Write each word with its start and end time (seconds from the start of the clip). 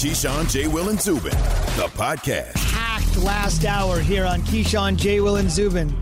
Keyshawn, 0.00 0.50
J. 0.50 0.66
Will, 0.66 0.88
and 0.88 0.98
Zubin, 0.98 1.30
the 1.76 1.86
podcast. 1.92 2.54
Packed 2.72 3.18
last 3.18 3.66
hour 3.66 4.00
here 4.00 4.24
on 4.24 4.40
Keyshawn, 4.40 4.96
J. 4.96 5.20
Will, 5.20 5.36
and 5.36 5.50
Zubin. 5.50 5.94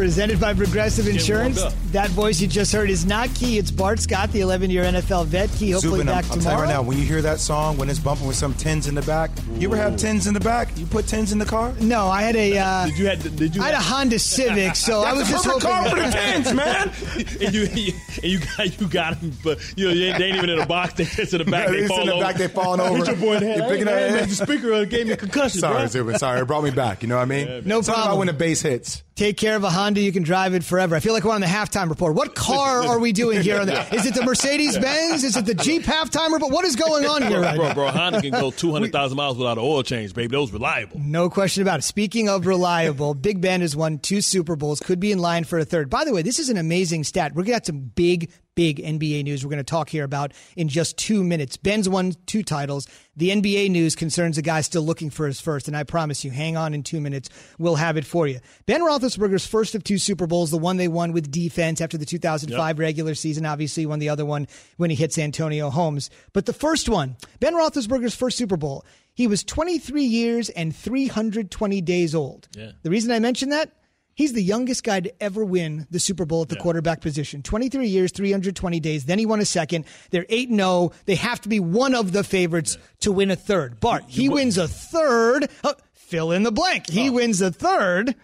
Presented 0.00 0.40
by 0.40 0.54
Progressive 0.54 1.06
Insurance. 1.06 1.62
That 1.92 2.08
voice 2.08 2.40
you 2.40 2.48
just 2.48 2.72
heard 2.72 2.88
is 2.88 3.04
not 3.04 3.28
Key. 3.34 3.58
It's 3.58 3.70
Bart 3.70 4.00
Scott, 4.00 4.32
the 4.32 4.40
11 4.40 4.70
year 4.70 4.82
NFL 4.84 5.26
vet. 5.26 5.50
Key, 5.50 5.72
hopefully 5.72 5.98
Zubin, 5.98 6.06
back 6.06 6.24
I'm, 6.24 6.32
I'm 6.32 6.38
tomorrow. 6.38 6.60
right 6.62 6.68
now, 6.70 6.80
when 6.80 6.96
you 6.96 7.04
hear 7.04 7.20
that 7.20 7.38
song, 7.38 7.76
when 7.76 7.90
it's 7.90 7.98
bumping 7.98 8.26
with 8.26 8.36
some 8.36 8.54
tens 8.54 8.86
in 8.86 8.94
the 8.94 9.02
back, 9.02 9.30
you 9.56 9.68
ever 9.68 9.76
have 9.76 9.98
tens 9.98 10.26
in 10.26 10.32
the 10.32 10.40
back? 10.40 10.70
You 10.78 10.86
put 10.86 11.06
tens 11.06 11.32
in 11.32 11.38
the 11.38 11.44
car? 11.44 11.74
No, 11.82 12.06
I 12.08 12.22
had 12.22 12.34
a. 12.34 12.56
Uh, 12.56 12.86
Did 12.86 12.98
you 12.98 13.06
had? 13.08 13.36
Did 13.36 13.54
you? 13.54 13.60
I 13.62 13.66
had 13.66 13.74
a 13.74 13.78
Honda 13.80 14.18
Civic, 14.18 14.74
so 14.74 15.02
I 15.04 15.12
was 15.12 15.28
just 15.28 15.44
Perfect 15.44 15.64
hoping. 15.64 15.90
car 15.90 15.90
for 15.90 15.96
the 16.02 16.10
tens, 16.10 16.54
man. 16.54 16.90
and 17.44 17.54
you 17.54 17.64
and 18.22 18.24
you 18.24 18.38
got 18.56 18.80
you 18.80 18.88
got 18.88 19.18
him, 19.18 19.36
but 19.44 19.58
you 19.76 19.86
know 19.86 19.94
they 19.94 20.24
ain't, 20.24 20.36
even 20.36 20.48
in 20.48 20.60
a 20.60 20.66
box. 20.66 20.94
They 20.94 21.04
just 21.04 21.34
in 21.34 21.40
the 21.40 21.44
back. 21.44 21.66
Yeah, 21.66 21.72
they 21.72 21.80
they 21.82 21.88
fall 21.88 22.00
in 22.00 22.06
the 22.06 22.12
over. 22.14 22.24
back, 22.24 22.36
they 22.36 22.48
falling 22.48 22.80
over. 22.80 22.96
Hit 22.96 23.06
your 23.08 23.16
boy 23.16 23.34
in 23.34 23.40
the 23.42 23.46
head. 23.48 23.58
You're 23.58 23.68
picking 23.68 23.86
Hey, 23.86 24.08
up- 24.08 24.14
man, 24.14 24.28
the 24.30 24.34
speaker 24.34 24.72
uh, 24.72 24.84
gave 24.86 25.06
me 25.08 25.12
a 25.12 25.16
concussion. 25.18 25.60
Sorry, 25.60 25.74
bro. 25.76 25.86
Zubin. 25.88 26.18
Sorry, 26.18 26.40
it 26.40 26.46
brought 26.46 26.64
me 26.64 26.70
back. 26.70 27.02
You 27.02 27.08
know 27.10 27.16
what 27.16 27.22
I 27.22 27.26
mean? 27.26 27.46
No 27.66 27.82
Something 27.82 27.92
problem. 27.92 28.06
about 28.12 28.18
when 28.18 28.26
the 28.28 28.32
bass 28.32 28.62
hits. 28.62 29.02
Take 29.20 29.36
care 29.36 29.54
of 29.54 29.64
a 29.64 29.68
Honda, 29.68 30.00
you 30.00 30.12
can 30.12 30.22
drive 30.22 30.54
it 30.54 30.64
forever. 30.64 30.96
I 30.96 31.00
feel 31.00 31.12
like 31.12 31.24
we're 31.24 31.34
on 31.34 31.42
the 31.42 31.46
halftime 31.46 31.90
report. 31.90 32.14
What 32.14 32.34
car 32.34 32.82
are 32.86 32.98
we 32.98 33.12
doing 33.12 33.42
here? 33.42 33.60
On 33.60 33.66
the, 33.66 33.94
is 33.94 34.06
it 34.06 34.14
the 34.14 34.24
Mercedes 34.24 34.78
Benz? 34.78 35.24
Is 35.24 35.36
it 35.36 35.44
the 35.44 35.52
Jeep 35.52 35.82
halftime 35.82 36.32
report? 36.32 36.50
What 36.50 36.64
is 36.64 36.74
going 36.74 37.04
on 37.04 37.24
here 37.24 37.38
right 37.38 37.54
Bro, 37.54 37.68
now? 37.68 37.74
bro, 37.74 37.88
Honda 37.88 38.22
can 38.22 38.30
go 38.30 38.50
200,000 38.56 39.14
miles 39.14 39.36
without 39.36 39.58
an 39.58 39.64
oil 39.64 39.82
change, 39.82 40.14
baby. 40.14 40.28
Those 40.34 40.50
reliable. 40.52 40.98
No 41.00 41.28
question 41.28 41.60
about 41.60 41.80
it. 41.80 41.82
Speaking 41.82 42.30
of 42.30 42.46
reliable, 42.46 43.12
Big 43.12 43.42
Ben 43.42 43.60
has 43.60 43.76
won 43.76 43.98
two 43.98 44.22
Super 44.22 44.56
Bowls, 44.56 44.80
could 44.80 45.00
be 45.00 45.12
in 45.12 45.18
line 45.18 45.44
for 45.44 45.58
a 45.58 45.66
third. 45.66 45.90
By 45.90 46.06
the 46.06 46.14
way, 46.14 46.22
this 46.22 46.38
is 46.38 46.48
an 46.48 46.56
amazing 46.56 47.04
stat. 47.04 47.32
We're 47.32 47.42
going 47.42 47.48
to 47.48 47.56
have 47.56 47.66
some 47.66 47.90
big, 47.94 48.30
big 48.60 48.76
NBA 48.76 49.24
news 49.24 49.42
we're 49.42 49.48
going 49.48 49.56
to 49.56 49.64
talk 49.64 49.88
here 49.88 50.04
about 50.04 50.34
in 50.54 50.68
just 50.68 50.98
two 50.98 51.24
minutes. 51.24 51.56
Ben's 51.56 51.88
won 51.88 52.12
two 52.26 52.42
titles. 52.42 52.86
The 53.16 53.30
NBA 53.30 53.70
news 53.70 53.96
concerns 53.96 54.36
a 54.36 54.42
guy 54.42 54.60
still 54.60 54.82
looking 54.82 55.08
for 55.08 55.26
his 55.26 55.40
first, 55.40 55.66
and 55.66 55.74
I 55.74 55.82
promise 55.82 56.26
you, 56.26 56.30
hang 56.30 56.58
on 56.58 56.74
in 56.74 56.82
two 56.82 57.00
minutes. 57.00 57.30
We'll 57.58 57.76
have 57.76 57.96
it 57.96 58.04
for 58.04 58.26
you. 58.26 58.38
Ben 58.66 58.82
Roethlisberger's 58.82 59.46
first 59.46 59.74
of 59.74 59.82
two 59.82 59.96
Super 59.96 60.26
Bowls, 60.26 60.50
the 60.50 60.58
one 60.58 60.76
they 60.76 60.88
won 60.88 61.12
with 61.12 61.30
defense 61.30 61.80
after 61.80 61.96
the 61.96 62.04
2005 62.04 62.78
regular 62.78 63.14
season, 63.14 63.46
obviously 63.46 63.86
won 63.86 63.98
the 63.98 64.10
other 64.10 64.26
one 64.26 64.46
when 64.76 64.90
he 64.90 64.96
hits 64.96 65.14
Santonio 65.14 65.70
Holmes. 65.70 66.10
But 66.34 66.44
the 66.44 66.52
first 66.52 66.86
one, 66.86 67.16
Ben 67.38 67.54
Roethlisberger's 67.54 68.14
first 68.14 68.36
Super 68.36 68.58
Bowl, 68.58 68.84
he 69.14 69.26
was 69.26 69.42
23 69.42 70.04
years 70.04 70.50
and 70.50 70.76
320 70.76 71.80
days 71.80 72.14
old. 72.14 72.46
Yeah. 72.54 72.72
The 72.82 72.90
reason 72.90 73.10
I 73.10 73.20
mention 73.20 73.48
that, 73.48 73.72
he's 74.20 74.34
the 74.34 74.42
youngest 74.42 74.84
guy 74.84 75.00
to 75.00 75.22
ever 75.22 75.42
win 75.42 75.86
the 75.90 75.98
Super 75.98 76.26
Bowl 76.26 76.42
at 76.42 76.50
the 76.50 76.56
quarterback 76.56 77.00
position. 77.00 77.42
23 77.42 77.88
years, 77.88 78.12
320 78.12 78.78
days. 78.78 79.06
Then 79.06 79.18
he 79.18 79.24
won 79.24 79.40
a 79.40 79.46
second. 79.46 79.86
They're 80.10 80.26
8 80.28 80.50
0. 80.50 80.92
They 81.06 81.14
have 81.14 81.40
to 81.40 81.48
be 81.48 81.58
one 81.58 81.94
of 81.94 82.12
the 82.12 82.22
favorites 82.22 82.76
to 83.00 83.12
win 83.12 83.30
a 83.30 83.36
third. 83.36 83.80
Bart, 83.80 84.04
he 84.06 84.28
wins 84.28 84.58
a 84.58 84.68
third. 84.68 85.48
Oh, 85.64 85.74
fill 85.94 86.32
in 86.32 86.42
the 86.42 86.52
blank. 86.52 86.88
He 86.88 87.08
wins 87.08 87.40
a 87.40 87.50
third. 87.50 88.14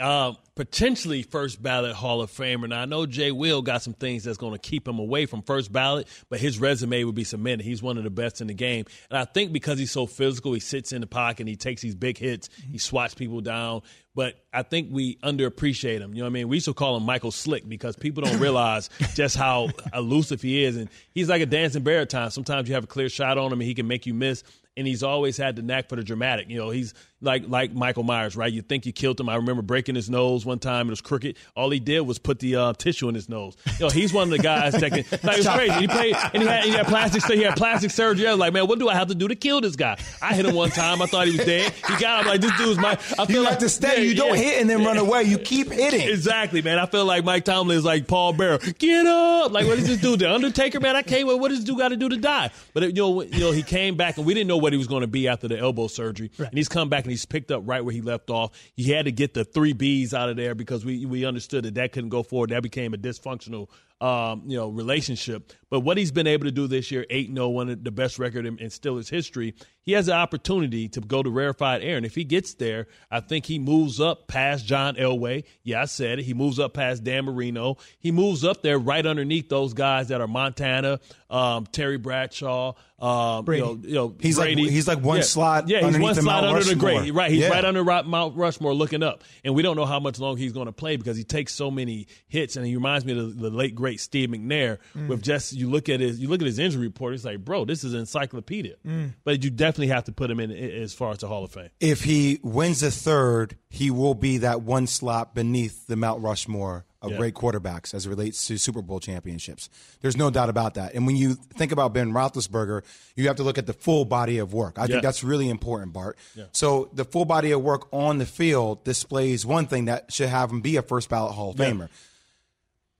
Uh, 0.00 0.32
potentially 0.54 1.22
first 1.22 1.62
ballot 1.62 1.94
Hall 1.94 2.22
of 2.22 2.30
Famer. 2.30 2.68
Now 2.68 2.82
I 2.82 2.84
know 2.84 3.06
Jay 3.06 3.32
Will 3.32 3.62
got 3.62 3.82
some 3.82 3.94
things 3.94 4.24
that's 4.24 4.38
going 4.38 4.52
to 4.52 4.58
keep 4.58 4.86
him 4.86 4.98
away 4.98 5.26
from 5.26 5.42
first 5.42 5.72
ballot, 5.72 6.08
but 6.28 6.40
his 6.40 6.58
resume 6.58 7.04
would 7.04 7.14
be 7.14 7.24
cemented. 7.24 7.64
He's 7.64 7.82
one 7.82 7.98
of 7.98 8.04
the 8.04 8.10
best 8.10 8.40
in 8.40 8.46
the 8.46 8.54
game, 8.54 8.84
and 9.10 9.18
I 9.18 9.24
think 9.24 9.52
because 9.52 9.78
he's 9.78 9.90
so 9.90 10.06
physical, 10.06 10.52
he 10.52 10.60
sits 10.60 10.92
in 10.92 11.00
the 11.00 11.06
pocket, 11.06 11.40
and 11.40 11.48
he 11.48 11.56
takes 11.56 11.82
these 11.82 11.94
big 11.94 12.18
hits, 12.18 12.48
mm-hmm. 12.48 12.72
he 12.72 12.78
swats 12.78 13.14
people 13.14 13.40
down. 13.40 13.82
But 14.16 14.36
I 14.52 14.62
think 14.62 14.90
we 14.92 15.16
underappreciate 15.16 15.98
him. 15.98 16.14
You 16.14 16.18
know 16.18 16.26
what 16.26 16.30
I 16.30 16.34
mean? 16.34 16.48
We 16.48 16.58
used 16.58 16.66
to 16.66 16.74
call 16.74 16.96
him 16.96 17.02
Michael 17.02 17.32
Slick 17.32 17.68
because 17.68 17.96
people 17.96 18.22
don't 18.22 18.38
realize 18.40 18.88
just 19.14 19.36
how 19.36 19.70
elusive 19.92 20.40
he 20.40 20.62
is, 20.64 20.76
and 20.76 20.88
he's 21.12 21.28
like 21.28 21.42
a 21.42 21.46
dancing 21.46 21.82
bear 21.82 22.02
at 22.02 22.10
times. 22.10 22.34
Sometimes 22.34 22.68
you 22.68 22.74
have 22.74 22.84
a 22.84 22.88
clear 22.88 23.08
shot 23.08 23.38
on 23.38 23.46
him, 23.52 23.60
and 23.60 23.62
he 23.62 23.74
can 23.74 23.88
make 23.88 24.06
you 24.06 24.14
miss. 24.14 24.44
And 24.76 24.88
he's 24.88 25.04
always 25.04 25.36
had 25.36 25.54
the 25.54 25.62
knack 25.62 25.88
for 25.88 25.94
the 25.94 26.02
dramatic. 26.02 26.48
You 26.50 26.58
know, 26.58 26.70
he's 26.70 26.94
like 27.24 27.44
like 27.48 27.72
Michael 27.74 28.02
Myers, 28.04 28.36
right? 28.36 28.52
You 28.52 28.62
think 28.62 28.86
you 28.86 28.92
killed 28.92 29.18
him. 29.18 29.28
I 29.28 29.36
remember 29.36 29.62
breaking 29.62 29.94
his 29.94 30.08
nose 30.10 30.44
one 30.46 30.58
time. 30.58 30.86
It 30.88 30.90
was 30.90 31.00
crooked. 31.00 31.36
All 31.56 31.70
he 31.70 31.80
did 31.80 32.00
was 32.02 32.18
put 32.18 32.38
the 32.38 32.56
uh, 32.56 32.72
tissue 32.74 33.08
in 33.08 33.14
his 33.14 33.28
nose. 33.28 33.56
He's 33.92 34.12
one 34.12 34.24
of 34.24 34.30
the 34.30 34.38
guys 34.38 34.74
that 34.74 34.90
can. 34.92 35.04
Like, 35.24 35.38
it's 35.38 35.48
crazy. 35.48 35.72
He 35.80 35.88
played 35.88 36.14
and 36.34 36.42
he 36.42 36.48
had, 36.48 36.64
he 36.64 36.70
had 36.72 36.86
plastic. 36.86 37.24
He 37.24 37.42
had 37.42 37.56
plastic 37.56 37.90
surgery. 37.90 38.26
I 38.26 38.32
was 38.32 38.40
like, 38.40 38.52
man, 38.52 38.66
what 38.66 38.78
do 38.78 38.88
I 38.88 38.94
have 38.94 39.08
to 39.08 39.14
do 39.14 39.26
to 39.28 39.34
kill 39.34 39.60
this 39.60 39.74
guy? 39.76 39.96
I 40.20 40.34
hit 40.34 40.44
him 40.44 40.54
one 40.54 40.68
time. 40.70 41.00
I 41.00 41.06
thought 41.06 41.26
he 41.26 41.36
was 41.36 41.46
dead. 41.46 41.72
He 41.72 41.96
got 41.96 42.20
him 42.22 42.26
like 42.28 42.40
this 42.40 42.54
dude's 42.58 42.78
my. 42.78 42.92
I 42.92 43.24
feel 43.26 43.28
You 43.36 43.40
like 43.42 43.50
have 43.52 43.58
to 43.60 43.68
stay. 43.68 43.96
Yeah, 43.96 44.02
you 44.02 44.14
don't 44.14 44.36
yeah. 44.36 44.42
hit 44.42 44.60
and 44.60 44.68
then 44.70 44.84
run 44.84 44.98
away. 44.98 45.22
You 45.22 45.38
keep 45.38 45.70
hitting. 45.70 46.08
Exactly, 46.08 46.60
man. 46.62 46.78
I 46.78 46.86
feel 46.86 47.04
like 47.06 47.24
Mike 47.24 47.44
Tomlin 47.44 47.78
is 47.78 47.84
like 47.84 48.06
Paul 48.06 48.32
Bearer. 48.34 48.58
Get 48.78 49.06
up! 49.06 49.50
Like, 49.52 49.66
what 49.66 49.76
does 49.76 49.86
this 49.86 50.00
dude? 50.00 50.18
The 50.20 50.30
Undertaker, 50.32 50.80
man. 50.80 50.96
I 50.96 51.02
can't. 51.02 51.26
wait. 51.26 51.38
What 51.38 51.48
does 51.48 51.58
this 51.60 51.64
dude 51.66 51.78
got 51.78 51.88
to 51.88 51.96
do 51.96 52.08
to 52.10 52.16
die? 52.16 52.50
But 52.74 52.82
you 52.84 52.92
know, 52.94 53.22
you 53.22 53.40
know, 53.40 53.52
he 53.52 53.62
came 53.62 53.96
back, 53.96 54.18
and 54.18 54.26
we 54.26 54.34
didn't 54.34 54.48
know 54.48 54.58
what 54.58 54.72
he 54.72 54.78
was 54.78 54.86
going 54.88 55.02
to 55.02 55.06
be 55.06 55.28
after 55.28 55.48
the 55.48 55.58
elbow 55.58 55.86
surgery. 55.86 56.30
And 56.38 56.52
he's 56.52 56.68
come 56.68 56.88
back, 56.88 57.04
and 57.04 57.10
he's 57.14 57.26
picked 57.26 57.52
up 57.52 57.62
right 57.64 57.84
where 57.84 57.92
he 57.92 58.00
left 58.00 58.28
off. 58.28 58.50
He 58.74 58.90
had 58.90 59.04
to 59.04 59.12
get 59.12 59.34
the 59.34 59.44
three 59.44 59.72
Bs 59.72 60.12
out 60.12 60.28
of 60.28 60.36
there 60.36 60.54
because 60.54 60.84
we 60.84 61.06
we 61.06 61.24
understood 61.24 61.64
that 61.64 61.74
that 61.76 61.92
couldn't 61.92 62.10
go 62.10 62.22
forward. 62.24 62.50
That 62.50 62.62
became 62.62 62.92
a 62.92 62.96
dysfunctional, 62.96 63.68
um, 64.04 64.42
you 64.46 64.56
know, 64.56 64.68
relationship. 64.68 65.52
But 65.70 65.80
what 65.80 65.96
he's 65.96 66.12
been 66.12 66.26
able 66.26 66.44
to 66.44 66.52
do 66.52 66.66
this 66.68 66.90
year, 66.90 67.04
eight 67.10 67.34
0 67.34 67.48
one 67.48 67.68
of 67.68 67.82
the 67.82 67.90
best 67.90 68.18
record 68.18 68.46
in, 68.46 68.58
in 68.58 68.68
Steelers 68.68 69.08
history. 69.08 69.54
He 69.82 69.92
has 69.92 70.08
an 70.08 70.14
opportunity 70.14 70.88
to 70.90 71.00
go 71.02 71.22
to 71.22 71.28
rarefied 71.28 71.82
air, 71.82 71.98
and 71.98 72.06
if 72.06 72.14
he 72.14 72.24
gets 72.24 72.54
there, 72.54 72.86
I 73.10 73.20
think 73.20 73.44
he 73.44 73.58
moves 73.58 74.00
up 74.00 74.28
past 74.28 74.64
John 74.64 74.94
Elway. 74.96 75.44
Yeah, 75.62 75.82
I 75.82 75.84
said 75.84 76.20
it. 76.20 76.24
He 76.24 76.32
moves 76.32 76.58
up 76.58 76.72
past 76.72 77.04
Dan 77.04 77.26
Marino. 77.26 77.76
He 77.98 78.10
moves 78.10 78.44
up 78.46 78.62
there 78.62 78.78
right 78.78 79.04
underneath 79.04 79.50
those 79.50 79.74
guys 79.74 80.08
that 80.08 80.22
are 80.22 80.26
Montana, 80.26 81.00
um, 81.28 81.66
Terry 81.66 81.98
Bradshaw. 81.98 82.72
Um, 82.98 83.44
Brady. 83.44 83.60
You 83.60 83.66
know, 83.66 83.80
you 83.84 83.94
know, 83.94 84.14
He's 84.20 84.38
like- 84.38 84.56
he's 84.56 84.88
like 84.88 85.00
one 85.02 85.18
yeah. 85.18 85.22
slot 85.24 85.68
Yeah, 85.68 85.84
he's 85.86 85.98
one 85.98 86.14
the 86.14 86.22
slot 86.22 86.44
Mount 86.44 86.46
under 86.46 86.64
the 86.64 86.70
Rushmore. 86.76 87.00
great. 87.02 87.12
Right, 87.12 87.30
he's 87.30 87.40
Yeah. 87.42 87.48
right 87.48 87.64
under 87.64 87.84
Mount 87.84 88.36
Rushmore 88.36 88.72
looking 88.72 89.02
up, 89.02 89.22
and 89.44 89.54
we 89.54 89.62
don't 89.62 89.76
know 89.76 89.84
how 89.84 90.00
much 90.00 90.18
longer 90.18 90.40
he's 90.40 90.52
going 90.52 90.66
to 90.66 90.72
play 90.72 90.96
because 90.96 91.18
he 91.18 91.24
takes 91.24 91.52
so 91.52 91.70
many 91.70 92.06
hits, 92.28 92.56
and 92.56 92.64
he 92.64 92.74
reminds 92.74 93.04
me 93.04 93.18
of 93.18 93.36
the, 93.36 93.50
the 93.50 93.54
late 93.54 93.74
great 93.74 93.93
Steve 93.96 94.28
McNair. 94.30 94.78
Mm. 94.96 95.08
With 95.08 95.22
just 95.22 95.52
you 95.52 95.68
look 95.70 95.88
at 95.88 96.00
his 96.00 96.18
you 96.20 96.28
look 96.28 96.40
at 96.40 96.46
his 96.46 96.58
injury 96.58 96.86
report, 96.86 97.14
it's 97.14 97.24
like, 97.24 97.44
bro, 97.44 97.64
this 97.64 97.84
is 97.84 97.94
encyclopedia. 97.94 98.74
Mm. 98.86 99.14
But 99.24 99.42
you 99.44 99.50
definitely 99.50 99.88
have 99.88 100.04
to 100.04 100.12
put 100.12 100.30
him 100.30 100.40
in 100.40 100.50
as 100.50 100.94
far 100.94 101.12
as 101.12 101.18
the 101.18 101.28
Hall 101.28 101.44
of 101.44 101.50
Fame. 101.52 101.70
If 101.80 102.04
he 102.04 102.40
wins 102.42 102.82
a 102.82 102.90
third, 102.90 103.56
he 103.68 103.90
will 103.90 104.14
be 104.14 104.38
that 104.38 104.62
one 104.62 104.86
slot 104.86 105.34
beneath 105.34 105.86
the 105.86 105.96
Mount 105.96 106.22
Rushmore 106.22 106.84
of 107.02 107.10
Yeah. 107.10 107.18
great 107.18 107.34
quarterbacks 107.34 107.92
as 107.92 108.06
it 108.06 108.08
relates 108.08 108.46
to 108.46 108.56
Super 108.56 108.80
Bowl 108.80 108.98
championships. 108.98 109.68
There's 110.00 110.16
no 110.16 110.30
doubt 110.30 110.48
about 110.48 110.72
that. 110.74 110.94
And 110.94 111.06
when 111.06 111.16
you 111.16 111.34
think 111.34 111.70
about 111.70 111.92
Ben 111.92 112.12
Roethlisberger, 112.12 112.80
you 113.14 113.26
have 113.26 113.36
to 113.36 113.42
look 113.42 113.58
at 113.58 113.66
the 113.66 113.74
full 113.74 114.06
body 114.06 114.38
of 114.38 114.54
work. 114.54 114.78
I 114.78 114.82
Yeah. 114.82 114.86
think 114.86 115.02
that's 115.02 115.22
really 115.22 115.50
important, 115.50 115.92
Bart. 115.92 116.16
So 116.52 116.88
the 116.94 117.04
full 117.04 117.26
body 117.26 117.50
of 117.50 117.60
work 117.60 117.88
on 117.92 118.16
the 118.16 118.24
field 118.26 118.84
displays 118.84 119.44
one 119.44 119.66
thing 119.66 119.84
that 119.84 120.12
should 120.14 120.30
have 120.30 120.50
him 120.50 120.62
be 120.62 120.76
a 120.76 120.82
first 120.82 121.10
ballot 121.10 121.32
Hall 121.34 121.50
of 121.50 121.58
Yeah. 121.60 121.72
Famer. 121.72 121.88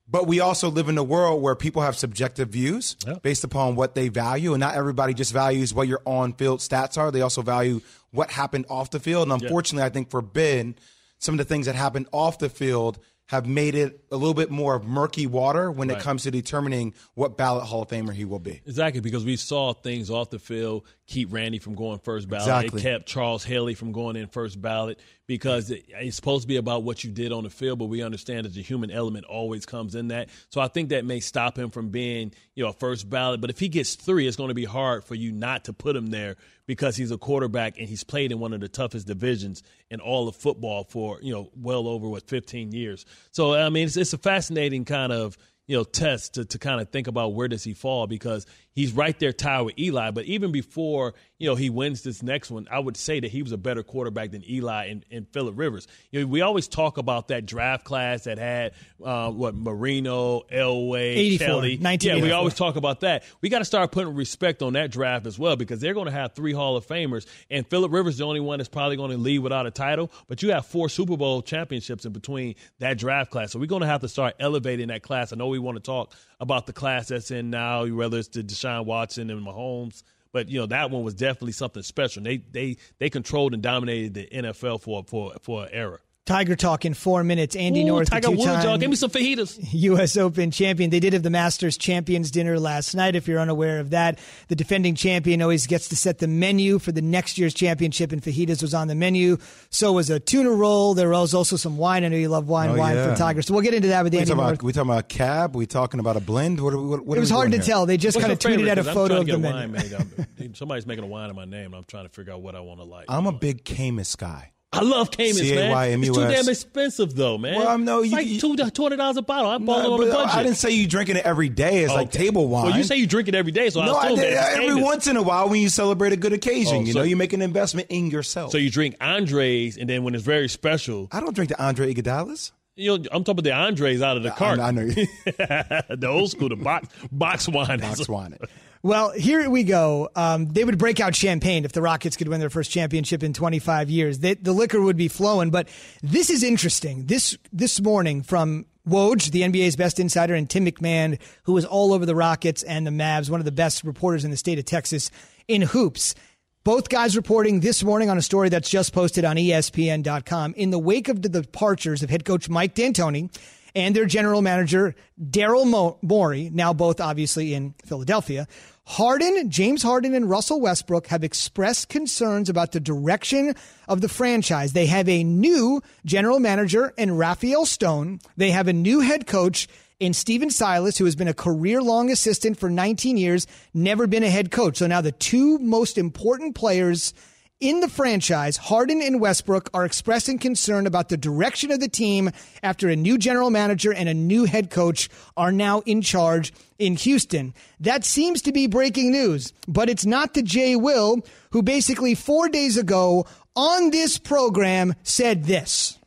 But 0.07 0.27
we 0.27 0.39
also 0.41 0.71
live 0.71 0.89
in 0.89 0.99
a 0.99 1.03
world 1.03 1.43
where 1.43 1.55
people 1.55 1.83
have 1.83 1.97
subjective 1.97 2.51
views 2.51 2.97
Yeah. 3.07 3.15
based 3.23 3.43
upon 3.43 3.75
what 3.75 3.95
they 3.95 4.09
value, 4.09 4.53
and 4.53 4.61
not 4.61 4.75
everybody 4.75 5.15
just 5.15 5.33
values 5.33 5.73
what 5.73 5.89
your 5.89 6.03
on-field 6.05 6.61
stats 6.61 6.99
are. 6.99 7.11
They 7.11 7.23
also 7.23 7.43
value 7.43 7.81
what 8.11 8.31
happened 8.31 8.67
off 8.69 8.91
the 8.91 9.01
field. 9.01 9.29
And 9.31 9.43
unfortunately, 9.43 9.85
I 9.85 9.89
think 9.89 10.11
for 10.11 10.21
Ben, 10.21 10.75
some 11.19 11.35
of 11.35 11.39
the 11.39 11.45
things 11.45 11.67
that 11.67 11.75
happened 11.75 12.07
off 12.13 12.39
the 12.39 12.51
field 12.51 12.99
have 13.29 13.47
made 13.47 13.75
it 13.75 14.05
a 14.13 14.17
little 14.19 14.35
bit 14.35 14.51
more 14.51 14.75
of 14.75 14.85
murky 14.85 15.27
water 15.27 15.71
when 15.71 15.89
it 15.89 15.99
comes 15.99 16.25
to 16.25 16.31
determining 16.31 16.93
what 17.15 17.39
ballot 17.39 17.65
Hall 17.65 17.81
of 17.81 17.89
Famer 17.89 18.13
he 18.13 18.27
will 18.27 18.39
be. 18.39 18.61
Exactly, 18.67 19.01
because 19.01 19.25
we 19.25 19.37
saw 19.37 19.73
things 19.73 20.11
off 20.11 20.29
the 20.29 20.39
field 20.39 20.85
keep 21.07 21.33
Randy 21.33 21.59
from 21.59 21.75
going 21.75 21.99
first 22.01 22.29
ballot. 22.29 22.67
Exactly. 22.67 22.81
It 22.81 22.83
kept 22.83 23.07
Charles 23.07 23.43
Haley 23.43 23.73
from 23.75 23.93
going 23.93 24.17
in 24.17 24.27
first 24.27 24.61
ballot 24.61 25.01
because 25.27 25.71
it's 25.71 26.17
supposed 26.17 26.43
to 26.43 26.49
be 26.49 26.57
about 26.57 26.83
what 26.83 27.03
you 27.03 27.11
did 27.11 27.33
on 27.33 27.45
the 27.45 27.51
field, 27.51 27.79
but 27.79 27.87
we 27.87 28.03
understand 28.03 28.45
that 28.45 28.53
the 28.55 28.63
human 28.63 28.91
element 28.91 29.25
always 29.25 29.65
comes 29.65 29.95
in 29.95 30.09
that. 30.09 30.29
So 30.51 30.61
I 30.61 30.69
think 30.69 30.91
that 30.91 31.05
may 31.05 31.21
stop 31.21 31.59
him 31.59 31.71
from 31.71 31.89
being, 31.89 32.33
you 32.55 32.65
know, 32.65 32.71
a 32.71 32.75
first 32.75 33.09
ballot. 33.09 33.41
But 33.41 33.51
if 33.51 33.59
he 33.59 33.69
gets 33.69 33.95
three, 33.95 34.27
it's 34.27 34.37
going 34.37 34.49
to 34.49 34.55
be 34.55 34.65
hard 34.65 35.05
for 35.05 35.15
you 35.15 35.33
not 35.33 35.65
to 35.65 35.73
put 35.73 35.97
him 35.97 36.09
there 36.09 36.37
because 36.67 36.97
he's 36.97 37.11
a 37.11 37.19
quarterback 37.19 37.79
and 37.79 37.89
he's 37.89 38.05
played 38.05 38.33
in 38.33 38.39
one 38.39 38.53
of 38.53 38.61
the 38.61 38.69
toughest 38.69 39.07
divisions 39.07 39.63
in 39.91 40.01
all 40.01 40.29
of 40.29 40.37
football 40.37 40.85
for, 40.85 41.19
you 41.23 41.33
know, 41.33 41.51
well 41.57 41.89
over 41.89 42.09
what 42.09 42.29
15 42.29 42.73
years. 42.73 43.07
So 43.31 43.55
I 43.55 43.71
mean, 43.71 43.87
it's, 43.87 43.97
it's 43.97 44.13
a 44.13 44.19
fascinating 44.19 44.85
kind 44.85 45.13
of 45.13 45.39
you 45.67 45.77
know 45.77 45.85
test 45.85 46.35
to, 46.35 46.45
to 46.45 46.59
kind 46.59 46.81
of 46.81 46.91
think 46.91 47.07
about 47.07 47.35
where 47.35 47.49
does 47.49 47.65
he 47.65 47.73
fall 47.73 48.07
because 48.07 48.47
he's 48.75 48.93
right 48.93 49.19
there 49.19 49.33
tied 49.33 49.63
with 49.63 49.79
Eli. 49.79 50.11
But 50.11 50.25
even 50.25 50.53
before 50.53 51.15
you 51.39 51.49
know 51.49 51.55
he 51.55 51.71
wins 51.71 52.03
this 52.03 52.23
next 52.23 52.51
one, 52.51 52.69
I 52.71 52.79
would 52.79 52.97
say 52.97 53.21
that 53.21 53.31
he 53.31 53.43
was 53.43 53.53
a 53.53 53.57
better 53.57 53.83
quarterback 53.83 54.33
than 54.33 54.49
Eli 54.49 54.87
and, 54.87 55.05
and 55.11 55.29
Philip 55.29 55.55
Rivers. 55.57 55.87
You 56.11 56.21
know, 56.21 56.27
we 56.27 56.41
always 56.41 56.69
talk 56.69 56.99
about 56.99 57.29
that 57.29 57.47
draft 57.47 57.85
class 57.85 58.25
that 58.25 58.39
had 58.39 58.73
uh, 59.03 59.31
what 59.31 59.55
Marino, 59.55 60.43
Elway, 60.53 61.17
84, 61.17 61.47
Kelly. 61.47 61.79
1984. 61.79 62.17
Yeah, 62.17 62.23
we 62.23 62.33
always 62.33 62.55
talk 62.55 62.77
about 62.77 63.01
that. 63.01 63.25
We 63.41 63.49
got 63.49 63.61
to 63.61 63.65
start 63.65 63.93
putting 63.93 64.15
respect 64.15 64.63
on 64.63 64.75
that 64.75 64.91
draft 64.91 65.27
as 65.27 65.39
well 65.39 65.57
because 65.57 65.81
they're 65.81 65.95
going 65.95 66.07
to 66.07 66.13
have 66.13 66.35
three 66.35 66.53
Hall 66.53 66.77
of 66.77 66.87
Famers, 66.87 67.27
and 67.51 67.67
Philip 67.67 67.93
Rivers 67.93 68.15
is 68.15 68.19
the 68.19 68.27
only 68.27 68.41
one 68.41 68.59
that's 68.59 68.69
probably 68.69 68.97
going 68.97 69.11
to 69.11 69.19
leave 69.19 69.43
without 69.43 69.67
a 69.67 69.71
title. 69.71 70.11
But 70.29 70.43
you 70.43 70.53
have 70.53 70.67
four 70.67 70.89
Super 70.89 71.17
Bowl 71.17 71.43
championships 71.43 72.05
in 72.05 72.13
between 72.13 72.55
that 72.79 72.99
draft 72.99 73.31
class, 73.31 73.53
so 73.53 73.59
we're 73.59 73.67
going 73.67 73.83
to 73.83 73.87
have 73.87 74.01
to 74.03 74.09
start 74.09 74.35
elevating 74.41 74.89
that 74.89 75.03
class. 75.03 75.33
I 75.33 75.37
know 75.37 75.49
we 75.49 75.59
want 75.59 75.77
to 75.77 75.83
talk 75.83 76.15
about 76.41 76.67
the 76.67 76.73
class 76.73 77.09
that's 77.09 77.31
in 77.31 77.51
now, 77.51 77.87
whether 77.87 78.19
it's 78.19 78.29
the 78.29 78.43
Deshaun 78.65 78.85
Watson 78.87 79.31
and 79.31 79.45
Mahomes. 79.47 80.03
But 80.33 80.49
you 80.49 80.59
know 80.59 80.67
that 80.67 80.91
one 80.91 81.05
was 81.05 81.15
definitely 81.15 81.53
something 81.53 81.83
special. 81.83 82.23
They 82.23 82.39
they 82.39 82.77
they 82.99 83.09
controlled 83.09 83.55
and 83.55 83.63
dominated 83.63 84.15
the 84.15 84.27
NFL 84.27 84.81
for 84.81 85.05
for 85.07 85.35
for 85.41 85.65
an 85.65 85.69
era. 85.73 85.99
Tiger 86.27 86.57
Talk 86.57 86.87
in 86.87 86.95
four 86.95 87.23
minutes. 87.23 87.55
Andy 87.55 87.83
Ooh, 87.83 87.87
North, 87.87 88.09
Tiger 88.09 88.29
the 88.29 88.31
Woods, 88.31 88.65
y'all. 88.65 88.79
Give 88.79 88.89
me 88.89 88.97
some 88.97 89.11
fajitas. 89.11 89.59
U.S. 89.73 90.17
Open 90.17 90.51
champion. 90.51 90.89
They 90.89 90.99
did 90.99 91.13
have 91.13 91.23
the 91.23 91.29
Masters 91.29 91.77
Champions 91.77 92.31
Dinner 92.31 92.59
last 92.59 92.95
night. 92.95 93.15
If 93.15 93.29
you're 93.29 93.41
unaware 93.41 93.79
of 93.79 93.91
that, 93.91 94.19
the 94.49 94.57
defending 94.57 94.95
champion 94.95 95.43
always 95.43 95.67
gets 95.67 95.89
to 95.89 95.97
set 95.97 96.19
the 96.21 96.27
menu 96.27 96.79
for 96.79 96.93
the 96.93 97.03
next 97.03 97.37
year's 97.37 97.53
championship, 97.53 98.11
and 98.11 98.23
fajitas 98.23 98.63
was 98.63 98.73
on 98.73 98.89
the 98.89 98.95
menu. 98.95 99.37
So 99.69 99.93
was 99.93 100.09
a 100.09 100.19
tuna 100.19 100.51
roll. 100.51 100.95
There 100.95 101.11
was 101.11 101.35
also 101.35 101.57
some 101.57 101.77
wine. 101.77 102.05
I 102.05 102.09
know 102.09 102.17
you 102.17 102.31
love 102.31 102.49
wine. 102.49 102.71
Oh, 102.71 102.77
wine 102.79 102.97
yeah. 102.97 103.09
from 103.09 103.17
Tiger. 103.17 103.43
So 103.43 103.53
we'll 103.53 103.63
get 103.63 103.75
into 103.75 103.89
that 103.89 104.03
with 104.05 104.15
We 104.15 104.21
Andy 104.21 104.31
talking, 104.31 104.43
North. 104.43 104.55
about, 104.55 104.63
we 104.63 104.73
talking 104.73 104.91
about 104.91 105.01
a 105.01 105.15
cab? 105.15 105.55
We 105.55 105.67
talking 105.67 106.01
about 106.01 106.17
a 106.17 106.21
blend? 106.21 106.59
What, 106.59 106.73
are 106.73 106.79
we- 106.79 106.87
what, 106.89 107.05
what 107.05 107.19
it 107.19 107.21
was 107.21 107.29
hard 107.29 107.51
to 107.53 107.59
here? 107.59 107.67
tell. 107.67 107.85
They 107.85 107.99
just 107.99 108.17
What's 108.17 108.27
kind 108.27 108.33
of 108.33 108.43
your 108.43 108.59
tweeted 108.67 108.71
out 108.71 108.79
a 108.79 108.81
'Cause 108.81 108.89
I'm 108.89 108.95
photo 108.95 109.21
of 109.21 109.27
the 109.27 109.37
menu. 109.39 109.73
wine 109.75 110.55
Somebody's 110.55 110.87
making 110.87 111.05
a 111.05 111.07
wine 111.07 111.29
in 111.29 111.37
my 111.37 111.45
name, 111.45 111.67
and 111.67 111.75
I'm 111.75 111.85
trying 111.85 112.05
to 112.07 112.11
figure 112.13 112.33
out 112.33 112.41
what 112.41 112.55
I 112.55 112.61
want 112.61 112.81
to 112.81 112.85
like. 112.85 113.05
I'm 113.09 113.27
a 113.27 113.33
big 113.33 113.65
Caymus 113.65 114.17
guy. 114.17 114.53
I 114.75 114.81
love 114.83 115.11
Caymus, 115.11 115.39
man. 115.41 115.49
C-A-Y-M-U-S. 115.71 116.09
It's 116.09 116.17
too 116.19 116.33
damn 116.35 116.49
expensive, 116.49 117.15
though, 117.15 117.39
man. 117.39 117.57
Well, 117.59 117.69
I'm- 117.69 117.85
no, 117.85 118.01
it's 118.03 118.11
you- 118.11 118.17
like 118.17 118.73
two 118.75 118.83
hundred 118.83 118.97
dollars 118.97 119.17
a 119.17 119.23
bottle. 119.23 119.51
I'm 119.51 119.65
No, 119.65 119.73
balling 119.73 119.87
on 120.03 120.09
a 120.09 120.13
budget. 120.13 120.35
I 120.35 120.43
didn't 120.43 120.57
say 120.57 120.71
you 120.71 120.87
drinking 120.87 121.17
it 121.17 121.25
every 121.25 121.49
day. 121.49 121.85
It's 121.85 121.93
like 121.93 122.11
table 122.11 122.49
wine. 122.49 122.67
Well, 122.67 122.77
you 122.77 122.85
say 122.85 122.97
you 122.97 123.07
drink 123.07 123.29
it 123.29 123.35
every 123.35 123.53
day, 123.53 123.71
so 123.71 123.85
no, 123.85 123.95
I 123.95 124.07
I 124.09 124.15
did. 124.15 124.35
Every 124.35 124.67
Caymus. 124.67 124.83
once 124.83 125.07
in 125.07 125.17
a 125.17 125.23
while, 125.23 125.49
when 125.49 125.61
you 125.61 125.69
celebrate 125.69 126.13
a 126.13 126.17
good 126.17 126.33
occasion, 126.33 126.77
Oh, 126.77 126.81
you 126.81 126.93
so- 126.93 126.99
know, 127.01 127.05
you 127.05 127.17
make 127.17 127.33
an 127.33 127.43
investment 127.43 127.87
in 127.91 128.11
yourself. 128.11 128.53
So 128.53 128.59
you 128.59 128.71
drink 128.71 128.97
Andres, 129.01 129.77
and 129.77 129.89
then 129.89 130.03
when 130.05 130.15
it's 130.15 130.25
very 130.25 130.49
special, 130.49 131.09
I 131.13 131.21
don't 131.21 131.35
drink 131.35 131.51
the 131.51 131.63
Andre 131.63 131.93
Iguodala's. 131.95 132.53
you 132.77 132.89
know, 132.91 132.95
I'm 133.13 133.23
talking 133.25 133.33
about 133.33 133.45
the 133.45 133.53
Andres 133.53 134.03
out 134.03 134.17
of 134.17 134.23
the 134.25 134.31
cart, 134.31 134.59
I, 134.59 134.69
I 134.69 134.71
know 134.73 134.83
you. 134.83 135.07
the 135.27 136.07
old 136.09 136.31
school, 136.31 136.49
the 136.49 136.57
box 136.57 136.89
box 137.13 137.49
wine. 137.49 137.81
Box 137.81 138.09
wine. 138.09 138.37
Well, 138.85 139.13
here 139.13 139.49
we 139.49 139.65
go. 139.65 140.11
Um, 140.15 140.45
they 140.45 140.63
would 140.63 140.77
break 140.77 141.01
out 141.01 141.17
champagne 141.17 141.65
if 141.65 141.73
the 141.73 141.81
Rockets 141.81 142.19
could 142.19 142.29
win 142.29 142.39
their 142.39 142.51
first 142.51 142.71
championship 142.71 143.23
in 143.23 143.33
25 143.33 143.89
years. 143.89 144.19
They, 144.19 144.35
the 144.35 144.53
liquor 144.53 144.79
would 144.79 144.99
be 144.99 145.09
flowing. 145.09 145.49
But 145.49 145.71
this 146.03 146.29
is 146.29 146.43
interesting. 146.43 147.07
This 147.07 147.39
this 147.51 147.81
morning 147.81 148.23
from 148.23 148.67
Woj, 148.87 149.31
the 149.31 149.41
NBA's 149.41 149.75
best 149.75 149.99
insider, 149.99 150.35
and 150.35 150.51
Tim 150.51 150.67
McMahon, 150.67 151.19
who 151.45 151.55
was 151.55 151.65
all 151.65 151.95
over 151.95 152.05
the 152.05 152.15
Rockets 152.15 152.63
and 152.63 152.87
the 152.87 152.91
Mavs, 152.91 153.31
one 153.31 153.41
of 153.41 153.47
the 153.47 153.53
best 153.53 153.85
reporters 153.85 154.23
in 154.23 154.31
the 154.31 154.37
state 154.37 154.59
of 154.59 154.67
Texas 154.67 155.11
in 155.49 155.63
hoops. 155.63 156.15
Both 156.63 156.91
guys 156.91 157.17
reporting 157.17 157.61
this 157.61 157.83
morning 157.83 158.11
on 158.11 158.19
a 158.19 158.23
story 158.23 158.51
that's 158.51 158.69
just 158.69 158.93
posted 158.93 159.25
on 159.25 159.37
ESPN.com. 159.37 160.53
In 160.59 160.69
the 160.69 160.79
wake 160.79 161.09
of 161.09 161.23
the 161.23 161.31
departures 161.31 162.03
of 162.03 162.11
head 162.11 162.27
coach 162.27 162.51
Mike 162.51 162.75
D'Antoni 162.75 163.35
and 163.75 163.97
their 163.97 164.07
general 164.07 164.43
manager 164.43 164.95
Daryl 165.19 165.97
Morey, 166.03 166.51
now 166.53 166.75
both 166.75 167.01
obviously 167.01 167.55
in 167.55 167.75
Philadelphia, 167.85 168.47
Harden, 168.87 169.51
James 169.51 169.83
Harden, 169.83 170.15
and 170.15 170.29
Russell 170.29 170.61
Westbrook 170.61 171.07
have 171.07 171.25
expressed 171.25 171.89
concerns 171.89 172.51
about 172.51 172.73
the 172.73 172.81
direction 172.81 173.55
of 173.89 174.03
the 174.03 174.09
franchise. 174.09 174.73
They 174.73 174.87
have 174.87 175.09
a 175.09 175.25
new 175.25 175.83
general 176.05 176.39
manager 176.39 176.93
in 176.99 177.17
Rafael 177.17 177.65
Stone. 177.65 178.21
They 178.37 178.51
have 178.51 178.69
a 178.69 178.75
new 178.75 179.01
head 179.01 179.27
coach 179.27 179.69
in 180.01 180.13
Stephen 180.13 180.51
Silas, 180.51 180.99
who 180.99 181.07
has 181.07 181.17
been 181.17 181.29
a 181.29 181.35
career 181.35 181.81
long 181.81 182.11
assistant 182.11 182.59
for 182.59 182.69
19 182.69 183.17
years, 183.17 183.47
never 183.73 184.07
been 184.07 184.23
a 184.23 184.31
head 184.31 184.51
coach. 184.51 184.77
So 184.77 184.87
now 184.87 185.01
the 185.01 185.13
two 185.13 185.59
most 185.61 185.97
important 185.97 186.55
players 186.55 187.15
in 187.61 187.81
the 187.81 187.89
franchise, 187.89 188.57
Harden 188.57 189.01
and 189.01 189.21
Westbrook, 189.21 189.71
are 189.73 189.85
expressing 189.85 190.39
concern 190.39 190.87
about 190.87 191.09
the 191.09 191.17
direction 191.17 191.71
of 191.71 191.81
the 191.81 191.89
team 191.89 192.31
after 192.63 192.89
a 192.89 192.97
new 192.97 193.17
general 193.17 193.51
manager 193.51 193.93
and 193.93 194.09
a 194.09 194.15
new 194.15 194.45
head 194.45 194.71
coach 194.71 195.09
are 195.37 195.53
now 195.53 195.81
in 195.81 196.03
charge 196.03 196.53
in 196.79 196.97
Houston. 196.97 197.55
That 197.81 198.05
seems 198.05 198.43
to 198.43 198.53
be 198.53 198.67
breaking 198.67 199.13
news, 199.13 199.53
but 199.67 199.89
it's 199.89 200.05
not 200.05 200.35
the 200.35 200.43
Jay 200.43 200.77
Will 200.77 201.25
who 201.53 201.63
basically 201.63 202.15
four 202.15 202.49
days 202.49 202.77
ago 202.77 203.27
on 203.57 203.91
this 203.91 204.19
program 204.19 204.95
said 205.03 205.45
this. 205.45 205.99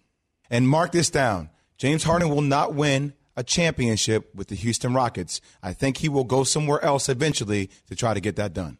And 0.49 0.67
mark 0.67 0.91
this 0.91 1.09
down. 1.09 1.49
James 1.77 2.03
Harden 2.03 2.29
will 2.29 2.41
not 2.41 2.73
win 2.73 3.13
a 3.35 3.43
championship 3.43 4.33
with 4.35 4.47
the 4.47 4.55
Houston 4.55 4.93
Rockets. 4.93 5.41
I 5.61 5.73
think 5.73 5.97
he 5.97 6.09
will 6.09 6.23
go 6.23 6.43
somewhere 6.43 6.83
else 6.83 7.07
eventually 7.07 7.69
to 7.87 7.95
try 7.95 8.13
to 8.13 8.19
get 8.19 8.35
that 8.35 8.53
done. 8.53 8.79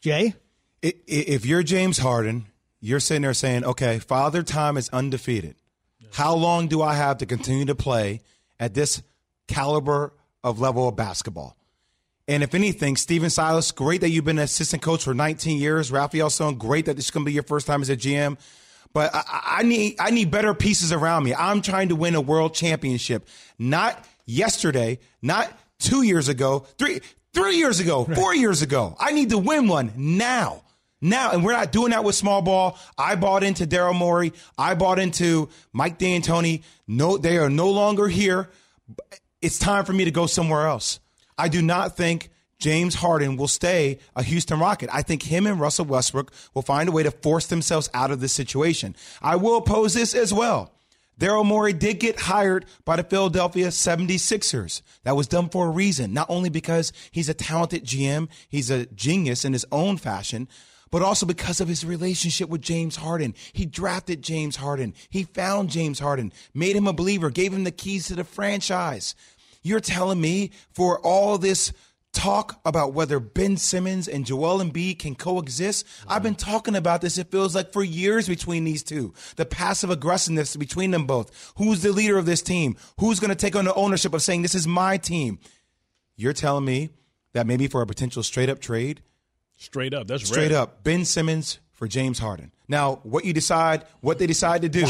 Jay? 0.00 0.34
If 1.06 1.46
you're 1.46 1.62
James 1.62 1.98
Harden, 1.98 2.46
you're 2.80 3.00
sitting 3.00 3.22
there 3.22 3.32
saying, 3.34 3.64
okay, 3.64 3.98
father 3.98 4.42
time 4.42 4.76
is 4.76 4.88
undefeated. 4.90 5.56
How 6.12 6.34
long 6.34 6.68
do 6.68 6.82
I 6.82 6.94
have 6.94 7.18
to 7.18 7.26
continue 7.26 7.64
to 7.66 7.74
play 7.74 8.20
at 8.60 8.74
this 8.74 9.02
caliber 9.48 10.12
of 10.42 10.60
level 10.60 10.86
of 10.88 10.94
basketball? 10.96 11.56
And 12.28 12.42
if 12.42 12.54
anything, 12.54 12.96
Stephen 12.96 13.30
Silas, 13.30 13.72
great 13.72 14.02
that 14.02 14.10
you've 14.10 14.24
been 14.24 14.38
an 14.38 14.44
assistant 14.44 14.82
coach 14.82 15.04
for 15.04 15.14
19 15.14 15.58
years. 15.58 15.90
Rafael 15.90 16.28
Stone, 16.30 16.56
great 16.56 16.86
that 16.86 16.96
this 16.96 17.06
is 17.06 17.10
going 17.10 17.24
to 17.24 17.28
be 17.28 17.32
your 17.32 17.42
first 17.42 17.66
time 17.66 17.80
as 17.82 17.88
a 17.90 17.96
GM. 17.96 18.38
But 18.92 19.14
I, 19.14 19.18
I- 19.26 19.40
I 19.58 19.62
need 19.62 19.96
I 19.98 20.10
need 20.10 20.30
better 20.30 20.52
pieces 20.54 20.92
around 20.92 21.24
me. 21.24 21.34
I'm 21.34 21.62
trying 21.62 21.88
to 21.90 21.96
win 21.96 22.14
a 22.14 22.20
world 22.20 22.54
championship, 22.54 23.26
not 23.58 24.04
yesterday, 24.26 24.98
not 25.22 25.50
two 25.78 26.02
years 26.02 26.28
ago, 26.28 26.66
three 26.76 27.00
three 27.32 27.56
years 27.56 27.80
ago, 27.80 28.04
four 28.04 28.34
years 28.34 28.62
ago. 28.62 28.96
I 29.00 29.12
need 29.12 29.30
to 29.30 29.38
win 29.38 29.68
one 29.68 29.92
now. 29.96 30.62
Now, 31.04 31.32
and 31.32 31.44
we're 31.44 31.52
not 31.52 31.70
doing 31.70 31.90
that 31.90 32.02
with 32.02 32.14
small 32.14 32.40
ball. 32.40 32.78
I 32.96 33.14
bought 33.14 33.44
into 33.44 33.66
Daryl 33.66 33.94
Morey. 33.94 34.32
I 34.56 34.74
bought 34.74 34.98
into 34.98 35.50
Mike 35.70 35.98
D'Antoni. 35.98 36.62
No, 36.88 37.18
they 37.18 37.36
are 37.36 37.50
no 37.50 37.68
longer 37.70 38.08
here. 38.08 38.48
It's 39.42 39.58
time 39.58 39.84
for 39.84 39.92
me 39.92 40.06
to 40.06 40.10
go 40.10 40.24
somewhere 40.24 40.66
else. 40.66 41.00
I 41.36 41.48
do 41.48 41.60
not 41.60 41.94
think 41.94 42.30
James 42.58 42.94
Harden 42.94 43.36
will 43.36 43.48
stay 43.48 43.98
a 44.16 44.22
Houston 44.22 44.58
Rocket. 44.58 44.88
I 44.90 45.02
think 45.02 45.22
him 45.22 45.46
and 45.46 45.60
Russell 45.60 45.84
Westbrook 45.84 46.32
will 46.54 46.62
find 46.62 46.88
a 46.88 46.92
way 46.92 47.02
to 47.02 47.10
force 47.10 47.48
themselves 47.48 47.90
out 47.92 48.10
of 48.10 48.20
this 48.20 48.32
situation. 48.32 48.96
I 49.20 49.36
will 49.36 49.58
oppose 49.58 49.92
this 49.92 50.14
as 50.14 50.32
well. 50.32 50.72
Daryl 51.20 51.44
Morey 51.44 51.74
did 51.74 52.00
get 52.00 52.18
hired 52.18 52.64
by 52.86 52.96
the 52.96 53.04
Philadelphia 53.04 53.68
76ers. 53.68 54.80
That 55.02 55.16
was 55.16 55.28
done 55.28 55.50
for 55.50 55.66
a 55.66 55.70
reason, 55.70 56.14
not 56.14 56.30
only 56.30 56.48
because 56.48 56.94
he's 57.10 57.28
a 57.28 57.34
talented 57.34 57.84
GM, 57.84 58.30
he's 58.48 58.70
a 58.70 58.86
genius 58.86 59.44
in 59.44 59.52
his 59.52 59.66
own 59.70 59.98
fashion, 59.98 60.48
but 60.94 61.02
also 61.02 61.26
because 61.26 61.60
of 61.60 61.66
his 61.66 61.84
relationship 61.84 62.48
with 62.48 62.62
James 62.62 62.94
Harden. 62.94 63.34
He 63.52 63.66
drafted 63.66 64.22
James 64.22 64.54
Harden. 64.54 64.94
He 65.10 65.24
found 65.24 65.68
James 65.68 65.98
Harden, 65.98 66.32
made 66.54 66.76
him 66.76 66.86
a 66.86 66.92
believer, 66.92 67.30
gave 67.30 67.52
him 67.52 67.64
the 67.64 67.72
keys 67.72 68.06
to 68.06 68.14
the 68.14 68.22
franchise. 68.22 69.16
You're 69.64 69.80
telling 69.80 70.20
me 70.20 70.52
for 70.72 71.00
all 71.00 71.36
this 71.36 71.72
talk 72.12 72.60
about 72.64 72.92
whether 72.92 73.18
Ben 73.18 73.56
Simmons 73.56 74.06
and 74.06 74.24
Joel 74.24 74.62
Embiid 74.62 75.00
can 75.00 75.16
coexist. 75.16 75.84
I've 76.06 76.22
been 76.22 76.36
talking 76.36 76.76
about 76.76 77.00
this, 77.00 77.18
it 77.18 77.32
feels 77.32 77.56
like 77.56 77.72
for 77.72 77.82
years 77.82 78.28
between 78.28 78.62
these 78.62 78.84
two. 78.84 79.14
The 79.34 79.46
passive 79.46 79.90
aggressiveness 79.90 80.54
between 80.54 80.92
them 80.92 81.06
both. 81.08 81.54
Who's 81.56 81.82
the 81.82 81.90
leader 81.90 82.18
of 82.18 82.26
this 82.26 82.40
team? 82.40 82.76
Who's 83.00 83.18
going 83.18 83.30
to 83.30 83.34
take 83.34 83.56
on 83.56 83.64
the 83.64 83.74
ownership 83.74 84.14
of 84.14 84.22
saying, 84.22 84.42
this 84.42 84.54
is 84.54 84.68
my 84.68 84.98
team? 84.98 85.40
You're 86.14 86.32
telling 86.32 86.64
me 86.64 86.90
that 87.32 87.48
maybe 87.48 87.66
for 87.66 87.82
a 87.82 87.86
potential 87.88 88.22
straight 88.22 88.48
up 88.48 88.60
trade, 88.60 89.02
Straight 89.64 89.94
up, 89.94 90.06
that's 90.06 90.22
right. 90.24 90.28
straight 90.28 90.50
rare. 90.50 90.60
up 90.60 90.84
Ben 90.84 91.04
Simmons 91.04 91.58
for 91.72 91.88
James 91.88 92.18
Harden. 92.18 92.52
Now, 92.68 93.00
what 93.02 93.24
you 93.24 93.32
decide, 93.32 93.84
what 94.00 94.18
they 94.18 94.26
decide 94.26 94.62
to 94.62 94.68
do, 94.68 94.86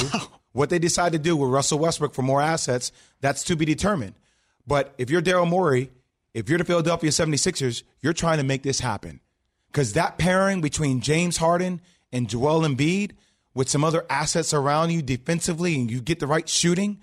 what 0.53 0.71
they 0.71 0.79
decide 0.79 1.13
to 1.13 1.19
do 1.19 1.37
with 1.37 1.51
Russell 1.51 1.79
Westbrook 1.79 2.15
for 2.15 2.23
more 2.23 2.41
assets, 2.41 2.93
that's 3.21 3.45
to 3.45 3.57
be 3.57 3.65
determined. 3.65 4.15
But 4.67 4.95
if 4.99 5.11
you're 5.11 5.23
Daryl 5.23 5.49
Morey, 5.49 5.91
if 6.33 6.49
you're 6.49 6.59
the 6.59 6.65
Philadelphia 6.65 7.11
76ers, 7.11 7.83
you're 8.01 8.13
trying 8.13 8.39
to 8.39 8.45
make 8.45 8.63
this 8.63 8.81
happen. 8.81 9.21
Because 9.69 9.93
that 9.95 10.19
pairing 10.19 10.61
between 10.61 11.01
James 11.01 11.37
Harden 11.37 11.81
and 12.13 12.29
Joel 12.29 12.61
Embiid 12.61 13.13
with 13.55 13.69
some 13.69 13.85
other 13.85 14.05
assets 14.09 14.55
around 14.55 14.91
you 14.91 15.03
defensively 15.03 15.75
and 15.75 15.91
you 15.91 16.01
get 16.01 16.21
the 16.21 16.27
right 16.27 16.49
shooting, 16.49 17.01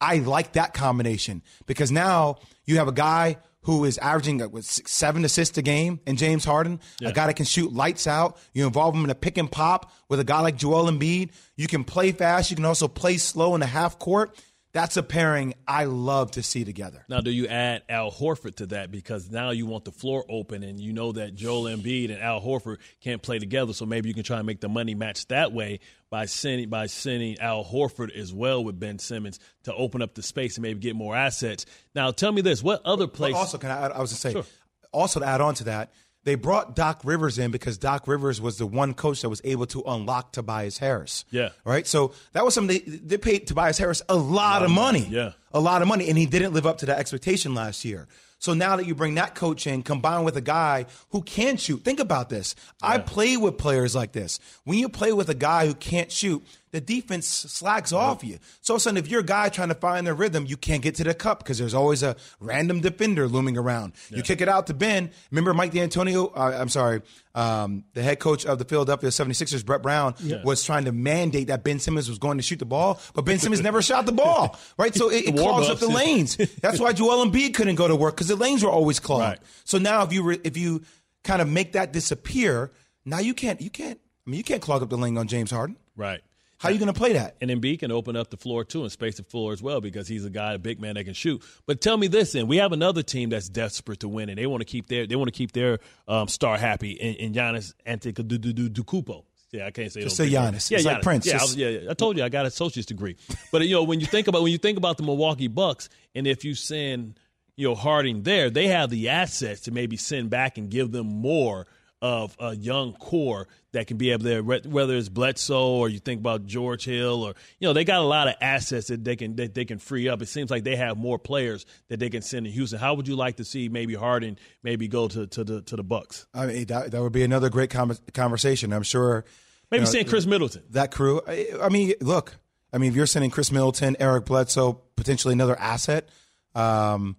I 0.00 0.18
like 0.18 0.52
that 0.52 0.74
combination 0.74 1.42
because 1.66 1.90
now 1.90 2.36
you 2.64 2.78
have 2.78 2.88
a 2.88 2.92
guy 2.92 3.38
who 3.64 3.84
is 3.84 3.98
averaging 3.98 4.40
uh, 4.40 4.48
with 4.48 4.64
seven 4.64 5.24
assists 5.24 5.58
a 5.58 5.62
game 5.62 6.00
and 6.06 6.16
James 6.16 6.44
Harden, 6.44 6.80
a 7.02 7.12
guy 7.12 7.26
that 7.26 7.34
can 7.34 7.46
shoot 7.46 7.72
lights 7.72 8.06
out. 8.06 8.38
You 8.52 8.66
involve 8.66 8.94
him 8.94 9.04
in 9.04 9.10
a 9.10 9.14
pick 9.14 9.38
and 9.38 9.50
pop 9.50 9.92
with 10.08 10.20
a 10.20 10.24
guy 10.24 10.40
like 10.40 10.56
Joel 10.56 10.90
Embiid. 10.90 11.30
You 11.56 11.66
can 11.66 11.84
play 11.84 12.12
fast. 12.12 12.50
You 12.50 12.56
can 12.56 12.64
also 12.64 12.88
play 12.88 13.16
slow 13.16 13.54
in 13.54 13.60
the 13.60 13.66
half 13.66 13.98
court. 13.98 14.38
That's 14.74 14.96
a 14.96 15.04
pairing 15.04 15.54
I 15.68 15.84
love 15.84 16.32
to 16.32 16.42
see 16.42 16.64
together. 16.64 17.04
Now, 17.08 17.20
do 17.20 17.30
you 17.30 17.46
add 17.46 17.84
Al 17.88 18.10
Horford 18.10 18.56
to 18.56 18.66
that 18.66 18.90
because 18.90 19.30
now 19.30 19.50
you 19.50 19.66
want 19.66 19.84
the 19.84 19.92
floor 19.92 20.24
open 20.28 20.64
and 20.64 20.80
you 20.80 20.92
know 20.92 21.12
that 21.12 21.36
Joel 21.36 21.64
Embiid 21.64 22.10
and 22.10 22.20
Al 22.20 22.40
Horford 22.40 22.78
can't 23.00 23.22
play 23.22 23.38
together, 23.38 23.72
so 23.72 23.86
maybe 23.86 24.08
you 24.08 24.14
can 24.14 24.24
try 24.24 24.38
and 24.38 24.46
make 24.46 24.60
the 24.60 24.68
money 24.68 24.96
match 24.96 25.26
that 25.28 25.52
way 25.52 25.78
by 26.10 26.26
sending 26.26 26.68
by 26.70 26.86
sending 26.86 27.38
Al 27.38 27.64
Horford 27.64 28.10
as 28.16 28.34
well 28.34 28.64
with 28.64 28.78
Ben 28.80 28.98
Simmons 28.98 29.38
to 29.62 29.72
open 29.74 30.02
up 30.02 30.14
the 30.16 30.22
space 30.22 30.56
and 30.56 30.62
maybe 30.62 30.80
get 30.80 30.96
more 30.96 31.14
assets. 31.14 31.66
Now, 31.94 32.10
tell 32.10 32.32
me 32.32 32.42
this: 32.42 32.60
what 32.60 32.82
other 32.84 33.06
place? 33.06 33.36
Also, 33.36 33.58
can 33.58 33.70
I? 33.70 33.86
I 33.86 34.00
was 34.00 34.10
to 34.10 34.16
say, 34.16 34.32
Sure. 34.32 34.44
also 34.92 35.20
to 35.20 35.26
add 35.26 35.40
on 35.40 35.54
to 35.54 35.64
that, 35.64 35.92
they 36.24 36.34
brought 36.34 36.74
Doc 36.74 37.02
Rivers 37.04 37.38
in 37.38 37.50
because 37.50 37.78
Doc 37.78 38.08
Rivers 38.08 38.40
was 38.40 38.58
the 38.58 38.66
one 38.66 38.94
coach 38.94 39.22
that 39.22 39.28
was 39.28 39.40
able 39.44 39.66
to 39.66 39.82
unlock 39.86 40.32
Tobias 40.32 40.78
Harris. 40.78 41.24
Yeah. 41.30 41.50
Right. 41.64 41.86
So 41.86 42.12
that 42.32 42.44
was 42.44 42.54
something 42.54 42.82
they, 42.84 42.96
they 42.96 43.18
paid 43.18 43.46
Tobias 43.46 43.78
Harris 43.78 44.02
a 44.08 44.16
lot, 44.16 44.62
of 44.62 44.70
money. 44.70 45.06
Yeah. 45.08 45.32
A 45.52 45.60
lot 45.60 45.82
of 45.82 45.88
money, 45.88 46.08
and 46.08 46.18
he 46.18 46.26
didn't 46.26 46.52
live 46.52 46.66
up 46.66 46.78
to 46.78 46.86
that 46.86 46.98
expectation 46.98 47.54
last 47.54 47.84
year. 47.84 48.08
So 48.38 48.52
now 48.52 48.76
that 48.76 48.86
you 48.86 48.94
bring 48.94 49.14
that 49.14 49.34
coach 49.34 49.66
in, 49.66 49.82
combined 49.82 50.24
with 50.24 50.36
a 50.36 50.42
guy 50.42 50.84
who 51.10 51.22
can 51.22 51.56
shoot, 51.56 51.82
think 51.82 52.00
about 52.00 52.28
this. 52.28 52.54
I 52.82 52.98
play 52.98 53.36
with 53.36 53.56
players 53.56 53.94
like 53.94 54.12
this. 54.12 54.38
When 54.64 54.78
you 54.78 54.88
play 54.88 55.12
with 55.12 55.30
a 55.30 55.34
guy 55.34 55.66
who 55.66 55.74
can't 55.74 56.12
shoot, 56.12 56.44
the 56.74 56.80
defense 56.80 57.28
slacks 57.28 57.92
off 57.92 58.24
you. 58.24 58.36
So 58.60 58.74
all 58.74 58.76
of 58.76 58.80
a 58.80 58.82
sudden, 58.82 58.96
if 58.96 59.06
you're 59.06 59.20
a 59.20 59.24
guy 59.24 59.48
trying 59.48 59.68
to 59.68 59.76
find 59.76 60.04
the 60.04 60.12
rhythm, 60.12 60.44
you 60.44 60.56
can't 60.56 60.82
get 60.82 60.96
to 60.96 61.04
the 61.04 61.14
cup 61.14 61.38
because 61.38 61.56
there's 61.56 61.72
always 61.72 62.02
a 62.02 62.16
random 62.40 62.80
defender 62.80 63.28
looming 63.28 63.56
around. 63.56 63.92
You 64.10 64.24
kick 64.24 64.40
it 64.40 64.48
out 64.48 64.66
to 64.66 64.74
Ben. 64.74 65.12
Remember 65.30 65.54
Mike 65.54 65.70
D'Antonio? 65.70 66.26
Uh, 66.26 66.56
I'm 66.58 66.68
sorry, 66.68 67.02
um, 67.36 67.84
the 67.94 68.02
head 68.02 68.18
coach 68.18 68.44
of 68.44 68.58
the 68.58 68.64
Philadelphia 68.64 69.10
76ers, 69.10 69.64
Brett 69.64 69.82
Brown, 69.82 70.16
was 70.42 70.64
trying 70.64 70.86
to 70.86 70.92
mandate 70.92 71.46
that 71.46 71.62
Ben 71.62 71.78
Simmons 71.78 72.08
was 72.08 72.18
going 72.18 72.38
to 72.38 72.42
shoot 72.42 72.58
the 72.58 72.64
ball, 72.64 73.00
but 73.14 73.24
Ben 73.24 73.38
Simmons 73.38 73.62
never 73.62 73.80
shot 73.90 74.04
the 74.04 74.12
ball. 74.12 74.58
Right? 74.76 74.92
So 74.96 75.10
it, 75.10 75.26
it 75.28 75.36
clogs 75.36 75.68
up 75.68 75.78
the 75.78 75.86
lanes. 75.88 76.36
That's 76.60 76.80
why 76.80 76.92
Joel 76.92 77.24
Embiid 77.24 77.54
couldn't 77.54 77.76
go 77.76 77.86
to 77.86 77.94
work 77.94 78.16
because 78.16 78.26
the 78.26 78.34
lanes 78.36 78.64
were 78.64 78.70
always 78.70 78.98
clogged. 78.98 79.22
Right. 79.22 79.38
So 79.62 79.78
now 79.78 80.02
if 80.02 80.12
you 80.12 80.24
re, 80.24 80.40
if 80.42 80.56
you 80.56 80.82
kind 81.22 81.40
of 81.40 81.48
make 81.48 81.72
that 81.74 81.92
disappear, 81.92 82.72
now 83.04 83.20
you 83.20 83.32
can't 83.32 83.60
you 83.60 83.70
can't 83.70 84.00
I 84.26 84.30
mean 84.30 84.38
you 84.38 84.44
can't 84.44 84.60
clog 84.60 84.82
up 84.82 84.90
the 84.90 84.98
lane 84.98 85.16
on 85.16 85.28
James 85.28 85.52
Harden. 85.52 85.76
right. 85.96 86.20
How 86.64 86.70
are 86.70 86.72
you 86.72 86.78
going 86.78 86.92
to 86.92 86.98
play 86.98 87.12
that? 87.12 87.36
And 87.42 87.50
Embiid 87.50 87.80
can 87.80 87.92
open 87.92 88.16
up 88.16 88.30
the 88.30 88.38
floor 88.38 88.64
too 88.64 88.82
and 88.82 88.90
space 88.90 89.18
the 89.18 89.22
floor 89.22 89.52
as 89.52 89.62
well 89.62 89.80
because 89.82 90.08
he's 90.08 90.24
a 90.24 90.30
guy, 90.30 90.54
a 90.54 90.58
big 90.58 90.80
man 90.80 90.94
that 90.94 91.04
can 91.04 91.12
shoot. 91.12 91.42
But 91.66 91.80
tell 91.82 91.96
me 91.98 92.06
this: 92.06 92.32
then 92.32 92.46
we 92.48 92.56
have 92.56 92.72
another 92.72 93.02
team 93.02 93.28
that's 93.28 93.48
desperate 93.50 94.00
to 94.00 94.08
win, 94.08 94.30
and 94.30 94.38
they 94.38 94.46
want 94.46 94.62
to 94.62 94.64
keep 94.64 94.86
their 94.88 95.06
they 95.06 95.14
want 95.14 95.28
to 95.28 95.36
keep 95.36 95.52
their 95.52 95.78
um, 96.08 96.26
star 96.26 96.56
happy 96.56 96.92
in, 96.92 97.14
in 97.16 97.32
Giannis 97.34 97.74
Antetokounmpo. 97.86 99.24
Yeah, 99.52 99.66
I 99.66 99.70
can't 99.70 99.92
say 99.92 100.02
Just 100.02 100.16
say 100.16 100.28
Giannis. 100.28 100.70
Yeah, 100.70 100.78
It's 100.78 100.86
like 100.86 101.02
Prince. 101.02 101.26
Yeah, 101.26 101.38
I, 101.38 101.42
was- 101.42 101.54
yeah, 101.56 101.68
yeah. 101.68 101.90
I 101.90 101.94
told 101.94 102.16
you 102.16 102.24
I 102.24 102.28
got 102.28 102.40
an 102.40 102.46
associate's 102.46 102.86
degree. 102.86 103.16
But 103.52 103.62
you 103.62 103.74
know 103.74 103.84
when 103.84 104.00
you 104.00 104.06
think 104.06 104.26
about 104.26 104.42
when 104.42 104.50
you 104.50 104.58
think 104.58 104.78
about 104.78 104.96
the 104.96 105.04
Milwaukee 105.04 105.48
Bucks, 105.48 105.88
and 106.14 106.26
if 106.26 106.44
you 106.44 106.54
send 106.54 107.20
you 107.56 107.68
know 107.68 107.74
Harden 107.76 108.22
there, 108.24 108.50
they 108.50 108.66
have 108.68 108.90
the 108.90 109.10
assets 109.10 109.60
to 109.62 109.70
maybe 109.70 109.96
send 109.96 110.30
back 110.30 110.58
and 110.58 110.70
give 110.70 110.90
them 110.90 111.06
more 111.06 111.66
of 112.04 112.36
a 112.38 112.54
young 112.54 112.92
core 112.92 113.48
that 113.72 113.86
can 113.86 113.96
be 113.96 114.10
able 114.10 114.24
to 114.24 114.42
whether 114.42 114.94
it's 114.94 115.08
Bledsoe 115.08 115.70
or 115.70 115.88
you 115.88 115.98
think 115.98 116.20
about 116.20 116.44
George 116.44 116.84
Hill 116.84 117.22
or 117.22 117.34
you 117.58 117.66
know 117.66 117.72
they 117.72 117.84
got 117.84 118.00
a 118.00 118.04
lot 118.04 118.28
of 118.28 118.34
assets 118.42 118.88
that 118.88 119.02
they 119.02 119.16
can 119.16 119.36
that 119.36 119.54
they 119.54 119.64
can 119.64 119.78
free 119.78 120.06
up. 120.10 120.20
It 120.20 120.26
seems 120.26 120.50
like 120.50 120.64
they 120.64 120.76
have 120.76 120.98
more 120.98 121.18
players 121.18 121.64
that 121.88 121.98
they 122.00 122.10
can 122.10 122.20
send 122.20 122.44
to 122.44 122.52
Houston. 122.52 122.78
How 122.78 122.92
would 122.92 123.08
you 123.08 123.16
like 123.16 123.36
to 123.36 123.44
see 123.44 123.70
maybe 123.70 123.94
Harden 123.94 124.38
maybe 124.62 124.86
go 124.86 125.08
to 125.08 125.26
to 125.28 125.44
the 125.44 125.62
to 125.62 125.76
the 125.76 125.82
Bucks? 125.82 126.26
I 126.34 126.44
mean 126.44 126.66
that, 126.66 126.90
that 126.90 127.00
would 127.00 127.12
be 127.12 127.22
another 127.22 127.48
great 127.48 127.70
com- 127.70 127.96
conversation. 128.12 128.74
I'm 128.74 128.82
sure 128.82 129.24
Maybe 129.70 129.80
you 129.80 129.86
know, 129.86 129.92
send 129.92 130.08
Khris 130.08 130.26
Middleton. 130.26 130.62
that 130.72 130.90
crew. 130.90 131.22
I, 131.26 131.48
I 131.62 131.70
mean, 131.70 131.94
look. 132.02 132.36
I 132.70 132.76
mean, 132.76 132.90
if 132.90 132.96
you're 132.96 133.06
sending 133.06 133.30
Khris 133.30 133.50
Middleton, 133.50 133.96
Eric 133.98 134.26
Bledsoe, 134.26 134.82
potentially 134.94 135.32
another 135.32 135.58
asset, 135.58 136.10
um, 136.54 137.16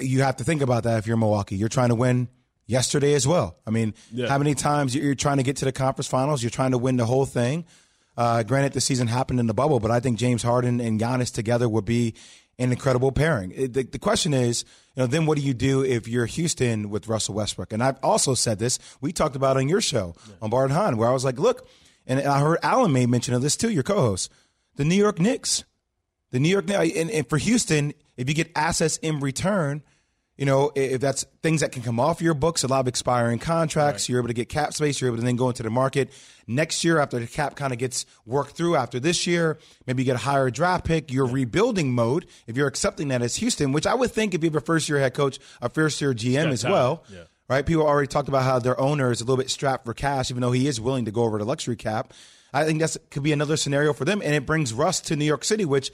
you 0.00 0.22
have 0.22 0.36
to 0.38 0.44
think 0.44 0.60
about 0.60 0.82
that 0.84 0.98
if 0.98 1.06
you're 1.06 1.16
Milwaukee. 1.16 1.56
You're 1.56 1.68
trying 1.68 1.90
to 1.90 1.94
win 1.94 2.28
yesterday 2.66 3.14
as 3.14 3.26
well. 3.26 3.56
I 3.66 3.70
mean, 3.70 3.94
Yeah. 4.12 4.28
how 4.28 4.38
many 4.38 4.54
times 4.54 4.94
you're 4.94 5.14
trying 5.14 5.38
to 5.38 5.42
get 5.42 5.56
to 5.56 5.64
the 5.64 5.72
conference 5.72 6.06
finals? 6.08 6.42
You're 6.42 6.50
trying 6.50 6.70
to 6.72 6.78
win 6.78 6.96
the 6.96 7.06
whole 7.06 7.26
thing. 7.26 7.64
Uh, 8.16 8.42
granted, 8.42 8.72
the 8.72 8.80
season 8.80 9.06
happened 9.08 9.40
in 9.40 9.46
the 9.46 9.54
bubble, 9.54 9.80
but 9.80 9.90
I 9.90 9.98
think 10.00 10.18
James 10.18 10.42
Harden 10.42 10.80
and 10.80 11.00
Giannis 11.00 11.32
together 11.32 11.68
would 11.68 11.84
be 11.86 12.14
an 12.58 12.70
incredible 12.70 13.10
pairing. 13.12 13.52
It- 13.56 13.72
the, 13.72 13.82
the 13.84 13.98
question 13.98 14.34
is, 14.34 14.64
you 14.94 15.02
know, 15.02 15.06
then 15.06 15.24
what 15.26 15.38
do 15.38 15.42
you 15.44 15.54
do 15.54 15.82
if 15.82 16.06
you're 16.06 16.26
Houston 16.26 16.90
with 16.90 17.08
Russell 17.08 17.34
Westbrook? 17.34 17.72
And 17.72 17.82
I've 17.82 17.98
also 18.02 18.34
said 18.34 18.58
this. 18.58 18.78
We 19.00 19.12
talked 19.12 19.34
about 19.36 19.56
it 19.56 19.60
on 19.60 19.68
your 19.68 19.80
show 19.80 20.14
on 20.42 20.50
Bart 20.50 20.70
Hahn, 20.70 20.98
where 20.98 21.08
I 21.08 21.12
was 21.12 21.24
like, 21.24 21.38
look, 21.38 21.66
and 22.06 22.20
I 22.20 22.40
heard 22.40 22.58
Alan 22.62 22.92
made 22.92 23.08
mention 23.08 23.32
of 23.32 23.40
this 23.42 23.56
too, 23.56 23.70
your 23.70 23.82
co-host, 23.82 24.30
the 24.76 24.84
New 24.84 24.94
York 24.96 25.18
Knicks. 25.18 25.64
The 26.30 26.40
New 26.40 26.48
York 26.48 26.70
and, 26.70 27.10
and 27.10 27.28
for 27.28 27.36
Houston, 27.36 27.92
if 28.16 28.26
you 28.26 28.34
get 28.34 28.50
assets 28.56 28.96
in 28.98 29.20
return, 29.20 29.82
you 30.42 30.46
know, 30.46 30.72
if 30.74 31.00
that's 31.00 31.24
things 31.40 31.60
that 31.60 31.70
can 31.70 31.84
come 31.84 32.00
off 32.00 32.20
your 32.20 32.34
books, 32.34 32.64
a 32.64 32.66
lot 32.66 32.80
of 32.80 32.88
expiring 32.88 33.38
contracts, 33.38 34.08
you're 34.08 34.18
able 34.18 34.26
to 34.26 34.34
get 34.34 34.48
cap 34.48 34.74
space, 34.74 35.00
you're 35.00 35.06
able 35.06 35.18
to 35.18 35.22
then 35.22 35.36
go 35.36 35.48
into 35.48 35.62
the 35.62 35.70
market 35.70 36.10
next 36.48 36.82
year 36.82 36.98
after 36.98 37.20
the 37.20 37.28
cap 37.28 37.54
kind 37.54 37.72
of 37.72 37.78
gets 37.78 38.06
worked 38.26 38.56
through 38.56 38.74
after 38.74 38.98
this 38.98 39.24
year. 39.24 39.60
Maybe 39.86 40.02
you 40.02 40.04
get 40.04 40.16
a 40.16 40.18
higher 40.18 40.50
draft 40.50 40.84
pick. 40.84 41.12
You're 41.12 41.26
rebuilding 41.26 41.92
mode 41.92 42.26
if 42.48 42.56
you're 42.56 42.66
accepting 42.66 43.06
that 43.06 43.22
as 43.22 43.36
Houston, 43.36 43.70
which 43.70 43.86
I 43.86 43.94
would 43.94 44.10
think 44.10 44.34
if 44.34 44.42
you 44.42 44.50
have 44.50 44.56
a 44.56 44.60
first 44.60 44.88
year 44.88 44.98
head 44.98 45.14
coach, 45.14 45.38
a 45.60 45.68
first 45.68 46.00
year 46.00 46.12
GM 46.12 46.50
as 46.50 46.62
time. 46.62 46.72
well. 46.72 47.04
Yeah. 47.08 47.20
Right? 47.48 47.64
People 47.64 47.86
already 47.86 48.08
talked 48.08 48.28
about 48.28 48.42
how 48.42 48.58
their 48.58 48.80
owner 48.80 49.12
is 49.12 49.20
a 49.20 49.24
little 49.24 49.36
bit 49.36 49.48
strapped 49.48 49.84
for 49.84 49.94
cash, 49.94 50.32
even 50.32 50.40
though 50.40 50.50
he 50.50 50.66
is 50.66 50.80
willing 50.80 51.04
to 51.04 51.12
go 51.12 51.22
over 51.22 51.38
the 51.38 51.44
luxury 51.44 51.76
cap. 51.76 52.12
I 52.52 52.64
think 52.64 52.80
that 52.80 52.96
could 53.12 53.22
be 53.22 53.30
another 53.30 53.56
scenario 53.56 53.92
for 53.92 54.04
them, 54.04 54.20
and 54.20 54.34
it 54.34 54.44
brings 54.44 54.74
Russ 54.74 54.98
to 55.02 55.14
New 55.14 55.24
York 55.24 55.44
City, 55.44 55.64
which 55.64 55.92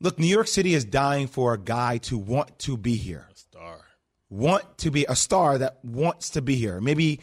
look, 0.00 0.16
New 0.16 0.28
York 0.28 0.46
City 0.46 0.74
is 0.74 0.84
dying 0.84 1.26
for 1.26 1.54
a 1.54 1.58
guy 1.58 1.98
to 1.98 2.16
want 2.16 2.56
to 2.60 2.76
be 2.76 2.94
here. 2.94 3.26
Want 4.30 4.78
to 4.78 4.90
be 4.90 5.04
a 5.08 5.16
star 5.16 5.58
that 5.58 5.84
wants 5.84 6.30
to 6.30 6.42
be 6.42 6.54
here. 6.54 6.80
Maybe, 6.80 7.20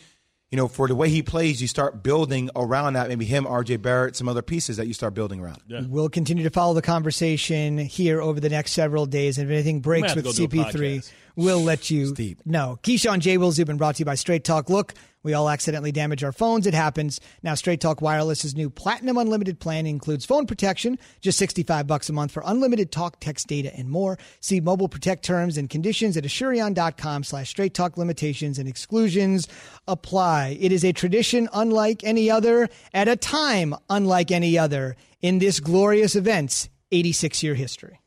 you 0.52 0.58
know, 0.58 0.68
for 0.68 0.88
the 0.88 0.96
way 0.96 1.10
he 1.10 1.24
plays, 1.24 1.62
you 1.62 1.68
start 1.68 2.04
building 2.04 2.50
around 2.56 2.94
that. 2.94 3.08
Maybe 3.08 3.26
him, 3.26 3.46
RJ 3.46 3.82
Barrett, 3.82 4.16
some 4.16 4.28
other 4.30 4.42
pieces 4.42 4.78
that 4.78 4.88
you 4.88 4.94
start 4.94 5.14
building 5.14 5.40
around. 5.40 5.62
We'll 5.90 6.10
continue 6.10 6.44
to 6.44 6.50
follow 6.50 6.74
the 6.74 6.82
conversation 6.82 7.78
here 7.78 8.22
over 8.22 8.40
the 8.40 8.50
next 8.50 8.74
several 8.74 9.06
days. 9.06 9.38
And 9.38 9.50
if 9.50 9.54
anything 9.54 9.80
breaks 9.80 10.14
with 10.16 10.26
go 10.26 10.34
do 10.34 10.44
a 10.44 10.48
CP3, 10.48 11.12
we'll 11.38 11.62
let 11.62 11.90
you 11.90 12.14
Deep. 12.14 12.46
know. 12.46 12.78
Keyshawn 12.84 13.20
J. 13.20 13.38
Will 13.38 13.54
been 13.54 13.78
brought 13.78 13.96
to 13.96 14.00
you 14.00 14.06
by 14.06 14.16
Straight 14.16 14.44
Talk. 14.44 14.70
Look, 14.70 14.94
we 15.24 15.34
all 15.34 15.50
accidentally 15.50 15.92
damage 15.92 16.24
our 16.24 16.32
phones. 16.32 16.68
It 16.68 16.74
happens. 16.74 17.20
Now, 17.44 17.56
Straight 17.56 17.82
Talk 17.82 18.02
Wireless's 18.02 18.56
new 18.56 18.70
Platinum 18.70 19.18
Unlimited 19.18 19.60
plan 19.60 19.86
includes 19.86 20.26
phone 20.26 20.46
protection, 20.46 20.98
just 21.22 21.38
65 21.38 21.88
bucks 21.88 22.10
a 22.10 22.14
month 22.14 22.32
for 22.32 22.44
unlimited 22.46 22.92
talk, 22.92 23.20
text, 23.20 23.48
data, 23.48 23.74
and 23.76 23.90
more. 23.90 24.18
See 24.40 24.60
Mobile 24.60 24.88
Protect 24.90 25.24
terms 25.24 25.58
and 25.58 25.70
conditions 25.70 26.18
at 26.18 26.24
Asurion.com 26.24 27.24
slash 27.24 27.50
Straight 27.50 27.74
Talk 27.74 27.98
limitations 27.98 28.60
and 28.60 28.68
exclusions 28.68 29.48
apply. 29.88 30.58
It 30.60 30.72
is 30.72 30.84
a 30.86 30.94
tradition 30.94 31.50
unlike 31.54 32.04
any 32.04 32.30
other 32.32 32.70
at 32.94 33.08
a 33.08 33.16
time 33.16 33.76
unlike 33.90 34.32
any 34.32 34.58
other 34.58 34.96
in 35.22 35.40
this 35.40 35.60
glorious 35.60 36.16
event's 36.16 36.70
86 36.92 37.44
year 37.44 37.56
history. 37.56 38.00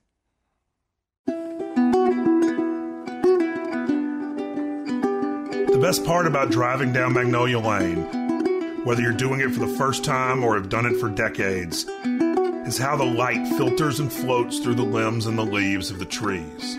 Best 5.81 6.05
part 6.05 6.27
about 6.27 6.51
driving 6.51 6.93
down 6.93 7.15
Magnolia 7.15 7.59
Lane, 7.59 8.05
whether 8.85 9.01
you're 9.01 9.13
doing 9.13 9.41
it 9.41 9.51
for 9.51 9.61
the 9.61 9.77
first 9.79 10.05
time 10.05 10.45
or 10.45 10.55
have 10.55 10.69
done 10.69 10.85
it 10.85 11.01
for 11.01 11.09
decades, 11.09 11.87
is 12.69 12.77
how 12.77 12.97
the 12.97 13.05
light 13.05 13.49
filters 13.57 13.99
and 13.99 14.13
floats 14.13 14.59
through 14.59 14.75
the 14.75 14.83
limbs 14.83 15.25
and 15.25 15.39
the 15.39 15.45
leaves 15.45 15.91
of 15.91 15.99
the 15.99 16.05
trees. 16.05 16.77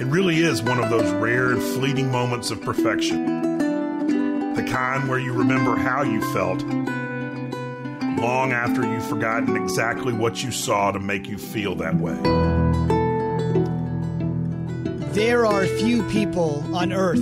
It 0.00 0.06
really 0.06 0.40
is 0.40 0.64
one 0.64 0.82
of 0.82 0.90
those 0.90 1.08
rare 1.12 1.52
and 1.52 1.62
fleeting 1.62 2.10
moments 2.10 2.50
of 2.50 2.60
perfection. 2.60 3.24
The 4.54 4.66
kind 4.68 5.08
where 5.08 5.20
you 5.20 5.32
remember 5.32 5.76
how 5.76 6.02
you 6.02 6.20
felt 6.32 6.60
long 8.20 8.50
after 8.50 8.84
you've 8.84 9.06
forgotten 9.08 9.56
exactly 9.56 10.12
what 10.12 10.42
you 10.42 10.50
saw 10.50 10.90
to 10.90 10.98
make 10.98 11.28
you 11.28 11.38
feel 11.38 11.76
that 11.76 11.94
way. 11.94 12.51
There 15.12 15.44
are 15.44 15.66
few 15.66 16.02
people 16.08 16.64
on 16.74 16.90
earth 16.90 17.20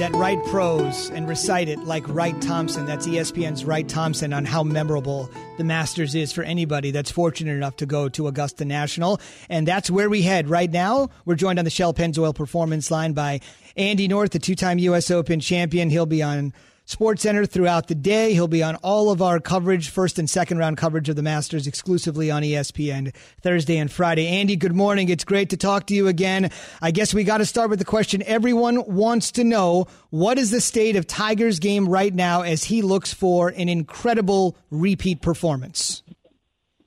that 0.00 0.10
write 0.14 0.44
prose 0.46 1.10
and 1.10 1.28
recite 1.28 1.68
it 1.68 1.78
like 1.78 2.02
Wright 2.08 2.38
Thompson. 2.42 2.86
That's 2.86 3.06
ESPN's 3.06 3.64
Wright 3.64 3.88
Thompson 3.88 4.32
on 4.32 4.44
how 4.44 4.64
memorable 4.64 5.30
the 5.56 5.62
Masters 5.62 6.16
is 6.16 6.32
for 6.32 6.42
anybody 6.42 6.90
that's 6.90 7.12
fortunate 7.12 7.52
enough 7.52 7.76
to 7.76 7.86
go 7.86 8.08
to 8.08 8.26
Augusta 8.26 8.64
National. 8.64 9.20
And 9.48 9.68
that's 9.68 9.88
where 9.88 10.10
we 10.10 10.22
head 10.22 10.48
right 10.48 10.68
now. 10.68 11.08
We're 11.24 11.36
joined 11.36 11.60
on 11.60 11.64
the 11.64 11.70
Shell 11.70 11.94
Pennzoil 11.94 12.34
Performance 12.34 12.90
Line 12.90 13.12
by 13.12 13.38
Andy 13.76 14.08
North, 14.08 14.32
the 14.32 14.40
two 14.40 14.56
time 14.56 14.80
U.S. 14.80 15.08
Open 15.08 15.38
champion. 15.38 15.90
He'll 15.90 16.06
be 16.06 16.20
on 16.20 16.52
Sports 16.86 17.22
Center 17.22 17.46
throughout 17.46 17.86
the 17.86 17.94
day. 17.94 18.34
He'll 18.34 18.46
be 18.46 18.62
on 18.62 18.76
all 18.76 19.10
of 19.10 19.22
our 19.22 19.40
coverage, 19.40 19.88
first 19.88 20.18
and 20.18 20.28
second 20.28 20.58
round 20.58 20.76
coverage 20.76 21.08
of 21.08 21.16
the 21.16 21.22
Masters 21.22 21.66
exclusively 21.66 22.30
on 22.30 22.42
ESPN 22.42 23.14
Thursday 23.40 23.78
and 23.78 23.90
Friday. 23.90 24.28
Andy, 24.28 24.54
good 24.54 24.74
morning. 24.74 25.08
It's 25.08 25.24
great 25.24 25.50
to 25.50 25.56
talk 25.56 25.86
to 25.86 25.94
you 25.94 26.08
again. 26.08 26.50
I 26.82 26.90
guess 26.90 27.14
we 27.14 27.24
got 27.24 27.38
to 27.38 27.46
start 27.46 27.70
with 27.70 27.78
the 27.78 27.86
question 27.86 28.22
everyone 28.26 28.84
wants 28.86 29.32
to 29.32 29.44
know 29.44 29.86
what 30.10 30.38
is 30.38 30.50
the 30.50 30.60
state 30.60 30.96
of 30.96 31.06
Tiger's 31.06 31.58
game 31.58 31.88
right 31.88 32.12
now 32.12 32.42
as 32.42 32.64
he 32.64 32.82
looks 32.82 33.14
for 33.14 33.48
an 33.48 33.70
incredible 33.70 34.54
repeat 34.70 35.22
performance? 35.22 36.02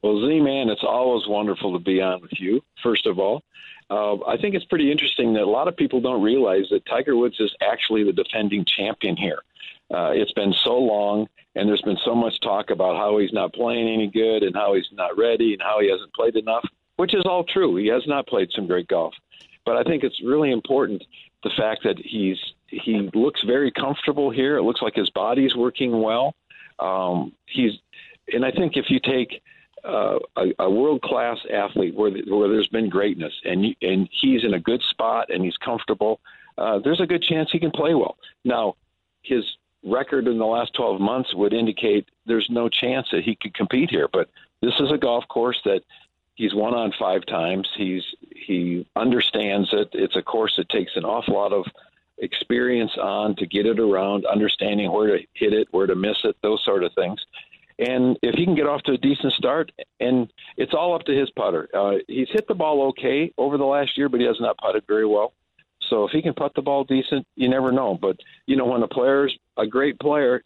Well, 0.04 0.22
Z 0.22 0.42
Man, 0.42 0.70
it's 0.70 0.84
always 0.84 1.28
wonderful 1.28 1.74
to 1.74 1.84
be 1.84 2.02
on 2.02 2.22
with 2.22 2.40
you. 2.40 2.62
First 2.84 3.08
of 3.08 3.18
all, 3.18 3.42
uh, 3.90 4.24
I 4.28 4.38
think 4.38 4.54
it's 4.54 4.66
pretty 4.66 4.92
interesting 4.92 5.34
that 5.34 5.44
a 5.44 5.50
lot 5.50 5.68
of 5.68 5.76
people 5.76 6.02
don't 6.02 6.22
realize 6.22 6.66
that 6.70 6.86
Tiger 6.86 7.16
Woods 7.16 7.38
is 7.40 7.52
actually 7.62 8.04
the 8.04 8.14
defending 8.14 8.64
champion 8.64 9.18
here. 9.18 9.40
Uh, 9.94 10.12
it's 10.12 10.34
been 10.34 10.54
so 10.64 10.78
long, 10.78 11.28
and 11.56 11.68
there's 11.68 11.82
been 11.82 11.98
so 12.04 12.14
much 12.14 12.40
talk 12.42 12.70
about 12.72 12.98
how 12.98 13.18
he's 13.18 13.32
not 13.32 13.54
playing 13.54 13.88
any 13.88 14.08
good 14.08 14.44
and 14.44 14.56
how 14.56 14.74
he's 14.74 14.88
not 14.92 15.18
ready 15.18 15.54
and 15.54 15.62
how 15.62 15.80
he 15.80 15.90
hasn't 15.90 16.14
played 16.14 16.36
enough, 16.36 16.66
which 16.98 17.14
is 17.14 17.24
all 17.26 17.44
true. 17.44 17.76
He 17.78 17.88
has 17.88 18.04
not 18.06 18.28
played 18.28 18.50
some 18.54 18.68
great 18.68 18.88
golf, 18.88 19.14
but 19.66 19.78
I 19.78 19.84
think 19.84 20.04
it's 20.04 20.22
really 20.24 20.52
important 20.52 21.04
the 21.44 21.52
fact 21.56 21.84
that 21.84 21.98
he's 21.98 22.38
he 22.68 23.10
looks 23.14 23.42
very 23.44 23.72
comfortable 23.72 24.30
here. 24.30 24.58
It 24.58 24.64
looks 24.64 24.82
like 24.82 24.96
his 24.96 25.10
body's 25.12 25.56
working 25.56 26.02
well. 26.02 26.36
Um, 26.80 27.32
he's, 27.46 27.72
and 28.34 28.44
I 28.46 28.52
think 28.52 28.76
if 28.76 28.90
you 28.90 29.00
take 29.00 29.42
uh, 29.86 30.20
a, 30.36 30.46
a 30.60 30.70
world 30.70 31.02
class 31.02 31.38
athlete 31.54 31.96
where 31.96 32.12
where 32.12 32.50
there's 32.50 32.68
been 32.68 32.90
greatness 32.90 33.34
and 33.46 33.74
and 33.82 34.10
he's 34.12 34.44
in 34.44 34.54
a 34.56 34.60
good 34.60 34.82
spot 34.90 35.30
and 35.30 35.46
he's 35.46 35.56
comfortable, 35.58 36.20
uh, 36.58 36.80
there's 36.80 37.00
a 37.00 37.06
good 37.06 37.24
chance 37.24 37.50
he 37.52 37.60
can 37.60 37.72
play 37.72 37.94
well. 37.94 38.18
Now, 38.44 38.76
his 39.22 39.46
record 39.88 40.28
in 40.28 40.38
the 40.38 40.46
last 40.46 40.74
12 40.76 41.00
months 41.00 41.34
would 41.34 41.54
indicate 41.54 42.08
there's 42.26 42.48
no 42.50 42.70
chance 42.70 43.08
that 43.12 43.24
he 43.24 43.36
could 43.36 43.54
compete 43.54 43.90
here. 43.90 44.08
But 44.12 44.30
this 44.62 44.74
is 44.80 44.92
a 44.92 44.98
golf 44.98 45.28
course 45.28 45.60
that 45.66 45.82
he's 46.36 46.54
won 46.54 46.74
on 46.74 46.94
five 46.98 47.26
times. 47.26 47.68
He's 47.76 48.04
he 48.36 48.88
understands 48.96 49.70
it. 49.74 49.90
it's 49.94 50.16
a 50.16 50.22
course 50.22 50.56
that 50.58 50.70
takes 50.70 50.92
an 50.96 51.06
awful 51.06 51.34
lot 51.34 51.54
of 51.54 51.66
experience 52.20 52.92
on 53.02 53.36
to 53.36 53.46
get 53.46 53.66
it 53.66 53.80
around, 53.80 54.26
understanding 54.26 54.92
where 54.92 55.18
to 55.18 55.24
hit 55.34 55.54
it, 55.54 55.68
where 55.72 55.88
to 55.88 55.96
miss 55.96 56.18
it, 56.24 56.36
those 56.42 56.64
sort 56.64 56.84
of 56.84 56.94
things. 56.94 57.20
And 57.80 58.18
if 58.24 58.34
he 58.34 58.46
can 58.46 58.56
get 58.56 58.66
off 58.66 58.82
to 58.84 58.94
a 58.94 58.98
decent 58.98 59.34
start, 59.34 59.72
and 60.00 60.32
it's 60.56 60.74
all 60.74 60.96
up 60.96 61.04
to 61.04 61.16
his 61.16 61.30
putter. 61.32 61.70
Uh, 61.74 61.98
he's 62.08 62.30
hit 62.32 62.48
the 62.48 62.56
ball 62.56 62.88
okay 62.90 63.32
over 63.38 63.58
the 63.58 63.66
last 63.66 63.98
year, 63.98 64.10
but 64.10 64.20
he 64.20 64.26
has 64.26 64.40
not 64.40 64.58
putted 64.58 64.84
very 64.88 65.06
well. 65.06 65.34
So 65.90 66.06
if 66.06 66.12
he 66.12 66.22
can 66.22 66.34
putt 66.34 66.54
the 66.56 66.62
ball 66.62 66.84
decent, 66.84 67.26
you 67.36 67.50
never 67.50 67.72
know. 67.72 67.98
But 68.00 68.18
you 68.46 68.56
know, 68.56 68.66
when 68.66 68.84
a 68.84 68.88
player's 68.88 69.38
a 69.58 69.66
great 69.66 70.00
player, 70.00 70.44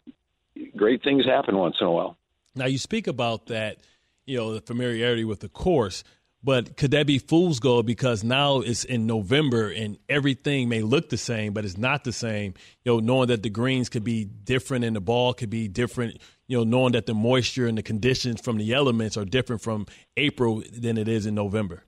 great 0.76 1.02
things 1.02 1.24
happen 1.24 1.56
once 1.56 1.76
in 1.80 1.86
a 1.86 1.90
while. 1.90 2.16
Now 2.54 2.66
you 2.66 2.78
speak 2.78 3.06
about 3.06 3.46
that, 3.46 3.78
you 4.26 4.36
know, 4.36 4.54
the 4.54 4.60
familiarity 4.60 5.24
with 5.24 5.40
the 5.40 5.48
course. 5.48 6.04
But 6.44 6.76
could 6.76 6.90
that 6.90 7.06
be 7.06 7.18
fool's 7.18 7.60
gold 7.60 7.86
because 7.86 8.24
now 8.24 8.58
it's 8.58 8.82
in 8.82 9.06
November 9.06 9.70
and 9.70 9.96
everything 10.08 10.68
may 10.68 10.82
look 10.82 11.08
the 11.08 11.16
same, 11.16 11.52
but 11.52 11.64
it's 11.64 11.78
not 11.78 12.02
the 12.02 12.12
same. 12.12 12.54
You 12.84 12.94
know, 12.94 12.98
knowing 12.98 13.28
that 13.28 13.44
the 13.44 13.50
greens 13.50 13.88
could 13.88 14.02
be 14.02 14.24
different 14.24 14.84
and 14.84 14.96
the 14.96 15.00
ball 15.00 15.34
could 15.34 15.50
be 15.50 15.68
different. 15.68 16.20
You 16.48 16.58
know, 16.58 16.64
knowing 16.64 16.92
that 16.92 17.06
the 17.06 17.14
moisture 17.14 17.68
and 17.68 17.78
the 17.78 17.82
conditions 17.82 18.40
from 18.40 18.58
the 18.58 18.74
elements 18.74 19.16
are 19.16 19.24
different 19.24 19.62
from 19.62 19.86
April 20.16 20.64
than 20.72 20.98
it 20.98 21.06
is 21.06 21.26
in 21.26 21.36
November. 21.36 21.84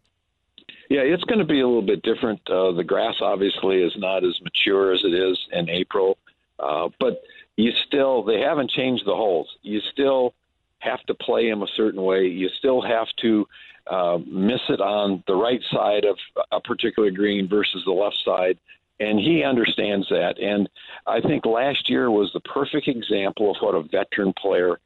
Yeah, 0.90 1.00
it's 1.00 1.24
going 1.24 1.38
to 1.38 1.44
be 1.44 1.60
a 1.60 1.66
little 1.66 1.82
bit 1.82 2.02
different. 2.02 2.40
Uh, 2.48 2.72
the 2.72 2.84
grass 2.84 3.14
obviously 3.20 3.82
is 3.82 3.92
not 3.96 4.24
as 4.24 4.38
mature 4.42 4.92
as 4.92 5.00
it 5.04 5.14
is 5.14 5.38
in 5.52 5.68
April, 5.70 6.18
uh, 6.58 6.88
but 7.00 7.22
you 7.56 7.72
still 7.86 8.22
they 8.22 8.40
haven't 8.40 8.70
changed 8.70 9.04
the 9.06 9.14
holes. 9.14 9.48
You 9.62 9.80
still 9.92 10.34
have 10.80 11.02
to 11.06 11.14
play 11.14 11.48
them 11.48 11.62
a 11.62 11.66
certain 11.76 12.02
way. 12.02 12.26
You 12.26 12.48
still 12.58 12.82
have 12.82 13.08
to 13.22 13.46
uh, 13.86 14.18
miss 14.26 14.60
it 14.68 14.80
on 14.80 15.22
the 15.26 15.34
right 15.34 15.60
side 15.70 16.04
of 16.04 16.16
a 16.52 16.60
particular 16.60 17.10
green 17.10 17.48
versus 17.48 17.82
the 17.84 17.92
left 17.92 18.16
side. 18.24 18.58
And 19.00 19.18
he 19.18 19.42
understands 19.42 20.08
that. 20.10 20.38
And 20.38 20.68
I 21.06 21.20
think 21.20 21.46
last 21.46 21.90
year 21.90 22.10
was 22.10 22.30
the 22.32 22.40
perfect 22.40 22.86
example 22.86 23.50
of 23.50 23.56
what 23.60 23.74
a 23.74 23.82
veteran 23.82 24.32
player 24.34 24.78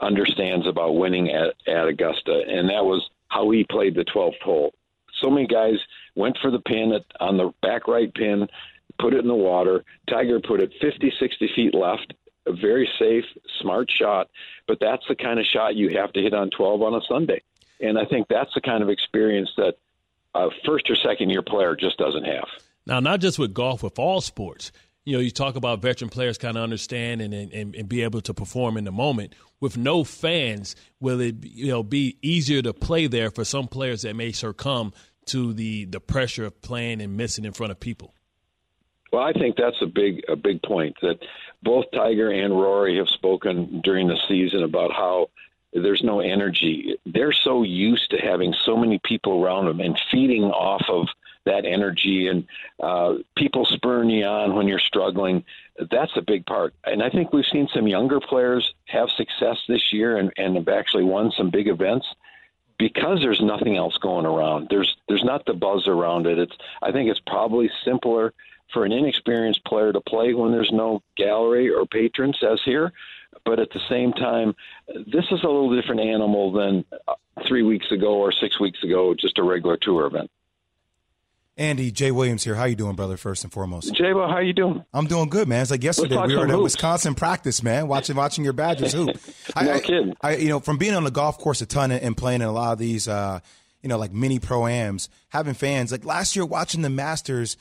understands 0.00 0.66
about 0.66 0.96
winning 0.96 1.30
at, 1.30 1.54
at 1.66 1.88
Augusta. 1.88 2.44
And 2.48 2.68
that 2.68 2.84
was 2.84 3.08
how 3.28 3.50
he 3.50 3.64
played 3.64 3.94
the 3.94 4.04
12th 4.04 4.40
hole. 4.42 4.72
So 5.20 5.30
many 5.30 5.46
guys 5.46 5.76
went 6.14 6.38
for 6.40 6.50
the 6.50 6.60
pin 6.60 6.92
at, 6.92 7.04
on 7.20 7.36
the 7.36 7.52
back 7.62 7.88
right 7.88 8.12
pin, 8.12 8.48
put 8.98 9.14
it 9.14 9.20
in 9.20 9.28
the 9.28 9.34
water. 9.34 9.84
Tiger 10.08 10.40
put 10.40 10.60
it 10.60 10.72
50, 10.80 11.12
60 11.18 11.50
feet 11.54 11.74
left. 11.74 12.14
A 12.46 12.52
very 12.52 12.88
safe, 12.98 13.24
smart 13.60 13.90
shot, 13.90 14.30
but 14.66 14.78
that's 14.80 15.02
the 15.06 15.14
kind 15.14 15.38
of 15.38 15.44
shot 15.44 15.76
you 15.76 15.98
have 15.98 16.12
to 16.14 16.22
hit 16.22 16.32
on 16.32 16.48
12 16.48 16.80
on 16.80 16.94
a 16.94 17.00
Sunday. 17.06 17.42
And 17.78 17.98
I 17.98 18.06
think 18.06 18.26
that's 18.28 18.54
the 18.54 18.62
kind 18.62 18.82
of 18.82 18.88
experience 18.88 19.50
that 19.58 19.74
a 20.34 20.48
first 20.64 20.88
or 20.88 20.96
second 20.96 21.30
year 21.30 21.42
player 21.42 21.76
just 21.76 21.98
doesn't 21.98 22.24
have. 22.24 22.48
Now, 22.86 23.00
not 23.00 23.20
just 23.20 23.38
with 23.38 23.52
golf, 23.52 23.82
with 23.82 23.98
all 23.98 24.20
sports. 24.20 24.72
You 25.04 25.14
know, 25.14 25.20
you 25.20 25.30
talk 25.30 25.56
about 25.56 25.80
veteran 25.80 26.10
players 26.10 26.36
kind 26.36 26.56
of 26.56 26.62
understand 26.62 27.20
and, 27.22 27.32
and, 27.32 27.74
and 27.74 27.88
be 27.88 28.02
able 28.02 28.20
to 28.22 28.34
perform 28.34 28.76
in 28.76 28.84
the 28.84 28.92
moment. 28.92 29.34
With 29.60 29.76
no 29.76 30.04
fans, 30.04 30.76
will 31.00 31.20
it 31.20 31.36
you 31.44 31.68
know 31.68 31.82
be 31.82 32.18
easier 32.22 32.62
to 32.62 32.72
play 32.72 33.06
there 33.06 33.30
for 33.30 33.44
some 33.44 33.68
players 33.68 34.02
that 34.02 34.14
may 34.16 34.32
succumb 34.32 34.92
to 35.28 35.52
the 35.52 35.84
the 35.84 36.00
pressure 36.00 36.44
of 36.44 36.60
playing 36.62 37.00
and 37.00 37.16
missing 37.16 37.44
in 37.44 37.52
front 37.52 37.72
of 37.72 37.80
people? 37.80 38.14
Well, 39.12 39.22
I 39.22 39.32
think 39.32 39.56
that's 39.56 39.80
a 39.80 39.86
big 39.86 40.22
a 40.28 40.36
big 40.36 40.62
point 40.62 40.96
that 41.02 41.18
both 41.62 41.86
Tiger 41.92 42.30
and 42.30 42.52
Rory 42.52 42.98
have 42.98 43.08
spoken 43.08 43.80
during 43.82 44.08
the 44.08 44.18
season 44.28 44.62
about 44.62 44.92
how 44.92 45.30
there's 45.72 46.02
no 46.02 46.20
energy. 46.20 46.96
They're 47.06 47.32
so 47.32 47.62
used 47.62 48.10
to 48.10 48.18
having 48.18 48.54
so 48.64 48.76
many 48.76 49.00
people 49.04 49.42
around 49.42 49.66
them 49.66 49.80
and 49.80 49.98
feeding 50.10 50.44
off 50.44 50.82
of 50.88 51.08
that 51.44 51.64
energy 51.64 52.28
and 52.28 52.46
uh, 52.82 53.14
people 53.36 53.66
spurring 53.70 54.10
you 54.10 54.24
on 54.24 54.54
when 54.54 54.68
you're 54.68 54.78
struggling. 54.78 55.44
That's 55.90 56.12
a 56.16 56.22
big 56.22 56.44
part. 56.46 56.74
And 56.84 57.02
I 57.02 57.10
think 57.10 57.32
we've 57.32 57.44
seen 57.50 57.68
some 57.72 57.86
younger 57.86 58.20
players 58.20 58.74
have 58.86 59.08
success 59.16 59.56
this 59.68 59.92
year 59.92 60.18
and, 60.18 60.30
and 60.36 60.56
have 60.56 60.68
actually 60.68 61.04
won 61.04 61.32
some 61.36 61.50
big 61.50 61.68
events 61.68 62.06
because 62.78 63.20
there's 63.20 63.40
nothing 63.40 63.76
else 63.76 63.96
going 63.98 64.26
around. 64.26 64.68
There's 64.70 64.96
there's 65.08 65.24
not 65.24 65.44
the 65.46 65.54
buzz 65.54 65.86
around 65.86 66.26
it. 66.26 66.38
It's 66.38 66.56
I 66.82 66.92
think 66.92 67.10
it's 67.10 67.20
probably 67.26 67.70
simpler 67.84 68.32
for 68.72 68.84
an 68.84 68.92
inexperienced 68.92 69.64
player 69.64 69.92
to 69.92 70.00
play 70.00 70.34
when 70.34 70.52
there's 70.52 70.70
no 70.72 71.02
gallery 71.16 71.70
or 71.70 71.86
patrons 71.86 72.38
as 72.42 72.60
here 72.64 72.92
but 73.44 73.58
at 73.58 73.70
the 73.70 73.80
same 73.88 74.12
time, 74.12 74.54
this 74.94 75.24
is 75.30 75.42
a 75.42 75.46
little 75.46 75.74
different 75.74 76.00
animal 76.00 76.52
than 76.52 76.84
uh, 77.06 77.14
three 77.46 77.62
weeks 77.62 77.90
ago 77.90 78.14
or 78.18 78.32
six 78.32 78.60
weeks 78.60 78.82
ago, 78.82 79.14
just 79.14 79.38
a 79.38 79.42
regular 79.42 79.76
tour 79.76 80.06
event. 80.06 80.30
Andy 81.56 81.90
Jay 81.90 82.12
Williams 82.12 82.44
here. 82.44 82.54
How 82.54 82.64
you 82.64 82.76
doing, 82.76 82.94
brother? 82.94 83.16
First 83.16 83.42
and 83.42 83.52
foremost, 83.52 83.92
Jay, 83.92 84.12
well, 84.12 84.28
how 84.28 84.38
you 84.38 84.52
doing? 84.52 84.84
I'm 84.94 85.06
doing 85.06 85.28
good, 85.28 85.48
man. 85.48 85.62
It's 85.62 85.72
like 85.72 85.82
yesterday 85.82 86.16
we 86.24 86.36
were 86.36 86.44
at 86.44 86.50
hoops. 86.50 86.62
Wisconsin 86.62 87.16
practice, 87.16 87.64
man, 87.64 87.88
watching 87.88 88.14
watching 88.14 88.44
your 88.44 88.52
Badgers 88.52 88.92
hoop. 88.92 89.16
no 89.56 89.72
I, 89.72 89.80
kidding. 89.80 90.14
I, 90.20 90.36
you 90.36 90.48
know, 90.48 90.60
from 90.60 90.78
being 90.78 90.94
on 90.94 91.04
the 91.04 91.10
golf 91.10 91.38
course 91.38 91.60
a 91.60 91.66
ton 91.66 91.90
and 91.90 92.16
playing 92.16 92.42
in 92.42 92.48
a 92.48 92.52
lot 92.52 92.72
of 92.72 92.78
these, 92.78 93.08
uh, 93.08 93.40
you 93.82 93.88
know, 93.88 93.98
like 93.98 94.12
mini 94.12 94.38
pro 94.38 94.66
ams, 94.66 95.08
having 95.28 95.54
fans. 95.54 95.92
Like 95.92 96.04
last 96.04 96.36
year, 96.36 96.44
watching 96.44 96.82
the 96.82 96.90
Masters, 96.90 97.56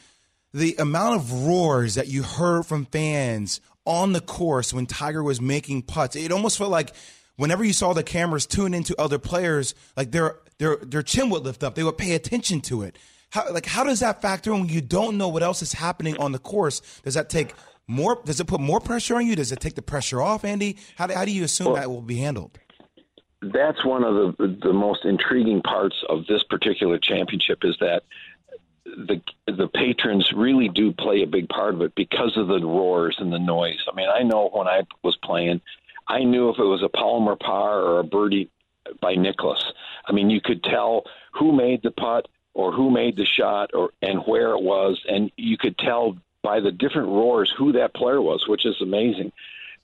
the 0.54 0.76
amount 0.80 1.16
of 1.16 1.32
roars 1.46 1.96
that 1.96 2.08
you 2.08 2.24
heard 2.24 2.66
from 2.66 2.86
fans 2.86 3.62
on 3.86 4.14
the 4.14 4.22
course 4.22 4.74
when 4.74 4.86
Tiger 4.86 5.24
was 5.24 5.40
making 5.40 5.84
putts. 5.84 6.16
It 6.16 6.32
almost 6.32 6.58
felt 6.58 6.72
like 6.72 6.94
whenever 7.38 7.64
you 7.64 7.74
saw 7.74 7.94
the 7.94 8.04
cameras 8.04 8.46
tune 8.46 8.74
into 8.74 9.00
other 9.00 9.20
players, 9.20 9.74
like 9.96 10.12
their 10.12 10.40
their 10.58 10.78
their 10.78 11.04
chin 11.04 11.30
would 11.30 11.44
lift 11.44 11.64
up. 11.64 11.76
They 11.76 11.84
would 11.84 11.98
pay 11.98 12.14
attention 12.14 12.62
to 12.62 12.84
it. 12.84 12.98
How 13.30 13.52
like 13.52 13.66
how 13.66 13.84
does 13.84 14.02
that 14.02 14.22
factor 14.22 14.52
in 14.54 14.62
when 14.62 14.70
you 14.70 14.82
don't 14.82 15.18
know 15.18 15.30
what 15.30 15.44
else 15.44 15.62
is 15.62 15.74
happening 15.74 16.18
on 16.18 16.32
the 16.32 16.40
course? 16.40 16.82
Does 17.04 17.14
that 17.14 17.30
take 17.30 17.54
more? 17.88 18.22
Does 18.26 18.40
it 18.40 18.48
put 18.48 18.60
more 18.60 18.80
pressure 18.80 19.16
on 19.16 19.26
you? 19.26 19.36
Does 19.36 19.52
it 19.52 19.60
take 19.60 19.76
the 19.76 19.82
pressure 19.82 20.22
off, 20.22 20.44
Andy? 20.46 20.78
How 20.98 21.08
do, 21.08 21.14
how 21.14 21.26
do 21.26 21.32
you 21.32 21.44
assume 21.44 21.68
well, 21.68 21.76
that 21.76 21.90
will 21.90 22.02
be 22.02 22.18
handled? 22.18 22.60
That's 23.42 23.84
one 23.86 24.04
of 24.04 24.38
the 24.38 24.58
the 24.64 24.74
most 24.74 25.06
intriguing 25.06 25.62
parts 25.62 25.96
of 26.10 26.26
this 26.28 26.44
particular 26.44 26.98
championship 26.98 27.60
is 27.64 27.76
that 27.80 28.04
the 28.86 29.22
the 29.46 29.68
patrons 29.68 30.32
really 30.36 30.70
do 30.70 30.92
play 30.92 31.22
a 31.22 31.28
big 31.28 31.50
part 31.50 31.76
of 31.76 31.82
it 31.82 31.94
because 31.96 32.36
of 32.36 32.48
the 32.48 32.60
roars 32.60 33.16
and 33.20 33.32
the 33.32 33.40
noise. 33.40 33.78
I 33.92 33.96
mean, 33.96 34.10
I 34.10 34.24
know 34.24 34.50
when 34.52 34.68
I 34.68 34.84
was 35.04 35.18
playing, 35.24 35.62
I 36.08 36.24
knew 36.24 36.50
if 36.50 36.58
it 36.58 36.64
was 36.64 36.84
a 36.84 36.90
Palmer 36.90 37.36
par 37.36 37.80
or 37.82 38.00
a 38.00 38.04
birdie 38.04 38.50
by 39.02 39.16
Nicklaus. 39.16 39.64
I 40.06 40.14
mean, 40.14 40.30
you 40.30 40.42
could 40.42 40.64
tell 40.64 41.04
who 41.34 41.52
made 41.52 41.84
the 41.84 41.92
putt 41.92 42.28
or 42.54 42.72
who 42.72 42.90
made 42.90 43.18
the 43.18 43.26
shot 43.26 43.72
or 43.74 43.92
and 44.02 44.20
where 44.26 44.52
it 44.52 44.62
was, 44.62 45.00
and 45.08 45.32
you 45.38 45.58
could 45.58 45.78
tell 45.78 46.18
by 46.44 46.60
the 46.60 46.72
different 46.72 47.10
roars 47.10 47.54
who 47.58 47.74
that 47.74 47.94
player 47.94 48.22
was, 48.22 48.48
which 48.48 48.66
is 48.66 48.80
amazing. 48.82 49.32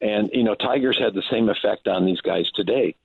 And 0.02 0.30
you 0.34 0.44
know, 0.44 0.56
Tigers 0.56 0.98
had 1.00 1.14
the 1.14 1.24
same 1.32 1.50
effect 1.50 1.88
on 1.88 2.06
these 2.06 2.22
guys 2.22 2.50
today 2.52 2.96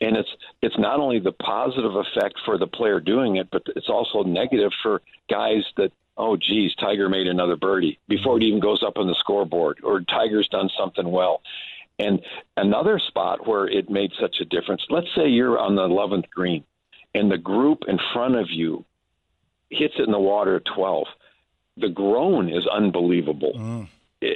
and 0.00 0.16
it's 0.16 0.28
it's 0.62 0.78
not 0.78 1.00
only 1.00 1.18
the 1.18 1.32
positive 1.32 1.94
effect 1.96 2.38
for 2.44 2.58
the 2.58 2.66
player 2.66 3.00
doing 3.00 3.36
it, 3.36 3.48
but 3.50 3.62
it's 3.76 3.88
also 3.88 4.22
negative 4.22 4.72
for 4.82 5.02
guys 5.28 5.64
that 5.76 5.92
oh 6.16 6.36
geez, 6.36 6.74
Tiger 6.74 7.08
made 7.08 7.26
another 7.26 7.56
birdie 7.56 7.98
before 8.08 8.36
it 8.36 8.42
even 8.42 8.60
goes 8.60 8.82
up 8.82 8.98
on 8.98 9.06
the 9.06 9.14
scoreboard, 9.14 9.78
or 9.82 10.00
Tiger's 10.00 10.48
done 10.48 10.70
something 10.76 11.10
well. 11.10 11.42
And 12.00 12.20
another 12.56 13.00
spot 13.00 13.46
where 13.46 13.66
it 13.66 13.90
made 13.90 14.12
such 14.20 14.40
a 14.40 14.44
difference. 14.44 14.84
Let's 14.88 15.12
say 15.16 15.28
you're 15.28 15.58
on 15.58 15.74
the 15.74 15.82
11th 15.82 16.30
green, 16.30 16.64
and 17.12 17.30
the 17.30 17.38
group 17.38 17.84
in 17.88 17.98
front 18.12 18.36
of 18.36 18.50
you 18.50 18.84
hits 19.70 19.94
it 19.98 20.02
in 20.02 20.12
the 20.12 20.18
water 20.18 20.56
at 20.56 20.64
12. 20.64 21.06
The 21.80 21.88
groan 21.88 22.48
is 22.48 22.66
unbelievable. 22.66 23.52
Mm. 23.56 23.88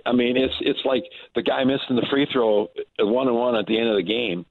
I 0.06 0.12
mean, 0.12 0.36
it's 0.36 0.54
it's 0.60 0.84
like 0.84 1.04
the 1.34 1.42
guy 1.42 1.64
missing 1.64 1.96
the 1.96 2.06
free 2.10 2.26
throw, 2.32 2.70
one 3.00 3.26
and 3.26 3.36
one 3.36 3.56
at 3.56 3.66
the 3.66 3.78
end 3.78 3.88
of 3.88 3.96
the 3.96 4.02
game 4.02 4.46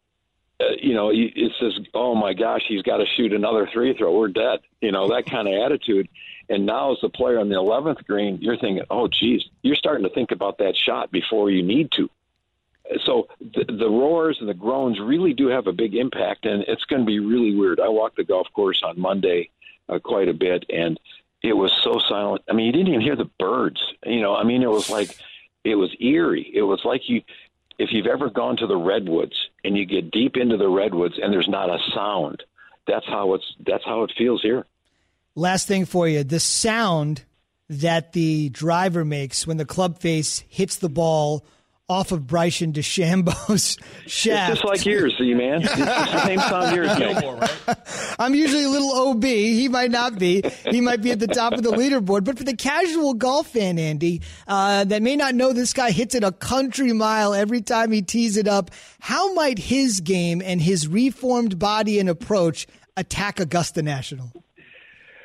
uh, 0.62 0.76
you 0.82 0.94
know, 0.94 1.12
it 1.14 1.52
says, 1.60 1.74
"Oh 1.94 2.14
my 2.16 2.34
gosh, 2.34 2.62
he's 2.68 2.82
got 2.82 2.98
to 2.98 3.06
shoot 3.16 3.34
another 3.34 3.70
free 3.74 3.96
throw. 3.98 4.18
We're 4.18 4.28
dead." 4.28 4.60
You 4.82 4.92
know 4.92 5.08
that 5.10 5.26
kind 5.26 5.48
of 5.48 5.54
attitude. 5.62 6.08
And 6.50 6.66
now, 6.66 6.92
as 6.92 6.98
a 7.04 7.10
player 7.10 7.40
on 7.40 7.50
the 7.50 7.56
11th 7.56 8.06
green, 8.06 8.38
you're 8.42 8.58
thinking, 8.58 8.84
"Oh, 8.90 9.08
geez," 9.08 9.44
you're 9.64 9.76
starting 9.76 10.04
to 10.04 10.14
think 10.14 10.32
about 10.32 10.58
that 10.60 10.76
shot 10.76 11.12
before 11.12 11.50
you 11.50 11.64
need 11.64 11.92
to. 11.94 12.10
So 13.06 13.28
the, 13.40 13.64
the 13.66 13.90
roars 13.90 14.38
and 14.40 14.50
the 14.50 14.54
groans 14.54 15.00
really 15.00 15.34
do 15.34 15.48
have 15.48 15.68
a 15.68 15.72
big 15.72 15.96
impact, 15.96 16.46
and 16.46 16.64
it's 16.68 16.84
going 16.86 17.02
to 17.02 17.06
be 17.06 17.20
really 17.20 17.56
weird. 17.56 17.80
I 17.80 17.88
walked 17.88 18.18
the 18.18 18.24
golf 18.24 18.48
course 18.54 18.82
on 18.84 19.00
Monday 19.00 19.50
uh, 19.88 20.00
quite 20.00 20.28
a 20.28 20.34
bit, 20.34 20.66
and 20.70 21.00
it 21.42 21.54
was 21.54 21.72
so 21.84 22.00
silent. 22.08 22.44
I 22.50 22.54
mean, 22.54 22.68
you 22.68 22.72
didn't 22.72 22.90
even 22.90 23.02
hear 23.02 23.16
the 23.16 23.30
birds. 23.40 23.82
You 24.06 24.22
know, 24.22 24.36
I 24.36 24.44
mean, 24.44 24.62
it 24.62 24.70
was 24.70 24.90
like 24.90 25.16
it 25.64 25.76
was 25.76 25.96
eerie. 26.00 26.50
It 26.54 26.64
was 26.64 26.82
like 26.84 27.10
you 27.10 27.22
if 27.80 27.90
you've 27.92 28.08
ever 28.08 28.30
gone 28.30 28.58
to 28.58 28.68
the 28.68 28.78
redwoods 28.78 29.36
and 29.64 29.76
you 29.76 29.86
get 29.86 30.12
deep 30.12 30.38
into 30.38 30.58
the 30.58 30.70
redwoods 30.70 31.16
and 31.22 31.34
there's 31.34 31.50
not 31.50 31.70
a 31.70 31.80
sound, 31.96 32.44
that's 32.88 33.06
how 33.08 33.34
it's 33.34 33.56
that's 33.66 33.86
how 33.86 34.04
it 34.04 34.12
feels 34.18 34.42
here. 34.42 34.66
Last 35.36 35.68
thing 35.68 35.86
for 35.86 36.08
you, 36.08 36.24
the 36.24 36.40
sound 36.40 37.24
that 37.70 38.12
the 38.12 38.50
driver 38.50 39.06
makes 39.06 39.48
when 39.48 39.58
the 39.58 39.66
club 39.66 40.00
face 40.00 40.44
hits 40.50 40.76
the 40.76 40.90
ball 40.90 41.46
off 41.92 42.12
of 42.12 42.26
Bryson 42.26 42.72
DeChambeau's 42.72 43.78
shaft. 44.08 44.52
It's 44.52 44.62
just 44.62 44.66
like 44.66 44.86
yours, 44.86 45.14
see, 45.18 45.34
man. 45.34 45.62
It's 45.62 45.76
the 45.76 46.26
same 46.26 46.40
sound 46.40 46.76
yours 46.76 46.98
make. 47.68 47.78
I'm 48.18 48.34
usually 48.34 48.64
a 48.64 48.70
little 48.70 49.10
OB. 49.10 49.24
He 49.24 49.68
might 49.68 49.92
not 49.92 50.18
be. 50.18 50.42
He 50.70 50.80
might 50.80 51.02
be 51.02 51.12
at 51.12 51.20
the 51.20 51.28
top 51.28 51.54
of 51.54 51.64
the 51.64 51.72
leaderboard. 51.72 52.24
But 52.24 52.38
for 52.38 52.44
the 52.46 52.56
casual 52.56 53.14
golf 53.14 53.48
fan, 53.48 53.78
Andy, 53.78 54.22
uh, 54.48 54.86
that 54.86 55.02
may 55.02 55.16
not 55.18 55.36
know 55.36 55.52
this 55.52 55.74
guy 55.74 55.92
hits 55.92 56.16
it 56.16 56.24
a 56.24 56.32
country 56.32 56.94
mile 56.94 57.34
every 57.34 57.62
time 57.62 57.92
he 57.92 58.02
tees 58.02 58.38
it 58.38 58.48
up, 58.48 58.72
how 59.00 59.34
might 59.34 59.60
his 59.60 60.00
game 60.00 60.42
and 60.44 60.62
his 60.62 60.88
reformed 60.88 61.60
body 61.60 62.00
and 62.00 62.08
approach 62.10 62.68
attack 62.96 63.40
Augusta 63.40 63.82
National? 63.82 64.32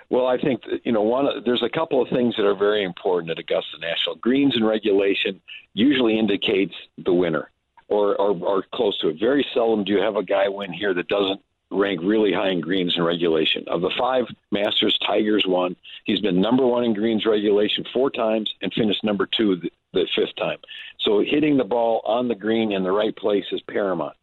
Well, 0.09 0.27
I 0.27 0.39
think 0.39 0.63
you 0.85 0.93
know 0.93 1.03
one. 1.03 1.27
There's 1.45 1.63
a 1.63 1.69
couple 1.69 2.01
of 2.01 2.09
things 2.09 2.37
that 2.37 2.47
are 2.47 2.55
very 2.55 2.85
important 2.85 3.31
at 3.31 3.39
Augusta 3.39 3.79
National. 3.81 4.17
Greens 4.17 4.55
and 4.55 4.67
regulation 4.67 5.41
usually 5.75 6.19
indicates 6.19 6.75
the 7.05 7.13
winner, 7.13 7.51
or, 7.89 8.15
or 8.17 8.37
or 8.37 8.65
close 8.73 8.97
to 8.99 9.09
it. 9.09 9.17
Very 9.19 9.45
seldom 9.53 9.85
do 9.85 9.93
you 9.93 10.01
have 10.01 10.17
a 10.17 10.23
guy 10.23 10.49
win 10.49 10.73
here 10.73 10.95
that 10.95 11.09
doesn't 11.09 11.41
rank 11.71 12.01
really 12.03 12.33
high 12.33 12.51
in 12.51 12.61
greens 12.61 12.95
and 12.97 13.05
regulation. 13.05 13.65
Of 13.67 13.81
the 13.81 13.91
five 13.99 14.25
Masters, 14.53 14.97
Tiger's 15.05 15.45
won. 15.47 15.75
He's 16.05 16.21
been 16.21 16.41
number 16.41 16.65
one 16.65 16.85
in 16.85 16.95
greens 16.95 17.27
regulation 17.27 17.85
four 17.93 18.11
times 18.11 18.53
and 18.63 18.73
finished 18.73 19.03
number 19.03 19.27
two 19.37 19.57
the, 19.57 19.71
the 19.93 20.07
fifth 20.15 20.37
time. 20.37 20.59
So 21.01 21.21
hitting 21.21 21.57
the 21.57 21.65
ball 21.65 22.03
on 22.05 22.29
the 22.29 22.35
green 22.35 22.71
in 22.73 22.85
the 22.85 22.93
right 22.93 23.15
place 23.17 23.45
is 23.51 23.61
paramount. 23.63 24.17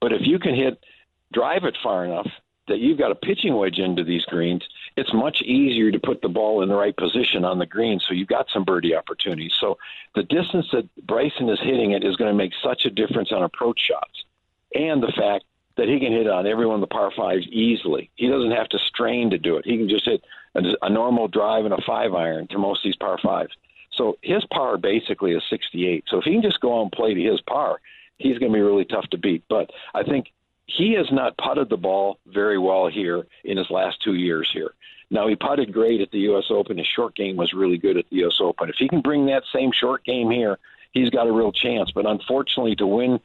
But 0.00 0.12
if 0.12 0.20
you 0.22 0.38
can 0.38 0.54
hit, 0.54 0.84
drive 1.32 1.64
it 1.64 1.76
far 1.82 2.04
enough 2.04 2.28
that 2.68 2.78
you've 2.78 2.98
got 2.98 3.10
a 3.10 3.16
pitching 3.16 3.56
wedge 3.56 3.78
into 3.78 4.04
these 4.04 4.24
greens, 4.26 4.62
it's 4.96 5.12
much 5.12 5.42
easier 5.42 5.90
to 5.90 5.98
put 5.98 6.22
the 6.22 6.28
ball 6.28 6.62
in 6.62 6.68
the 6.68 6.76
right 6.76 6.96
position 6.96 7.44
on 7.44 7.58
the 7.58 7.66
green, 7.66 8.00
so 8.00 8.14
you've 8.14 8.28
got 8.28 8.46
some 8.52 8.64
birdie 8.64 8.94
opportunities. 8.94 9.52
So 9.60 9.78
the 10.14 10.22
distance 10.22 10.66
that 10.72 10.88
Bryson 11.06 11.48
is 11.48 11.58
hitting 11.60 11.92
it 11.92 12.04
is 12.04 12.16
going 12.16 12.30
to 12.30 12.36
make 12.36 12.52
such 12.62 12.84
a 12.84 12.90
difference 12.90 13.32
on 13.32 13.42
approach 13.42 13.80
shots, 13.80 14.24
and 14.74 15.02
the 15.02 15.12
fact 15.16 15.44
that 15.76 15.88
he 15.88 15.98
can 15.98 16.12
hit 16.12 16.28
on 16.28 16.46
every 16.46 16.66
one 16.66 16.76
of 16.76 16.80
the 16.80 16.86
par 16.86 17.10
fives 17.16 17.46
easily. 17.48 18.10
He 18.16 18.28
doesn't 18.28 18.50
have 18.50 18.68
to 18.70 18.78
strain 18.78 19.30
to 19.30 19.38
do 19.38 19.56
it. 19.56 19.64
He 19.64 19.78
can 19.78 19.88
just 19.88 20.04
hit 20.04 20.22
a, 20.54 20.60
a 20.82 20.90
normal 20.90 21.28
drive 21.28 21.64
and 21.64 21.72
a 21.74 21.82
five 21.86 22.12
iron 22.12 22.46
to 22.48 22.58
most 22.58 22.80
of 22.80 22.84
these 22.84 22.96
par 22.96 23.18
fives. 23.22 23.52
So 23.92 24.18
his 24.22 24.44
par 24.52 24.76
basically 24.76 25.32
is 25.32 25.42
68. 25.48 26.04
So 26.08 26.18
if 26.18 26.24
he 26.24 26.32
can 26.32 26.42
just 26.42 26.60
go 26.60 26.78
out 26.78 26.82
and 26.82 26.92
play 26.92 27.14
to 27.14 27.22
his 27.22 27.40
par, 27.42 27.80
he's 28.18 28.38
going 28.38 28.52
to 28.52 28.56
be 28.56 28.62
really 28.62 28.84
tough 28.84 29.08
to 29.10 29.18
beat. 29.18 29.44
But 29.48 29.70
I 29.94 30.02
think 30.02 30.32
he 30.76 30.92
has 30.94 31.06
not 31.10 31.36
putted 31.36 31.68
the 31.68 31.76
ball 31.76 32.18
very 32.26 32.58
well 32.58 32.88
here 32.88 33.26
in 33.44 33.56
his 33.56 33.70
last 33.70 34.02
two 34.02 34.14
years 34.14 34.48
here. 34.52 34.72
Now 35.10 35.28
he 35.28 35.36
putted 35.36 35.72
great 35.72 36.00
at 36.00 36.10
the 36.10 36.20
U.S. 36.20 36.44
Open. 36.50 36.78
His 36.78 36.86
short 36.86 37.14
game 37.14 37.36
was 37.36 37.52
really 37.52 37.76
good 37.76 37.98
at 37.98 38.06
the 38.10 38.16
U.S. 38.16 38.36
Open. 38.40 38.70
If 38.70 38.76
he 38.78 38.88
can 38.88 39.02
bring 39.02 39.26
that 39.26 39.42
same 39.52 39.70
short 39.72 40.04
game 40.04 40.30
here, 40.30 40.58
he's 40.92 41.10
got 41.10 41.26
a 41.26 41.32
real 41.32 41.52
chance. 41.52 41.90
But 41.90 42.06
unfortunately, 42.06 42.76
to 42.76 42.86
win 42.86 43.20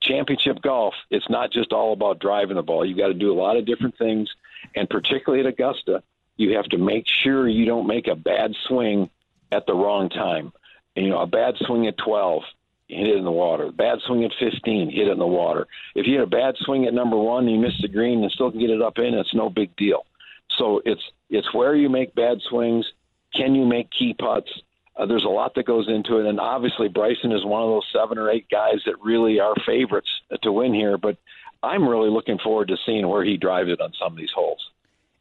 championship 0.00 0.60
golf, 0.62 0.94
it's 1.10 1.28
not 1.30 1.52
just 1.52 1.72
all 1.72 1.92
about 1.92 2.18
driving 2.18 2.56
the 2.56 2.62
ball. 2.62 2.84
You've 2.84 2.98
got 2.98 3.08
to 3.08 3.14
do 3.14 3.32
a 3.32 3.40
lot 3.40 3.56
of 3.56 3.66
different 3.66 3.96
things, 3.98 4.28
and 4.74 4.90
particularly 4.90 5.44
at 5.44 5.52
Augusta, 5.52 6.02
you 6.36 6.56
have 6.56 6.66
to 6.66 6.78
make 6.78 7.04
sure 7.06 7.48
you 7.48 7.66
don't 7.66 7.86
make 7.86 8.08
a 8.08 8.16
bad 8.16 8.52
swing 8.66 9.08
at 9.52 9.66
the 9.66 9.74
wrong 9.74 10.08
time. 10.08 10.52
You 10.96 11.10
know, 11.10 11.20
a 11.20 11.26
bad 11.26 11.54
swing 11.60 11.86
at 11.86 11.96
12, 11.98 12.42
hit 12.92 13.08
it 13.08 13.16
in 13.16 13.24
the 13.24 13.30
water. 13.30 13.70
Bad 13.72 13.98
swing 14.06 14.24
at 14.24 14.32
15, 14.38 14.90
hit 14.90 15.08
it 15.08 15.10
in 15.10 15.18
the 15.18 15.26
water. 15.26 15.66
If 15.94 16.06
you 16.06 16.14
had 16.14 16.24
a 16.24 16.30
bad 16.30 16.54
swing 16.58 16.86
at 16.86 16.94
number 16.94 17.16
one, 17.16 17.44
and 17.44 17.54
you 17.54 17.60
miss 17.60 17.80
the 17.80 17.88
green 17.88 18.22
and 18.22 18.32
still 18.32 18.50
can 18.50 18.60
get 18.60 18.70
it 18.70 18.82
up 18.82 18.98
in, 18.98 19.14
it's 19.14 19.34
no 19.34 19.50
big 19.50 19.74
deal. 19.76 20.04
So 20.58 20.82
it's 20.84 21.02
it's 21.30 21.52
where 21.54 21.74
you 21.74 21.88
make 21.88 22.14
bad 22.14 22.38
swings. 22.48 22.86
Can 23.34 23.54
you 23.54 23.64
make 23.64 23.90
key 23.90 24.14
putts? 24.14 24.50
Uh, 24.94 25.06
there's 25.06 25.24
a 25.24 25.28
lot 25.28 25.54
that 25.54 25.64
goes 25.64 25.88
into 25.88 26.18
it, 26.18 26.26
and 26.26 26.38
obviously 26.38 26.88
Bryson 26.88 27.32
is 27.32 27.44
one 27.44 27.62
of 27.62 27.68
those 27.70 27.88
seven 27.92 28.18
or 28.18 28.30
eight 28.30 28.46
guys 28.50 28.82
that 28.84 29.02
really 29.02 29.40
are 29.40 29.54
favorites 29.64 30.10
to 30.42 30.52
win 30.52 30.74
here. 30.74 30.98
But 30.98 31.16
I'm 31.62 31.88
really 31.88 32.10
looking 32.10 32.38
forward 32.38 32.68
to 32.68 32.76
seeing 32.84 33.08
where 33.08 33.24
he 33.24 33.38
drives 33.38 33.70
it 33.70 33.80
on 33.80 33.92
some 33.98 34.12
of 34.12 34.18
these 34.18 34.32
holes 34.34 34.60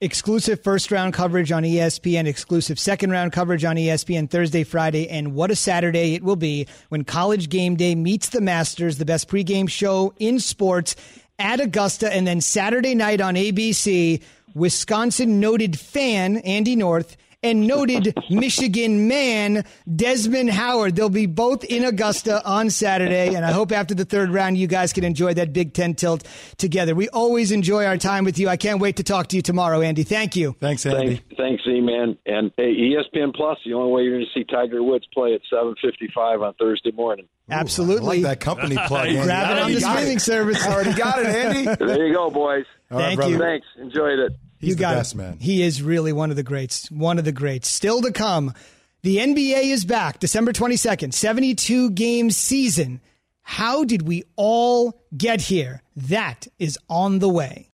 exclusive 0.02 0.62
first 0.64 0.92
round 0.92 1.14
coverage 1.14 1.52
on 1.52 1.64
ESPN, 1.64 2.26
exclusive 2.26 2.80
second 2.80 3.12
round 3.12 3.32
coverage 3.32 3.64
on 3.64 3.76
ESPN 3.76 4.30
Thursday, 4.30 4.64
Friday, 4.64 5.08
and 5.08 5.34
what 5.34 5.52
a 5.52 5.56
Saturday 5.56 6.16
it 6.16 6.24
will 6.24 6.36
be 6.36 6.68
when 6.90 7.04
College 7.04 7.50
Game 7.50 7.76
Day 7.76 7.96
meets 7.96 8.30
the 8.30 8.42
Masters, 8.42 8.98
the 8.98 9.06
best 9.06 9.30
pregame 9.30 9.70
show 9.70 10.14
in 10.18 10.40
sports 10.40 10.96
at 11.40 11.60
Augusta, 11.60 12.14
and 12.14 12.28
then 12.28 12.42
Saturday 12.42 12.96
night 12.96 13.22
on 13.22 13.36
ABC, 13.36 14.22
Wisconsin 14.54 15.40
noted 15.40 15.80
fan 15.80 16.38
Andy 16.38 16.76
North 16.76 17.16
and 17.44 17.68
noted 17.68 18.16
Michigan 18.30 19.08
man 19.08 19.66
Desmond 19.94 20.50
Howard. 20.52 20.96
They'll 20.96 21.10
be 21.10 21.26
both 21.26 21.64
in 21.64 21.84
Augusta 21.84 22.46
on 22.46 22.70
Saturday, 22.70 23.34
and 23.34 23.46
I 23.46 23.52
hope 23.52 23.72
after 23.72 23.96
the 23.96 24.06
third 24.06 24.30
round 24.32 24.58
you 24.58 24.68
guys 24.68 24.94
can 24.94 25.04
enjoy 25.04 25.34
that 25.36 25.54
Big 25.54 25.74
Ten 25.74 25.96
tilt 25.96 26.24
together. 26.58 26.94
We 26.96 27.10
always 27.10 27.52
enjoy 27.52 27.86
our 27.86 27.98
time 27.98 28.26
with 28.26 28.38
you. 28.38 28.48
I 28.50 28.58
can't 28.58 28.80
wait 28.80 28.98
to 28.98 29.04
talk 29.04 29.28
to 29.28 29.36
you 29.36 29.42
tomorrow, 29.42 29.82
Andy. 29.82 30.04
Thank 30.04 30.36
you. 30.36 30.56
Thanks, 30.60 30.86
Andy. 30.86 31.16
Thanks, 31.16 31.36
thanks 31.38 31.64
E 31.68 31.82
man. 31.82 32.18
And 32.26 32.52
hey, 32.58 32.76
ESPN 32.76 33.34
Plus, 33.34 33.58
the 33.66 33.74
only 33.74 33.92
way 33.92 34.04
you're 34.04 34.18
going 34.18 34.26
to 34.34 34.40
see 34.40 34.44
Tiger 34.46 34.84
Woods 34.84 35.08
play 35.14 35.34
at 35.34 35.42
7:55 35.52 36.44
on 36.46 36.54
Thursday 36.56 36.92
morning. 36.92 37.28
Absolutely. 37.50 38.06
I 38.06 38.10
like 38.10 38.22
that 38.24 38.40
company 38.40 38.78
plug. 38.88 39.08
Andy. 39.08 39.22
Grab 39.24 39.58
it 39.58 39.64
on 39.64 39.72
the 39.74 39.82
streaming 39.82 40.18
it. 40.18 40.22
service. 40.22 40.66
Already 40.66 40.94
got 40.94 41.20
it, 41.20 41.28
Andy. 41.28 41.62
There 41.92 42.08
you 42.08 42.14
go, 42.14 42.30
boys. 42.30 42.66
Thank 42.90 43.18
brother. 43.18 43.34
you. 43.34 43.40
Thanks. 43.40 43.68
Enjoyed 43.80 44.20
it. 44.20 44.34
He's 44.62 44.70
you 44.70 44.76
the 44.76 44.82
got 44.82 44.96
best, 44.96 45.14
it. 45.14 45.18
man. 45.18 45.38
He 45.40 45.64
is 45.64 45.82
really 45.82 46.14
one 46.14 46.30
of 46.30 46.36
the 46.36 46.44
greats. 46.44 46.90
One 46.90 47.20
of 47.20 47.26
the 47.26 47.32
greats. 47.32 47.68
Still 47.68 48.02
to 48.04 48.12
come. 48.12 48.54
The 49.02 49.18
NBA 49.18 49.64
is 49.72 49.84
back 49.84 50.20
December 50.20 50.54
22nd, 50.54 51.14
72 51.14 51.90
game 51.92 52.30
season. 52.30 53.02
How 53.42 53.84
did 53.84 54.04
we 54.04 54.24
all 54.36 55.02
get 55.18 55.42
here? 55.42 55.82
That 55.96 56.48
is 56.60 56.78
on 56.88 57.20
the 57.20 57.28
way. 57.30 57.70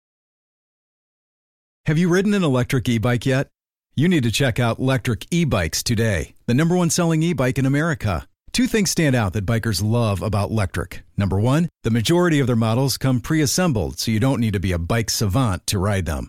Have 1.86 1.98
you 1.98 2.08
ridden 2.08 2.34
an 2.34 2.44
electric 2.44 2.88
e 2.88 2.98
bike 2.98 3.26
yet? 3.26 3.48
You 3.96 4.08
need 4.08 4.22
to 4.22 4.30
check 4.30 4.60
out 4.60 4.78
Lectric 4.78 5.26
E 5.30 5.44
Bikes 5.44 5.82
today, 5.82 6.34
the 6.46 6.54
number 6.54 6.76
one 6.76 6.90
selling 6.90 7.22
e 7.22 7.32
bike 7.32 7.58
in 7.58 7.66
America. 7.66 8.28
Two 8.52 8.66
things 8.66 8.90
stand 8.90 9.14
out 9.14 9.32
that 9.32 9.44
bikers 9.44 9.82
love 9.82 10.22
about 10.22 10.50
Lectric. 10.50 11.00
Number 11.16 11.38
one, 11.38 11.68
the 11.82 11.90
majority 11.90 12.38
of 12.38 12.46
their 12.46 12.56
models 12.56 12.96
come 12.96 13.20
pre 13.20 13.40
assembled, 13.40 13.98
so 13.98 14.10
you 14.10 14.20
don't 14.20 14.40
need 14.40 14.52
to 14.52 14.60
be 14.60 14.72
a 14.72 14.78
bike 14.78 15.10
savant 15.10 15.66
to 15.66 15.78
ride 15.78 16.06
them. 16.06 16.28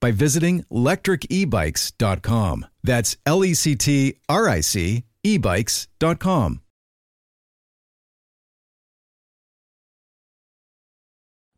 by 0.00 0.10
visiting 0.10 0.64
lectricebikes.com. 0.70 2.66
That's 2.82 3.16
L 3.26 3.44
E 3.44 3.54
C 3.54 3.76
T 3.76 4.14
R 4.28 4.48
I 4.48 4.60
C 4.60 5.04
ebikes.com. 5.24 6.60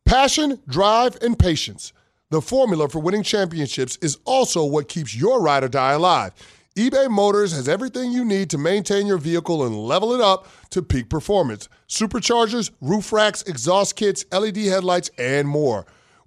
Passion, 0.06 0.58
drive, 0.66 1.16
and 1.22 1.38
patience. 1.38 1.92
The 2.30 2.40
formula 2.40 2.88
for 2.88 2.98
winning 2.98 3.22
championships 3.22 3.96
is 4.02 4.18
also 4.24 4.64
what 4.64 4.88
keeps 4.88 5.14
your 5.14 5.40
ride 5.40 5.62
or 5.62 5.68
die 5.68 5.92
alive. 5.92 6.32
eBay 6.76 7.08
Motors 7.08 7.52
has 7.52 7.68
everything 7.68 8.10
you 8.10 8.24
need 8.24 8.50
to 8.50 8.58
maintain 8.58 9.06
your 9.06 9.18
vehicle 9.18 9.64
and 9.64 9.76
level 9.76 10.12
it 10.12 10.20
up 10.20 10.48
to 10.70 10.82
peak 10.82 11.08
performance 11.08 11.68
superchargers, 11.88 12.70
roof 12.80 13.12
racks, 13.12 13.42
exhaust 13.42 13.94
kits, 13.94 14.24
LED 14.32 14.56
headlights, 14.56 15.10
and 15.18 15.46
more. 15.46 15.86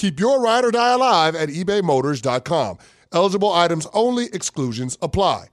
Keep 0.00 0.18
your 0.18 0.40
ride 0.40 0.64
or 0.64 0.70
die 0.70 0.94
alive 0.94 1.34
at 1.34 1.50
ebaymotors.com. 1.50 2.78
Eligible 3.12 3.52
items 3.52 3.86
only, 3.92 4.30
exclusions 4.32 4.96
apply. 5.02 5.48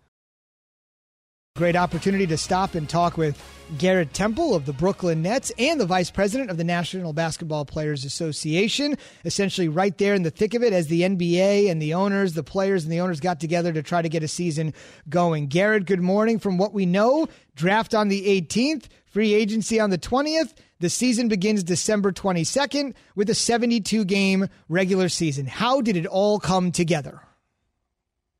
Great 1.57 1.75
opportunity 1.75 2.25
to 2.27 2.37
stop 2.37 2.73
and 2.73 2.87
talk 2.87 3.17
with 3.17 3.37
Garrett 3.77 4.13
Temple 4.13 4.55
of 4.55 4.65
the 4.65 4.71
Brooklyn 4.73 5.21
Nets 5.21 5.51
and 5.59 5.79
the 5.79 5.85
vice 5.85 6.09
president 6.09 6.49
of 6.49 6.57
the 6.57 6.63
National 6.63 7.11
Basketball 7.11 7.65
Players 7.65 8.05
Association. 8.05 8.95
Essentially, 9.25 9.67
right 9.67 9.97
there 9.97 10.13
in 10.13 10.23
the 10.23 10.29
thick 10.31 10.53
of 10.53 10.63
it, 10.63 10.71
as 10.71 10.87
the 10.87 11.01
NBA 11.01 11.69
and 11.69 11.81
the 11.81 11.93
owners, 11.93 12.33
the 12.33 12.43
players 12.43 12.83
and 12.83 12.93
the 12.93 13.01
owners 13.01 13.19
got 13.19 13.39
together 13.39 13.73
to 13.73 13.83
try 13.83 14.01
to 14.01 14.07
get 14.09 14.23
a 14.23 14.27
season 14.27 14.73
going. 15.09 15.47
Garrett, 15.47 15.85
good 15.85 16.01
morning. 16.01 16.39
From 16.39 16.57
what 16.57 16.73
we 16.73 16.85
know, 16.85 17.27
draft 17.55 17.93
on 17.93 18.07
the 18.07 18.41
18th, 18.41 18.85
free 19.05 19.33
agency 19.33 19.79
on 19.79 19.89
the 19.89 19.97
20th. 19.97 20.53
The 20.79 20.89
season 20.89 21.27
begins 21.27 21.63
December 21.63 22.11
22nd 22.11 22.93
with 23.15 23.29
a 23.29 23.35
72 23.35 24.05
game 24.05 24.47
regular 24.69 25.09
season. 25.09 25.45
How 25.47 25.81
did 25.81 25.97
it 25.97 26.05
all 26.05 26.39
come 26.39 26.71
together? 26.71 27.21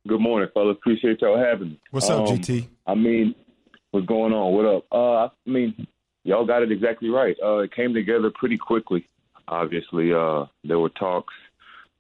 Good 0.08 0.22
morning, 0.22 0.48
fellas. 0.54 0.78
Appreciate 0.78 1.20
y'all 1.22 1.38
having 1.38 1.70
me. 1.72 1.80
What's 1.92 2.10
up, 2.10 2.28
Um, 2.30 2.38
GT? 2.38 2.68
I 2.86 2.96
mean, 2.96 3.36
what's 3.97 4.07
going 4.07 4.31
on? 4.31 4.53
What 4.53 4.65
up? 4.65 4.86
Uh, 4.91 5.25
I 5.25 5.49
mean, 5.49 5.88
y'all 6.23 6.45
got 6.45 6.62
it 6.62 6.71
exactly 6.71 7.10
right. 7.10 7.36
Uh, 7.43 7.60
it 7.60 7.73
came 7.73 7.95
together 7.95 8.29
pretty 8.29 8.57
quickly. 8.57 9.07
Obviously, 9.47 10.13
uh, 10.13 10.45
there 10.63 10.77
were 10.77 10.89
talks 10.89 11.33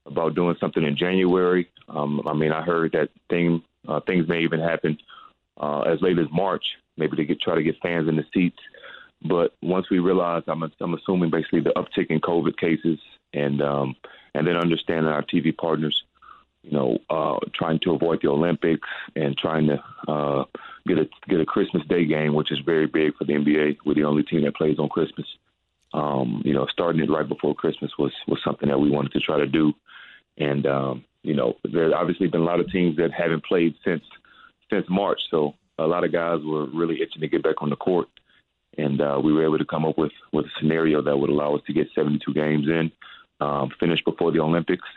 about 0.05 0.35
doing 0.35 0.55
something 0.59 0.83
in 0.83 0.95
January. 0.95 1.69
Um, 1.89 2.21
I 2.27 2.33
mean, 2.33 2.51
I 2.51 2.61
heard 2.61 2.91
that 2.91 3.09
thing 3.29 3.63
uh, 3.87 3.99
things 4.01 4.27
may 4.27 4.41
even 4.41 4.59
happen 4.59 4.99
uh, 5.59 5.81
as 5.81 5.99
late 6.01 6.19
as 6.19 6.27
March, 6.31 6.63
maybe 6.97 7.17
to 7.17 7.25
get 7.25 7.41
try 7.41 7.55
to 7.55 7.63
get 7.63 7.81
fans 7.81 8.07
in 8.07 8.15
the 8.15 8.25
seats. 8.31 8.59
But 9.23 9.55
once 9.63 9.89
we 9.89 9.97
realized, 9.97 10.47
I'm, 10.47 10.61
I'm 10.79 10.93
assuming 10.93 11.31
basically 11.31 11.61
the 11.61 11.71
uptick 11.71 12.11
in 12.11 12.21
COVID 12.21 12.57
cases, 12.57 12.99
and 13.33 13.59
um, 13.59 13.95
and 14.35 14.45
then 14.45 14.55
understanding 14.55 15.11
our 15.11 15.23
TV 15.23 15.55
partners, 15.55 16.03
you 16.61 16.71
know, 16.71 16.99
uh, 17.09 17.39
trying 17.55 17.79
to 17.79 17.93
avoid 17.93 18.21
the 18.21 18.29
Olympics 18.29 18.87
and 19.15 19.35
trying 19.35 19.67
to 19.67 19.83
uh, 20.07 20.43
get 20.87 20.97
a 20.97 21.07
get 21.29 21.41
a 21.41 21.45
Christmas 21.45 21.83
Day 21.87 22.05
game, 22.05 22.33
which 22.33 22.51
is 22.51 22.59
very 22.65 22.87
big 22.87 23.15
for 23.15 23.25
the 23.25 23.33
NBA. 23.33 23.77
We're 23.85 23.95
the 23.95 24.03
only 24.05 24.23
team 24.23 24.43
that 24.43 24.55
plays 24.55 24.79
on 24.79 24.89
Christmas. 24.89 25.27
Um, 25.93 26.41
you 26.45 26.53
know, 26.53 26.67
starting 26.71 27.01
it 27.01 27.09
right 27.09 27.27
before 27.27 27.55
Christmas 27.55 27.91
was 27.97 28.11
was 28.27 28.39
something 28.43 28.69
that 28.69 28.79
we 28.79 28.89
wanted 28.89 29.11
to 29.13 29.19
try 29.19 29.37
to 29.37 29.47
do. 29.47 29.73
And 30.37 30.65
um, 30.65 31.05
you 31.23 31.33
know, 31.33 31.55
there's 31.63 31.93
obviously 31.93 32.27
been 32.27 32.41
a 32.41 32.45
lot 32.45 32.59
of 32.59 32.71
teams 32.71 32.97
that 32.97 33.11
haven't 33.11 33.45
played 33.45 33.75
since 33.85 34.03
since 34.69 34.85
March, 34.89 35.19
so 35.29 35.53
a 35.77 35.87
lot 35.87 36.03
of 36.03 36.11
guys 36.11 36.39
were 36.43 36.65
really 36.67 37.01
itching 37.01 37.21
to 37.21 37.27
get 37.27 37.43
back 37.43 37.61
on 37.61 37.69
the 37.69 37.75
court. 37.75 38.07
And 38.77 39.01
uh, 39.01 39.19
we 39.23 39.33
were 39.33 39.43
able 39.43 39.57
to 39.57 39.65
come 39.65 39.85
up 39.85 39.97
with 39.97 40.11
with 40.31 40.45
a 40.45 40.51
scenario 40.59 41.01
that 41.01 41.17
would 41.17 41.29
allow 41.29 41.55
us 41.55 41.61
to 41.67 41.73
get 41.73 41.87
72 41.95 42.33
games 42.33 42.67
in, 42.67 42.91
um, 43.39 43.71
finish 43.79 44.03
before 44.03 44.31
the 44.31 44.39
Olympics, 44.39 44.87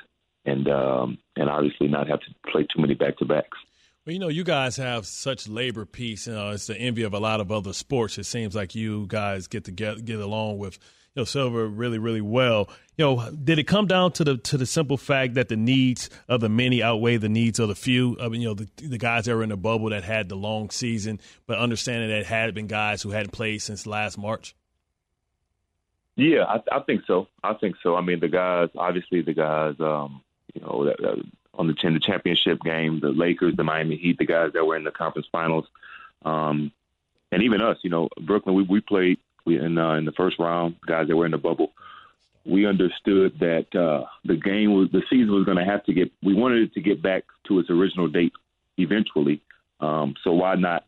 and 0.45 0.69
um, 0.69 1.19
and 1.37 1.49
obviously 1.49 1.89
not 1.89 2.09
have 2.09 2.21
to 2.21 2.51
play 2.51 2.63
too 2.63 2.81
many 2.81 2.95
back 2.95 3.17
to 3.19 3.25
backs. 3.25 3.59
Well, 4.07 4.15
you 4.15 4.19
know, 4.19 4.29
you 4.29 4.45
guys 4.45 4.77
have 4.79 5.07
such 5.07 5.47
labor 5.47 5.85
peace. 5.85 6.27
You 6.27 6.33
know, 6.33 6.51
it's 6.51 6.67
the 6.67 6.77
envy 6.77 7.03
of 7.03 7.13
a 7.13 7.19
lot 7.19 7.41
of 7.41 7.53
other 7.53 7.75
sports. 7.75 8.17
It 8.17 8.25
seems 8.25 8.55
like 8.55 8.75
you 8.75 9.07
guys 9.07 9.47
get 9.47 9.65
to 9.65 9.73
get, 9.73 10.05
get 10.07 10.21
along 10.21 10.57
with 10.57 10.79
you 11.15 11.21
know 11.21 11.25
Silver 11.25 11.67
really, 11.67 11.99
really 11.99 12.23
well. 12.23 12.71
You 12.97 13.05
know, 13.05 13.31
did 13.31 13.59
it 13.59 13.65
come 13.65 13.87
down 13.87 14.13
to 14.13 14.25
the 14.25 14.37
to 14.39 14.57
the 14.57 14.65
simple 14.65 14.97
fact 14.97 15.35
that 15.35 15.49
the 15.49 15.57
needs 15.57 16.09
of 16.29 16.41
the 16.41 16.49
many 16.49 16.83
outweigh 16.83 17.19
the 17.19 17.29
needs 17.29 17.59
of 17.59 17.69
the 17.69 17.75
few? 17.75 18.17
I 18.19 18.29
mean, 18.29 18.41
you 18.41 18.49
know, 18.49 18.55
the, 18.55 18.69
the 18.77 18.99
guys 18.99 19.27
that 19.27 19.37
were 19.37 19.43
in 19.43 19.51
the 19.51 19.59
bubble 19.59 19.91
that 19.91 20.03
had 20.03 20.31
the 20.31 20.37
long 20.37 20.71
season, 20.71 21.21
but 21.47 21.59
understanding 21.59 22.09
that 22.09 22.21
it 22.21 22.27
had 22.27 22.55
been 22.55 22.69
guys 22.69 23.03
who 23.03 23.11
hadn't 23.11 23.33
played 23.33 23.61
since 23.61 23.87
last 23.87 24.17
March. 24.17 24.55
Yeah, 26.17 26.45
I, 26.45 26.63
I 26.73 26.81
think 26.81 27.03
so. 27.07 27.29
I 27.45 27.53
think 27.55 27.77
so. 27.83 27.97
I 27.97 28.01
mean, 28.01 28.21
the 28.21 28.29
guys, 28.29 28.69
obviously, 28.77 29.23
the 29.23 29.35
guys, 29.35 29.75
um, 29.81 30.23
you 30.55 30.61
know, 30.61 30.87
that, 30.87 30.97
that 31.01 31.23
on 31.55 31.67
the, 31.67 32.01
championship 32.01 32.61
game, 32.63 33.01
the 33.01 33.09
Lakers, 33.09 33.57
the 33.57 33.65
Miami 33.65 33.97
Heat, 33.97 34.19
the 34.19 34.27
guys 34.27 34.53
that 34.55 34.65
were 34.65 34.77
in 34.77 34.85
the 34.85 34.91
conference 34.91 35.29
finals, 35.31 35.67
um, 36.25 36.73
and 37.33 37.43
even 37.43 37.63
us, 37.63 37.79
you 37.83 37.91
know, 37.91 38.09
Brooklyn, 38.21 38.55
we, 38.55 38.63
we 38.65 38.81
played 38.81 39.19
we 39.45 39.59
in 39.59 39.79
uh, 39.79 39.95
in 39.95 40.05
the 40.05 40.13
first 40.13 40.39
round, 40.39 40.77
guys 40.87 41.09
that 41.09 41.17
were 41.17 41.27
in 41.27 41.33
the 41.33 41.39
bubble. 41.39 41.73
We 42.45 42.67
understood 42.67 43.39
that 43.41 43.75
uh, 43.75 44.07
the 44.25 44.37
game 44.37 44.75
was 44.75 44.89
the 44.93 45.03
season 45.11 45.33
was 45.33 45.45
going 45.45 45.59
to 45.59 45.65
have 45.65 45.85
to 45.85 45.93
get. 45.93 46.11
We 46.23 46.35
wanted 46.35 46.63
it 46.63 46.75
to 46.75 46.81
get 46.81 47.03
back 47.03 47.25
to 47.49 47.59
its 47.59 47.71
original 47.71 48.09
date 48.09 48.33
eventually. 48.79 49.41
Um, 49.81 50.15
so 50.23 50.33
why 50.33 50.57
not 50.57 50.85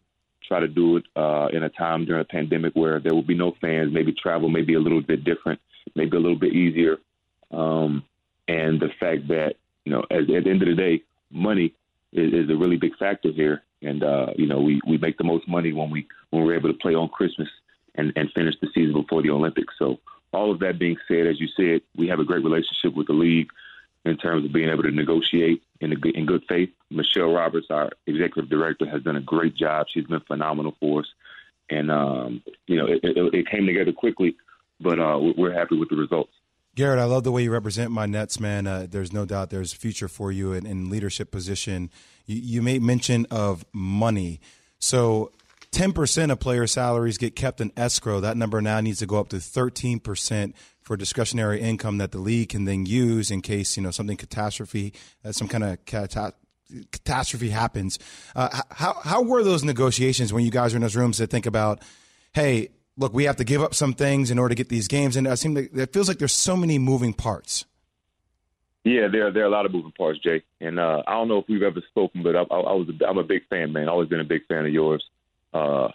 try 0.46 0.61
to 0.61 0.68
do 0.68 0.96
it 0.96 1.05
uh, 1.16 1.48
in 1.53 1.62
a 1.62 1.68
time 1.68 2.05
during 2.05 2.20
a 2.20 2.25
pandemic 2.25 2.75
where 2.75 3.01
there 3.01 3.14
will 3.14 3.22
be 3.22 3.35
no 3.35 3.55
fans, 3.61 3.92
maybe 3.92 4.12
travel 4.12 4.48
maybe 4.48 4.75
a 4.75 4.81
little 4.81 5.01
bit 5.01 5.25
different, 5.25 5.61
maybe 5.94 6.16
a 6.16 6.20
little 6.20 6.38
bit 6.38 6.53
easier. 6.53 6.98
Um, 7.51 8.05
and 8.48 8.81
the 8.81 8.90
fact 8.98 9.29
that, 9.29 9.55
you 9.85 9.92
know, 9.92 10.05
at, 10.11 10.31
at 10.31 10.45
the 10.45 10.51
end 10.51 10.62
of 10.62 10.68
the 10.68 10.75
day, 10.75 11.03
money 11.31 11.75
is, 12.12 12.33
is 12.33 12.51
a 12.51 12.57
really 12.57 12.77
big 12.77 12.97
factor 12.97 13.31
here. 13.31 13.62
And, 13.83 14.03
uh, 14.03 14.27
you 14.37 14.47
know, 14.47 14.61
we, 14.61 14.81
we 14.87 14.99
make 14.99 15.18
the 15.18 15.25
most 15.25 15.49
money 15.49 15.73
when, 15.73 15.90
we, 15.90 16.07
when 16.31 16.45
we're 16.45 16.57
able 16.57 16.73
to 16.73 16.79
play 16.79 16.95
on 16.95 17.09
Christmas 17.09 17.49
and, 17.95 18.12
and 18.16 18.31
finish 18.33 18.55
the 18.61 18.68
season 18.75 18.92
before 18.92 19.23
the 19.23 19.31
Olympics. 19.31 19.75
So 19.79 19.99
all 20.33 20.51
of 20.51 20.61
that 20.61 20.79
being 20.79 20.97
said, 21.09 21.27
as 21.27 21.40
you 21.40 21.49
said, 21.57 21.83
we 21.97 22.09
have 22.09 22.21
a 22.21 22.25
great 22.25 22.45
relationship 22.45 22.95
with 22.95 23.09
the 23.09 23.12
league 23.12 23.49
in 24.05 24.16
terms 24.16 24.45
of 24.45 24.53
being 24.53 24.68
able 24.68 24.83
to 24.83 24.90
negotiate 24.90 25.62
in, 25.81 25.92
a, 25.92 25.97
in 26.14 26.27
good 26.27 26.42
faith. 26.49 26.71
Michelle 26.90 27.33
Roberts, 27.33 27.66
our 27.71 27.90
executive 28.07 28.51
director, 28.51 28.87
has 28.87 29.03
done 29.03 29.16
a 29.16 29.21
great 29.21 29.55
job. 29.55 29.87
She's 29.92 30.07
been 30.07 30.21
phenomenal 30.21 30.77
for 30.81 31.01
us, 31.01 31.07
and 31.71 31.90
um, 31.90 32.42
you 32.66 32.77
know 32.77 32.87
it, 32.87 33.01
it, 33.03 33.35
it, 33.35 33.49
came 33.49 33.66
together 33.66 33.92
quickly, 33.92 34.37
but 34.81 34.99
uh, 34.99 35.18
we're 35.37 35.53
happy 35.53 35.79
with 35.79 35.88
the 35.88 35.97
results. 35.97 36.33
Garrett, 36.75 36.99
I 36.99 37.05
love 37.05 37.25
the 37.25 37.33
way 37.33 37.43
you 37.43 37.51
represent 37.51 37.91
my 37.91 38.07
Nets, 38.07 38.41
man. 38.41 38.67
Uh, 38.67 38.87
there's 38.89 39.13
no 39.13 39.27
doubt 39.27 39.51
there's 39.51 39.75
a 39.75 39.77
future 39.77 40.09
for 40.09 40.33
you 40.33 40.53
in, 40.53 40.65
in 40.65 40.89
leadership 40.89 41.31
position. 41.31 41.91
You, 42.25 42.37
you 42.37 42.63
made 42.63 42.83
mention 42.83 43.27
of 43.31 43.65
money, 43.73 44.41
so 44.79 45.33
10% 45.73 46.31
of 46.31 46.39
player 46.39 46.67
salaries 46.67 47.19
get 47.19 47.35
kept 47.35 47.61
in 47.61 47.73
escrow. 47.77 48.21
That 48.21 48.37
number 48.37 48.61
now 48.61 48.81
needs 48.81 48.99
to 49.01 49.07
go 49.07 49.19
up 49.19 49.29
to 49.31 49.37
13% 49.37 50.53
for 50.83 50.97
discretionary 50.97 51.61
income 51.61 51.99
that 51.99 52.13
the 52.13 52.19
league 52.19 52.51
can 52.51 52.65
then 52.65 52.85
use 52.87 53.31
in 53.31 53.41
case, 53.41 53.77
you 53.77 53.83
know, 53.83 53.91
something 53.91 54.17
catastrophe, 54.17 54.93
uh, 55.25 55.33
some 55.33 55.49
kind 55.49 55.65
of 55.65 55.85
cata- 55.87 56.35
catastrophe 56.91 57.51
happens. 57.51 57.99
Uh, 58.37 58.63
how, 58.71 58.95
how 59.03 59.23
were 59.23 59.43
those 59.43 59.65
negotiations 59.65 60.33
when 60.33 60.45
you 60.45 60.51
guys 60.51 60.73
were 60.73 60.77
in 60.77 60.83
those 60.83 60.97
rooms 60.97 61.19
to 61.19 61.27
think 61.27 61.47
about, 61.47 61.81
hey, 62.35 62.71
look, 62.97 63.13
we 63.13 63.25
have 63.25 63.37
to 63.37 63.45
give 63.45 63.63
up 63.63 63.75
some 63.75 63.95
things 63.95 64.31
in 64.31 64.39
order 64.39 64.55
to 64.55 64.57
get 64.57 64.69
these 64.69 64.89
games? 64.89 65.17
And 65.17 65.27
it 65.27 65.37
seems 65.39 65.57
like 65.57 65.71
it 65.75 65.93
feels 65.93 66.09
like 66.09 66.19
there's 66.19 66.35
so 66.35 66.57
many 66.57 66.79
moving 66.79 67.13
parts. 67.13 67.65
Yeah, 68.85 69.07
there 69.09 69.31
there 69.31 69.45
are 69.45 69.47
a 69.47 69.51
lot 69.51 69.67
of 69.67 69.73
moving 69.73 69.93
parts, 69.93 70.19
Jay. 70.19 70.43
And 70.61 70.81
uh, 70.81 71.03
I 71.07 71.13
don't 71.13 71.29
know 71.29 71.39
if 71.39 71.45
we've 71.49 71.63
ever 71.63 71.81
spoken, 71.89 72.23
but 72.23 72.35
I, 72.35 72.41
I, 72.41 72.59
I 72.59 72.73
was 72.73 72.89
a, 72.89 73.07
I'm 73.07 73.19
a 73.19 73.25
big 73.25 73.47
fan, 73.49 73.73
man. 73.73 73.89
Always 73.89 74.09
been 74.09 74.21
a 74.21 74.25
big 74.25 74.47
fan 74.47 74.67
of 74.67 74.73
yours. 74.73 75.05
Uh, 75.55 75.89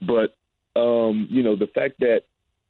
but 0.00 0.36
um, 0.76 1.26
you 1.30 1.42
know, 1.42 1.56
the 1.56 1.66
fact 1.66 1.98
that 2.00 2.22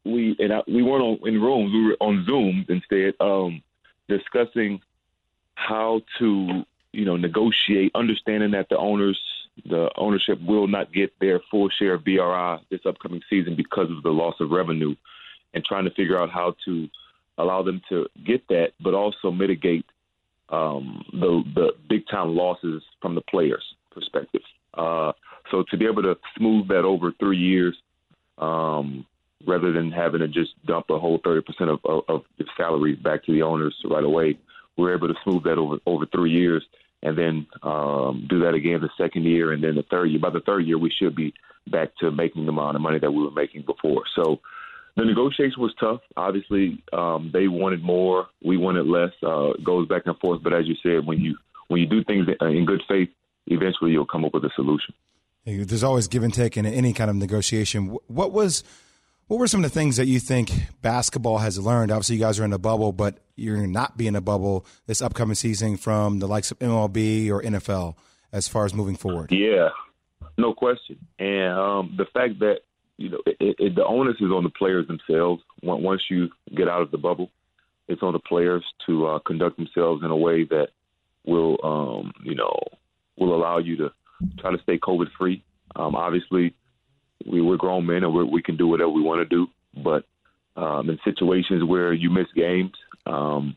we 0.05 0.37
and 0.39 0.53
I, 0.53 0.63
we 0.67 0.83
weren't 0.83 1.03
on, 1.03 1.29
in 1.29 1.41
rooms, 1.41 1.73
we 1.73 1.87
were 1.87 1.97
on 2.01 2.25
Zoom 2.25 2.65
instead, 2.69 3.15
um, 3.21 3.63
discussing 4.09 4.81
how 5.55 6.01
to 6.19 6.65
you 6.93 7.05
know 7.05 7.17
negotiate, 7.17 7.93
understanding 7.95 8.53
that 8.53 8.69
the 8.71 8.79
owners, 8.79 9.21
the 9.65 9.91
ownership 9.97 10.39
will 10.47 10.67
not 10.67 10.93
get 10.93 11.13
their 11.21 11.41
full 11.51 11.69
share 11.69 11.95
of 11.95 12.05
BRI 12.05 12.59
this 12.71 12.81
upcoming 12.87 13.23
season 13.29 13.57
because 13.57 13.91
of 13.91 14.03
the 14.03 14.11
loss 14.11 14.35
of 14.41 14.51
revenue, 14.51 14.95
and 15.55 15.65
trying 15.65 15.85
to 15.85 15.91
figure 15.93 16.21
out 16.21 16.31
how 16.31 16.55
to 16.65 16.89
allow 17.39 17.63
them 17.63 17.81
to 17.89 18.07
get 18.25 18.47
that, 18.49 18.73
but 18.81 18.95
also 18.95 19.31
mitigate 19.31 19.87
um, 20.51 21.05
the 21.13 21.43
the 21.55 21.73
big 21.89 22.07
time 22.09 22.35
losses 22.35 22.83
from 23.01 23.15
the 23.15 23.21
players' 23.23 23.75
perspective. 23.93 24.43
Uh, 24.75 25.13
so 25.51 25.65
to 25.71 25.77
be 25.77 25.87
able 25.87 26.03
to 26.03 26.17
smooth 26.37 26.69
that 26.69 26.85
over 26.85 27.13
three 27.19 27.39
years, 27.39 27.77
um, 28.39 29.07
rather 29.47 29.73
than 29.73 29.91
having 29.91 30.21
to 30.21 30.29
just 30.29 30.51
dump 30.67 30.87
a 30.91 30.99
whole 30.99 31.21
thirty 31.23 31.43
percent 31.43 31.71
of, 31.71 31.81
of, 31.85 32.03
of 32.09 32.23
salaries 32.57 32.99
back 32.99 33.25
to 33.25 33.33
the 33.33 33.43
owners 33.43 33.75
right 33.85 34.05
away, 34.05 34.39
we're 34.77 34.95
able 34.95 35.09
to 35.09 35.15
smooth 35.25 35.45
that 35.45 35.59
over 35.59 35.79
over 35.87 36.07
three 36.07 36.31
years, 36.31 36.65
and 37.03 37.17
then 37.17 37.47
um, 37.63 38.27
do 38.29 38.41
that 38.41 38.55
again 38.55 38.81
the 38.81 38.91
second 38.99 39.25
year, 39.25 39.53
and 39.53 39.63
then 39.63 39.75
the 39.75 39.85
third 39.85 40.07
year. 40.07 40.21
By 40.21 40.31
the 40.31 40.41
third 40.41 40.67
year, 40.67 40.79
we 40.79 40.91
should 40.91 41.15
be 41.15 41.35
back 41.71 41.91
to 42.01 42.11
making 42.11 42.45
the 42.45 42.51
amount 42.51 42.77
of 42.77 42.83
money 42.83 42.99
that 42.99 43.11
we 43.11 43.23
were 43.23 43.31
making 43.31 43.63
before. 43.63 44.03
So 44.17 44.41
the 44.97 45.05
negotiation 45.05 45.63
was 45.63 45.75
tough. 45.79 46.01
Obviously, 46.17 46.83
um, 46.93 47.31
they 47.33 47.47
wanted 47.47 47.83
more, 47.83 48.27
we 48.43 48.57
wanted 48.57 48.87
less. 48.87 49.13
Uh, 49.23 49.53
goes 49.65 49.87
back 49.87 50.03
and 50.07 50.19
forth. 50.19 50.43
But 50.43 50.53
as 50.53 50.67
you 50.67 50.75
said, 50.83 51.07
when 51.07 51.21
you 51.21 51.37
when 51.69 51.81
you 51.81 51.87
do 51.87 52.03
things 52.05 52.27
in 52.41 52.65
good 52.67 52.83
faith, 52.89 53.11
eventually 53.47 53.93
you'll 53.93 54.07
come 54.07 54.25
up 54.25 54.35
with 54.35 54.45
a 54.45 54.51
solution. 54.57 54.95
There's 55.45 55.85
always 55.85 56.09
give 56.09 56.23
and 56.23 56.35
take 56.35 56.57
in 56.57 56.67
any 56.67 56.93
kind 56.93 57.11
of 57.11 57.17
negotiation. 57.17 57.97
What 58.09 58.33
was 58.33 58.65
what 59.29 59.39
were 59.39 59.47
some 59.47 59.63
of 59.63 59.71
the 59.71 59.79
things 59.79 59.97
that 59.99 60.07
you 60.07 60.19
think 60.19 60.51
basketball 60.83 61.39
has 61.39 61.59
learned? 61.59 61.93
Obviously, 61.93 62.17
you 62.17 62.21
guys 62.21 62.41
are 62.41 62.45
in 62.45 62.53
a 62.53 62.59
bubble, 62.59 62.93
but 62.93 63.19
you're 63.37 63.67
not 63.67 63.97
be 63.97 64.07
in 64.07 64.17
a 64.17 64.21
bubble 64.21 64.67
this 64.87 65.01
upcoming 65.01 65.35
season 65.35 65.77
from 65.77 66.19
the 66.19 66.27
likes 66.27 66.51
of 66.51 66.59
MLB 66.59 67.31
or 67.31 67.43
NFL 67.43 67.95
as 68.33 68.49
far 68.49 68.65
as 68.65 68.75
moving 68.75 68.97
forward. 68.97 69.31
Yeah, 69.31 69.69
no 70.39 70.55
question. 70.55 70.99
And 71.19 71.53
um, 71.53 71.95
the 71.97 72.07
fact 72.07 72.39
that 72.41 72.61
you 72.97 73.11
know 73.11 73.19
it, 73.27 73.57
it, 73.59 73.75
the 73.77 73.85
onus 73.85 74.17
is 74.17 74.31
on 74.33 74.43
the 74.43 74.51
players 74.51 74.87
themselves. 74.89 75.43
Once 75.63 76.03
you 76.11 76.31
get 76.57 76.69
out 76.69 76.81
of 76.81 76.91
the 76.91 76.99
bubble, 76.99 77.31
it's 77.87 78.03
on 78.03 78.13
the 78.13 78.19
players 78.19 78.65
to 78.87 79.07
uh, 79.07 79.19
conduct 79.21 79.57
themselves 79.57 80.03
in 80.03 80.11
a 80.11 80.17
way 80.17 80.45
that 80.45 80.69
will, 81.27 81.59
um, 81.63 82.13
you 82.25 82.35
know, 82.35 82.59
will 83.19 83.35
allow 83.35 83.59
you 83.59 83.77
to 83.77 83.93
try 84.39 84.51
to 84.51 84.63
stay 84.63 84.79
COVID 84.79 85.09
free. 85.19 85.45
Um, 85.77 85.95
obviously, 85.95 86.55
we, 87.27 87.41
we're 87.41 87.57
grown 87.57 87.87
men 87.87 88.05
and 88.05 88.15
we're, 88.15 88.25
we 88.25 88.43
can 88.43 88.57
do 88.57 88.67
whatever 88.67 88.91
we 88.91 89.03
want 89.03 89.21
to 89.21 89.25
do. 89.25 89.49
But 89.75 90.05
um, 90.57 90.91
in 90.91 90.99
situations 91.05 91.63
where 91.65 91.93
you 91.93 92.11
miss 92.11 92.27
games, 92.35 92.73
um, 93.07 93.57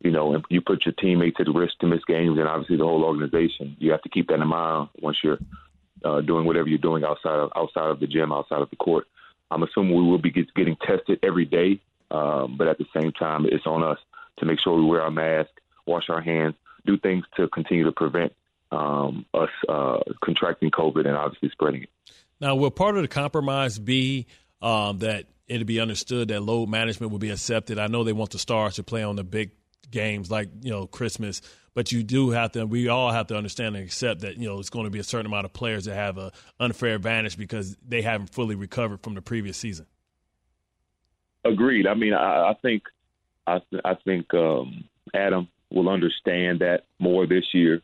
you 0.00 0.10
know, 0.10 0.34
and 0.34 0.44
you 0.50 0.60
put 0.60 0.84
your 0.84 0.92
teammates 0.92 1.38
at 1.40 1.48
risk 1.48 1.78
to 1.80 1.86
miss 1.86 2.04
games, 2.04 2.38
and 2.38 2.46
obviously 2.46 2.76
the 2.76 2.84
whole 2.84 3.04
organization, 3.04 3.76
you 3.78 3.90
have 3.92 4.02
to 4.02 4.10
keep 4.10 4.28
that 4.28 4.40
in 4.40 4.46
mind 4.46 4.88
once 5.00 5.16
you're 5.24 5.38
uh, 6.04 6.20
doing 6.20 6.44
whatever 6.44 6.68
you're 6.68 6.78
doing 6.78 7.04
outside 7.04 7.38
of 7.38 7.50
outside 7.56 7.90
of 7.90 8.00
the 8.00 8.06
gym, 8.06 8.30
outside 8.32 8.60
of 8.60 8.68
the 8.68 8.76
court. 8.76 9.06
I'm 9.50 9.62
assuming 9.62 9.94
we 9.94 10.02
will 10.02 10.18
be 10.18 10.30
get, 10.30 10.52
getting 10.54 10.76
tested 10.76 11.20
every 11.22 11.46
day, 11.46 11.80
um, 12.10 12.56
but 12.58 12.68
at 12.68 12.76
the 12.76 12.86
same 12.94 13.12
time, 13.12 13.46
it's 13.46 13.66
on 13.66 13.82
us 13.82 13.98
to 14.38 14.46
make 14.46 14.60
sure 14.60 14.76
we 14.76 14.84
wear 14.84 15.02
our 15.02 15.10
mask, 15.10 15.50
wash 15.86 16.10
our 16.10 16.20
hands, 16.20 16.54
do 16.84 16.98
things 16.98 17.24
to 17.36 17.48
continue 17.48 17.84
to 17.84 17.92
prevent 17.92 18.34
um, 18.72 19.24
us 19.32 19.50
uh, 19.68 20.00
contracting 20.22 20.70
COVID 20.70 21.06
and 21.06 21.16
obviously 21.16 21.48
spreading 21.50 21.84
it. 21.84 21.90
Now, 22.40 22.56
will 22.56 22.70
part 22.70 22.96
of 22.96 23.02
the 23.02 23.08
compromise 23.08 23.78
be 23.78 24.26
um, 24.60 24.98
that 24.98 25.26
it'll 25.46 25.66
be 25.66 25.80
understood 25.80 26.28
that 26.28 26.42
load 26.42 26.68
management 26.68 27.12
will 27.12 27.18
be 27.18 27.30
accepted? 27.30 27.78
I 27.78 27.86
know 27.86 28.04
they 28.04 28.12
want 28.12 28.30
the 28.30 28.38
stars 28.38 28.76
to 28.76 28.82
play 28.82 29.02
on 29.02 29.16
the 29.16 29.24
big 29.24 29.52
games 29.90 30.30
like 30.30 30.48
you 30.62 30.70
know 30.70 30.86
Christmas, 30.86 31.40
but 31.74 31.92
you 31.92 32.02
do 32.02 32.30
have 32.30 32.52
to. 32.52 32.66
We 32.66 32.88
all 32.88 33.10
have 33.10 33.28
to 33.28 33.36
understand 33.36 33.76
and 33.76 33.84
accept 33.84 34.20
that 34.20 34.36
you 34.36 34.48
know 34.48 34.58
it's 34.58 34.70
going 34.70 34.84
to 34.84 34.90
be 34.90 34.98
a 34.98 35.04
certain 35.04 35.26
amount 35.26 35.46
of 35.46 35.52
players 35.52 35.84
that 35.84 35.94
have 35.94 36.18
an 36.18 36.30
unfair 36.60 36.94
advantage 36.94 37.36
because 37.36 37.76
they 37.86 38.02
haven't 38.02 38.28
fully 38.28 38.56
recovered 38.56 39.02
from 39.02 39.14
the 39.14 39.22
previous 39.22 39.56
season. 39.56 39.86
Agreed. 41.44 41.86
I 41.86 41.94
mean, 41.94 42.14
I, 42.14 42.50
I 42.50 42.54
think 42.60 42.84
I, 43.46 43.60
I 43.84 43.94
think 44.04 44.32
um, 44.34 44.84
Adam 45.14 45.48
will 45.70 45.88
understand 45.88 46.60
that 46.60 46.84
more 46.98 47.26
this 47.26 47.44
year. 47.52 47.82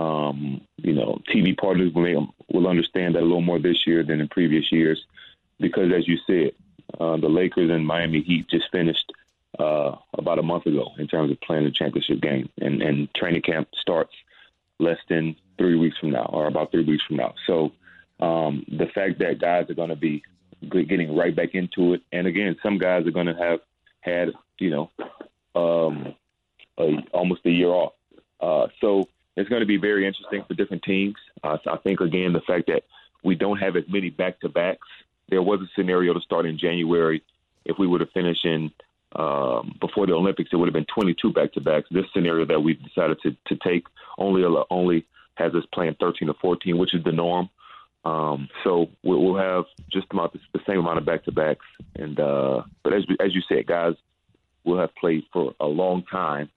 Um, 0.00 0.62
you 0.78 0.94
know, 0.94 1.20
TV 1.28 1.56
partners 1.56 1.92
will, 1.92 2.34
will 2.50 2.66
understand 2.66 3.14
that 3.14 3.20
a 3.20 3.28
little 3.30 3.42
more 3.42 3.58
this 3.58 3.86
year 3.86 4.02
than 4.02 4.20
in 4.20 4.28
previous 4.28 4.72
years 4.72 5.04
because, 5.58 5.92
as 5.92 6.08
you 6.08 6.16
said, 6.26 6.52
uh, 6.98 7.18
the 7.18 7.28
Lakers 7.28 7.70
and 7.70 7.86
Miami 7.86 8.22
Heat 8.22 8.48
just 8.48 8.70
finished 8.72 9.12
uh, 9.58 9.96
about 10.14 10.38
a 10.38 10.42
month 10.42 10.64
ago 10.64 10.92
in 10.98 11.06
terms 11.06 11.30
of 11.30 11.40
playing 11.42 11.64
the 11.64 11.70
championship 11.70 12.20
game, 12.20 12.48
and, 12.60 12.80
and 12.80 13.12
training 13.14 13.42
camp 13.42 13.68
starts 13.78 14.14
less 14.78 14.98
than 15.10 15.36
three 15.58 15.76
weeks 15.76 15.98
from 15.98 16.12
now, 16.12 16.24
or 16.32 16.46
about 16.46 16.70
three 16.70 16.84
weeks 16.84 17.04
from 17.04 17.16
now. 17.16 17.34
So 17.46 17.72
um, 18.20 18.64
the 18.68 18.86
fact 18.86 19.18
that 19.18 19.38
guys 19.38 19.68
are 19.68 19.74
going 19.74 19.90
to 19.90 19.96
be 19.96 20.22
getting 20.70 21.14
right 21.14 21.36
back 21.36 21.54
into 21.54 21.92
it, 21.92 22.02
and 22.10 22.26
again, 22.26 22.56
some 22.62 22.78
guys 22.78 23.06
are 23.06 23.12
going 23.12 23.26
to 23.26 23.36
have 23.36 23.60
had 24.00 24.30
you 24.58 24.70
know 24.70 24.90
um, 25.54 26.14
a, 26.78 27.02
almost 27.12 27.44
a 27.44 27.50
year 27.50 27.68
off. 27.68 27.92
Uh, 28.40 28.68
so 28.80 29.08
it's 29.36 29.48
going 29.48 29.60
to 29.60 29.66
be 29.66 29.76
very 29.76 30.06
interesting 30.06 30.44
for 30.46 30.54
different 30.54 30.82
teams. 30.82 31.16
Uh, 31.42 31.58
I 31.66 31.76
think 31.78 32.00
again 32.00 32.32
the 32.32 32.40
fact 32.40 32.66
that 32.68 32.84
we 33.22 33.34
don't 33.34 33.58
have 33.58 33.76
as 33.76 33.84
many 33.88 34.10
back 34.10 34.40
to 34.40 34.48
backs. 34.48 34.88
There 35.28 35.42
was 35.42 35.60
a 35.60 35.68
scenario 35.76 36.12
to 36.14 36.20
start 36.20 36.46
in 36.46 36.58
January 36.58 37.22
if 37.64 37.78
we 37.78 37.86
would 37.86 38.00
have 38.00 38.10
finished 38.10 38.44
in 38.44 38.70
um, 39.12 39.76
before 39.80 40.06
the 40.06 40.12
Olympics, 40.12 40.50
it 40.52 40.56
would 40.56 40.68
have 40.68 40.74
been 40.74 40.86
22 40.86 41.32
back 41.32 41.52
to 41.54 41.60
backs. 41.60 41.88
This 41.90 42.06
scenario 42.12 42.44
that 42.46 42.60
we've 42.60 42.82
decided 42.82 43.20
to, 43.22 43.36
to 43.46 43.56
take 43.56 43.86
only 44.18 44.44
only 44.70 45.06
has 45.34 45.54
us 45.54 45.64
playing 45.72 45.96
13 45.98 46.28
or 46.28 46.34
14, 46.40 46.78
which 46.78 46.94
is 46.94 47.02
the 47.02 47.12
norm. 47.12 47.48
Um, 48.04 48.48
so 48.64 48.88
we'll 49.02 49.36
have 49.36 49.64
just 49.90 50.06
about 50.10 50.32
the 50.32 50.60
same 50.66 50.78
amount 50.78 50.98
of 50.98 51.04
back 51.04 51.24
to 51.24 51.32
backs. 51.32 51.66
And 51.96 52.18
uh, 52.20 52.62
but 52.82 52.92
as 52.92 53.04
as 53.18 53.34
you 53.34 53.42
said, 53.48 53.66
guys 53.66 53.94
we'll 54.64 54.78
have 54.78 54.94
played 54.94 55.24
for 55.32 55.54
a 55.58 55.66
long 55.66 56.04
time, 56.04 56.50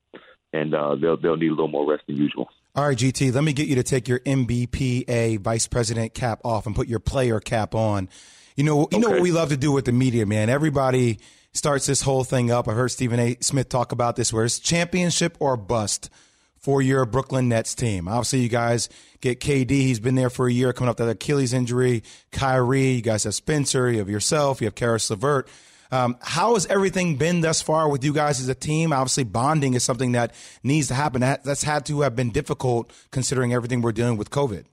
and 0.53 0.73
uh, 0.73 0.95
they'll 0.95 1.17
they'll 1.17 1.37
need 1.37 1.47
a 1.47 1.51
little 1.51 1.67
more 1.67 1.89
rest 1.89 2.03
than 2.07 2.15
usual. 2.15 2.49
All 2.75 2.87
right, 2.87 2.97
GT, 2.97 3.33
let 3.33 3.43
me 3.43 3.53
get 3.53 3.67
you 3.67 3.75
to 3.75 3.83
take 3.83 4.07
your 4.07 4.19
NBPA 4.19 5.39
vice 5.39 5.67
president 5.67 6.13
cap 6.13 6.41
off 6.43 6.65
and 6.65 6.75
put 6.75 6.87
your 6.87 6.99
player 6.99 7.39
cap 7.39 7.75
on. 7.75 8.09
You 8.55 8.63
know, 8.63 8.79
you 8.79 8.83
okay. 8.83 8.99
know 8.99 9.09
what 9.09 9.21
we 9.21 9.31
love 9.31 9.49
to 9.49 9.57
do 9.57 9.71
with 9.71 9.85
the 9.85 9.91
media, 9.91 10.25
man. 10.25 10.49
Everybody 10.49 11.19
starts 11.53 11.85
this 11.85 12.01
whole 12.01 12.23
thing 12.23 12.51
up. 12.51 12.67
I've 12.67 12.75
heard 12.75 12.89
Stephen 12.89 13.19
A. 13.19 13.37
Smith 13.41 13.69
talk 13.69 13.91
about 13.91 14.15
this, 14.15 14.33
where 14.33 14.45
it's 14.45 14.59
championship 14.59 15.37
or 15.39 15.55
bust 15.55 16.09
for 16.57 16.81
your 16.81 17.05
Brooklyn 17.05 17.49
Nets 17.49 17.75
team. 17.75 18.07
Obviously, 18.07 18.39
you 18.39 18.49
guys 18.49 18.89
get 19.21 19.39
KD. 19.39 19.69
He's 19.69 19.99
been 19.99 20.15
there 20.15 20.29
for 20.29 20.47
a 20.47 20.51
year, 20.51 20.73
coming 20.73 20.89
up 20.89 20.97
that 20.97 21.09
Achilles 21.09 21.53
injury. 21.53 22.03
Kyrie, 22.31 22.93
you 22.93 23.01
guys 23.01 23.25
have 23.25 23.35
Spencer, 23.35 23.91
you 23.91 23.99
have 23.99 24.09
yourself, 24.09 24.61
you 24.61 24.65
have 24.65 24.75
Caris 24.75 25.09
LeVert. 25.09 25.47
Um, 25.93 26.17
how 26.21 26.55
has 26.55 26.65
everything 26.65 27.17
been 27.17 27.41
thus 27.41 27.61
far 27.61 27.87
with 27.87 28.03
you 28.03 28.13
guys 28.13 28.39
as 28.39 28.49
a 28.49 28.55
team? 28.55 28.91
Obviously, 28.91 29.25
bonding 29.25 29.75
is 29.75 29.83
something 29.83 30.13
that 30.13 30.33
needs 30.63 30.87
to 30.87 30.95
happen. 30.95 31.21
That's 31.21 31.61
had 31.61 31.85
to 31.85 32.01
have 32.01 32.15
been 32.15 32.31
difficult 32.31 32.91
considering 33.11 33.53
everything 33.53 33.83
we're 33.83 33.91
dealing 33.91 34.17
with 34.17 34.31
COVID. 34.31 34.65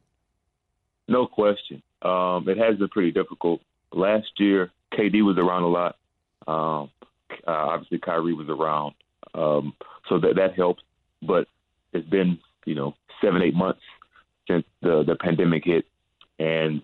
No 1.09 1.27
question. 1.27 1.83
Um, 2.01 2.49
it 2.49 2.57
has 2.57 2.79
been 2.79 2.89
pretty 2.89 3.13
difficult. 3.13 3.61
Last 3.93 4.29
year, 4.39 4.71
KD 4.95 5.23
was 5.23 5.37
around 5.37 5.65
a 5.65 5.69
lot. 5.69 5.97
Um, 6.49 6.91
uh, 7.47 7.51
obviously, 7.51 7.99
Kyrie 7.99 8.33
was 8.33 8.49
around, 8.49 8.95
um, 9.35 9.75
so 10.09 10.19
that 10.21 10.37
that 10.37 10.55
helps. 10.55 10.83
But 11.21 11.49
it's 11.93 12.09
been 12.09 12.39
you 12.65 12.75
know 12.75 12.95
seven 13.23 13.43
eight 13.43 13.55
months 13.55 13.83
since 14.49 14.65
the 14.81 15.05
the 15.07 15.17
pandemic 15.17 15.65
hit, 15.67 15.85
and 16.39 16.81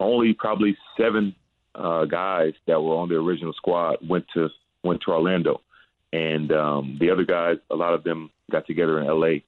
only 0.00 0.32
probably 0.32 0.78
seven 0.96 1.34
uh, 1.76 2.04
guys 2.04 2.54
that 2.66 2.80
were 2.80 2.96
on 2.96 3.08
the 3.08 3.16
original 3.16 3.52
squad 3.52 3.96
went 4.06 4.26
to 4.34 4.48
went 4.82 5.02
to 5.02 5.12
Orlando, 5.12 5.60
and 6.12 6.50
um, 6.52 6.96
the 7.00 7.10
other 7.10 7.24
guys, 7.24 7.56
a 7.70 7.76
lot 7.76 7.94
of 7.94 8.04
them 8.04 8.30
got 8.50 8.66
together 8.66 9.00
in 9.00 9.06
L.A. 9.06 9.44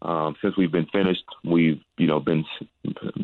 Um, 0.00 0.36
since 0.40 0.56
we've 0.56 0.72
been 0.72 0.86
finished, 0.86 1.24
we've 1.44 1.80
you 1.96 2.06
know 2.06 2.20
been 2.20 2.44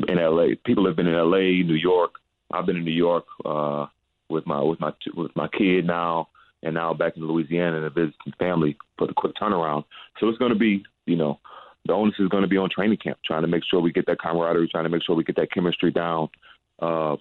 in 0.08 0.18
L.A. 0.18 0.56
People 0.64 0.86
have 0.86 0.96
been 0.96 1.06
in 1.06 1.14
L.A., 1.14 1.62
New 1.62 1.74
York. 1.74 2.12
I've 2.52 2.66
been 2.66 2.76
in 2.76 2.84
New 2.84 2.92
York 2.92 3.24
uh, 3.44 3.86
with 4.28 4.46
my 4.46 4.62
with 4.62 4.80
my 4.80 4.92
with 5.14 5.34
my 5.34 5.48
kid 5.48 5.86
now, 5.86 6.28
and 6.62 6.74
now 6.74 6.94
back 6.94 7.16
in 7.16 7.26
Louisiana 7.26 7.76
and 7.76 7.86
a 7.86 7.90
visiting 7.90 8.32
family 8.38 8.76
for 8.98 9.06
the 9.06 9.14
quick 9.14 9.34
turnaround. 9.40 9.84
So 10.20 10.28
it's 10.28 10.38
going 10.38 10.52
to 10.52 10.58
be, 10.58 10.84
you 11.06 11.16
know, 11.16 11.40
the 11.86 11.92
onus 11.92 12.14
is 12.18 12.28
going 12.28 12.42
to 12.42 12.48
be 12.48 12.56
on 12.56 12.70
training 12.70 12.98
camp, 12.98 13.18
trying 13.24 13.42
to 13.42 13.48
make 13.48 13.62
sure 13.68 13.80
we 13.80 13.92
get 13.92 14.06
that 14.06 14.20
camaraderie, 14.20 14.68
trying 14.68 14.84
to 14.84 14.90
make 14.90 15.02
sure 15.04 15.14
we 15.14 15.24
get 15.24 15.36
that 15.36 15.52
chemistry 15.52 15.90
down. 15.90 16.28
Uh, 16.80 17.16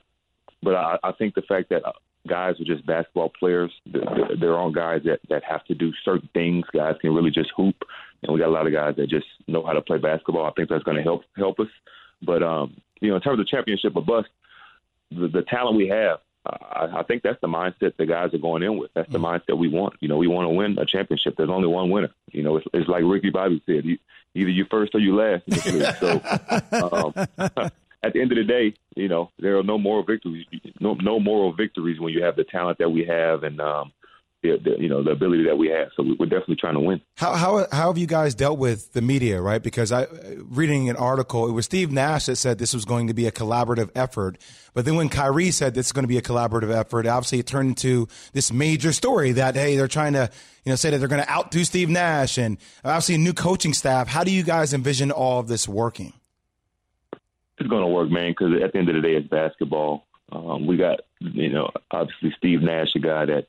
but 0.63 0.75
I, 0.75 0.97
I 1.03 1.11
think 1.13 1.35
the 1.35 1.41
fact 1.41 1.69
that 1.69 1.83
guys 2.27 2.59
are 2.59 2.65
just 2.65 2.85
basketball 2.85 3.31
players, 3.37 3.71
they're 3.85 4.57
all 4.57 4.71
guys 4.71 5.01
that 5.05 5.19
that 5.29 5.43
have 5.43 5.63
to 5.65 5.75
do 5.75 5.91
certain 6.03 6.29
things. 6.33 6.65
Guys 6.73 6.95
can 7.01 7.13
really 7.13 7.31
just 7.31 7.51
hoop, 7.55 7.75
and 8.21 8.33
we 8.33 8.39
got 8.39 8.49
a 8.49 8.51
lot 8.51 8.67
of 8.67 8.73
guys 8.73 8.95
that 8.97 9.09
just 9.09 9.27
know 9.47 9.65
how 9.65 9.73
to 9.73 9.81
play 9.81 9.97
basketball. 9.97 10.45
I 10.45 10.51
think 10.51 10.69
that's 10.69 10.83
going 10.83 10.97
to 10.97 11.03
help 11.03 11.23
help 11.35 11.59
us. 11.59 11.67
But 12.21 12.43
um, 12.43 12.77
you 13.01 13.09
know, 13.09 13.15
in 13.15 13.21
terms 13.21 13.39
of 13.39 13.47
championship 13.47 13.95
or 13.95 14.03
bust, 14.03 14.29
the, 15.11 15.27
the 15.27 15.43
talent 15.43 15.77
we 15.77 15.89
have, 15.89 16.19
I, 16.45 16.99
I 16.99 17.03
think 17.03 17.23
that's 17.23 17.39
the 17.41 17.47
mindset 17.47 17.95
the 17.97 18.05
guys 18.05 18.33
are 18.33 18.39
going 18.39 18.63
in 18.63 18.77
with. 18.77 18.91
That's 18.93 19.11
the 19.11 19.19
mindset 19.19 19.57
we 19.57 19.69
want. 19.69 19.95
You 19.99 20.07
know, 20.07 20.17
we 20.17 20.27
want 20.27 20.45
to 20.45 20.49
win 20.49 20.77
a 20.79 20.85
championship. 20.85 21.35
There's 21.37 21.49
only 21.49 21.67
one 21.67 21.89
winner. 21.89 22.11
You 22.31 22.43
know, 22.43 22.57
it's, 22.57 22.67
it's 22.73 22.89
like 22.89 23.03
Ricky 23.05 23.29
Bobby 23.29 23.61
said: 23.65 23.85
you, 23.85 23.97
either 24.35 24.49
you 24.49 24.65
first 24.69 24.95
or 24.95 24.99
you 24.99 25.15
last. 25.15 25.43
so, 25.99 26.21
um, 27.51 27.71
at 28.03 28.13
the 28.13 28.21
end 28.21 28.31
of 28.31 28.37
the 28.37 28.43
day, 28.43 28.73
you 28.95 29.07
know, 29.07 29.29
there 29.39 29.57
are 29.57 29.63
no 29.63 29.77
moral 29.77 30.03
victories. 30.03 30.45
No, 30.79 30.93
no 30.95 31.19
moral 31.19 31.53
victories 31.53 31.99
when 31.99 32.13
you 32.13 32.23
have 32.23 32.35
the 32.35 32.43
talent 32.43 32.77
that 32.79 32.89
we 32.89 33.05
have, 33.05 33.43
and 33.43 33.59
um, 33.61 33.93
the, 34.43 34.57
the, 34.61 34.75
you 34.77 34.89
know 34.89 35.01
the 35.01 35.11
ability 35.11 35.45
that 35.45 35.57
we 35.57 35.69
have. 35.69 35.87
So 35.95 36.03
we're 36.19 36.25
definitely 36.25 36.57
trying 36.57 36.73
to 36.73 36.81
win. 36.81 37.01
How, 37.15 37.33
how 37.33 37.65
how 37.71 37.87
have 37.87 37.97
you 37.97 38.05
guys 38.05 38.35
dealt 38.35 38.59
with 38.59 38.91
the 38.91 39.01
media, 39.01 39.41
right? 39.41 39.63
Because 39.63 39.91
I 39.91 40.07
reading 40.37 40.89
an 40.89 40.97
article, 40.97 41.47
it 41.47 41.53
was 41.53 41.65
Steve 41.65 41.91
Nash 41.91 42.25
that 42.25 42.35
said 42.35 42.59
this 42.59 42.73
was 42.73 42.83
going 42.85 43.07
to 43.07 43.13
be 43.13 43.25
a 43.25 43.31
collaborative 43.31 43.89
effort, 43.95 44.37
but 44.73 44.83
then 44.85 44.95
when 44.95 45.07
Kyrie 45.07 45.51
said 45.51 45.73
this 45.73 45.87
is 45.87 45.91
going 45.93 46.03
to 46.03 46.09
be 46.09 46.17
a 46.17 46.21
collaborative 46.21 46.75
effort, 46.75 47.07
obviously 47.07 47.39
it 47.39 47.47
turned 47.47 47.69
into 47.69 48.07
this 48.33 48.51
major 48.51 48.91
story 48.91 49.31
that 49.31 49.55
hey 49.55 49.77
they're 49.77 49.87
trying 49.87 50.13
to 50.13 50.29
you 50.65 50.71
know 50.71 50.75
say 50.75 50.89
that 50.89 50.97
they're 50.97 51.07
going 51.07 51.23
to 51.23 51.31
outdo 51.31 51.63
Steve 51.63 51.89
Nash 51.89 52.37
and 52.37 52.57
obviously 52.83 53.15
a 53.15 53.19
new 53.19 53.33
coaching 53.33 53.73
staff. 53.73 54.09
How 54.09 54.25
do 54.25 54.31
you 54.31 54.43
guys 54.43 54.73
envision 54.73 55.09
all 55.09 55.39
of 55.39 55.47
this 55.47 55.67
working? 55.67 56.13
It's 57.57 57.69
going 57.69 57.83
to 57.83 57.87
work, 57.87 58.09
man. 58.09 58.31
Because 58.31 58.61
at 58.61 58.73
the 58.73 58.79
end 58.79 58.89
of 58.89 58.95
the 58.95 59.01
day, 59.01 59.15
it's 59.15 59.27
basketball. 59.27 60.05
Um, 60.31 60.65
we 60.65 60.77
got 60.77 61.01
you 61.19 61.49
know 61.49 61.69
obviously 61.91 62.33
Steve 62.37 62.61
Nash, 62.61 62.95
a 62.95 62.99
guy 62.99 63.25
that 63.25 63.47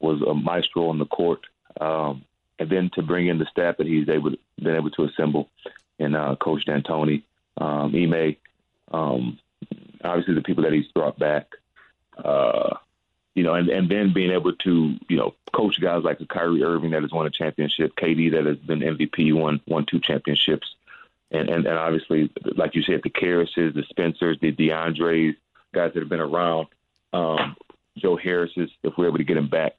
was 0.00 0.22
a 0.22 0.34
maestro 0.34 0.88
on 0.88 0.98
the 0.98 1.06
court, 1.06 1.40
um, 1.80 2.24
and 2.58 2.70
then 2.70 2.90
to 2.94 3.02
bring 3.02 3.26
in 3.26 3.38
the 3.38 3.46
staff 3.46 3.76
that 3.78 3.86
he's 3.86 4.08
able 4.08 4.32
been 4.56 4.76
able 4.76 4.90
to 4.90 5.04
assemble, 5.04 5.50
and 5.98 6.16
uh, 6.16 6.36
Coach 6.36 6.64
D'Antoni, 6.64 7.22
um, 7.58 7.94
Ime, 7.94 8.36
um, 8.92 9.38
obviously 10.02 10.34
the 10.34 10.42
people 10.42 10.64
that 10.64 10.72
he's 10.72 10.88
brought 10.88 11.18
back. 11.18 11.48
Uh, 12.22 12.76
you 13.34 13.42
know, 13.42 13.54
and, 13.54 13.68
and 13.68 13.88
then 13.88 14.12
being 14.12 14.30
able 14.30 14.54
to, 14.54 14.94
you 15.08 15.16
know, 15.16 15.34
coach 15.52 15.80
guys 15.80 16.04
like 16.04 16.20
Kyrie 16.28 16.62
Irving 16.62 16.92
that 16.92 17.02
has 17.02 17.10
won 17.10 17.26
a 17.26 17.30
championship, 17.30 17.96
KD 17.96 18.30
that 18.32 18.46
has 18.46 18.58
been 18.58 18.78
MVP, 18.80 19.34
won 19.34 19.60
won 19.66 19.84
two 19.86 20.00
championships, 20.00 20.74
and 21.34 21.48
and, 21.48 21.66
and 21.66 21.78
obviously, 21.78 22.30
like 22.56 22.74
you 22.74 22.82
said, 22.82 23.00
the 23.02 23.10
Karises, 23.10 23.74
the 23.74 23.84
Spencers, 23.90 24.38
the 24.40 24.52
DeAndres, 24.52 25.36
guys 25.74 25.92
that 25.94 26.00
have 26.00 26.08
been 26.08 26.20
around, 26.20 26.68
um, 27.12 27.56
Joe 27.98 28.16
Harris's, 28.16 28.70
if 28.82 28.94
we're 28.96 29.08
able 29.08 29.18
to 29.18 29.24
get 29.24 29.36
him 29.36 29.48
back, 29.48 29.74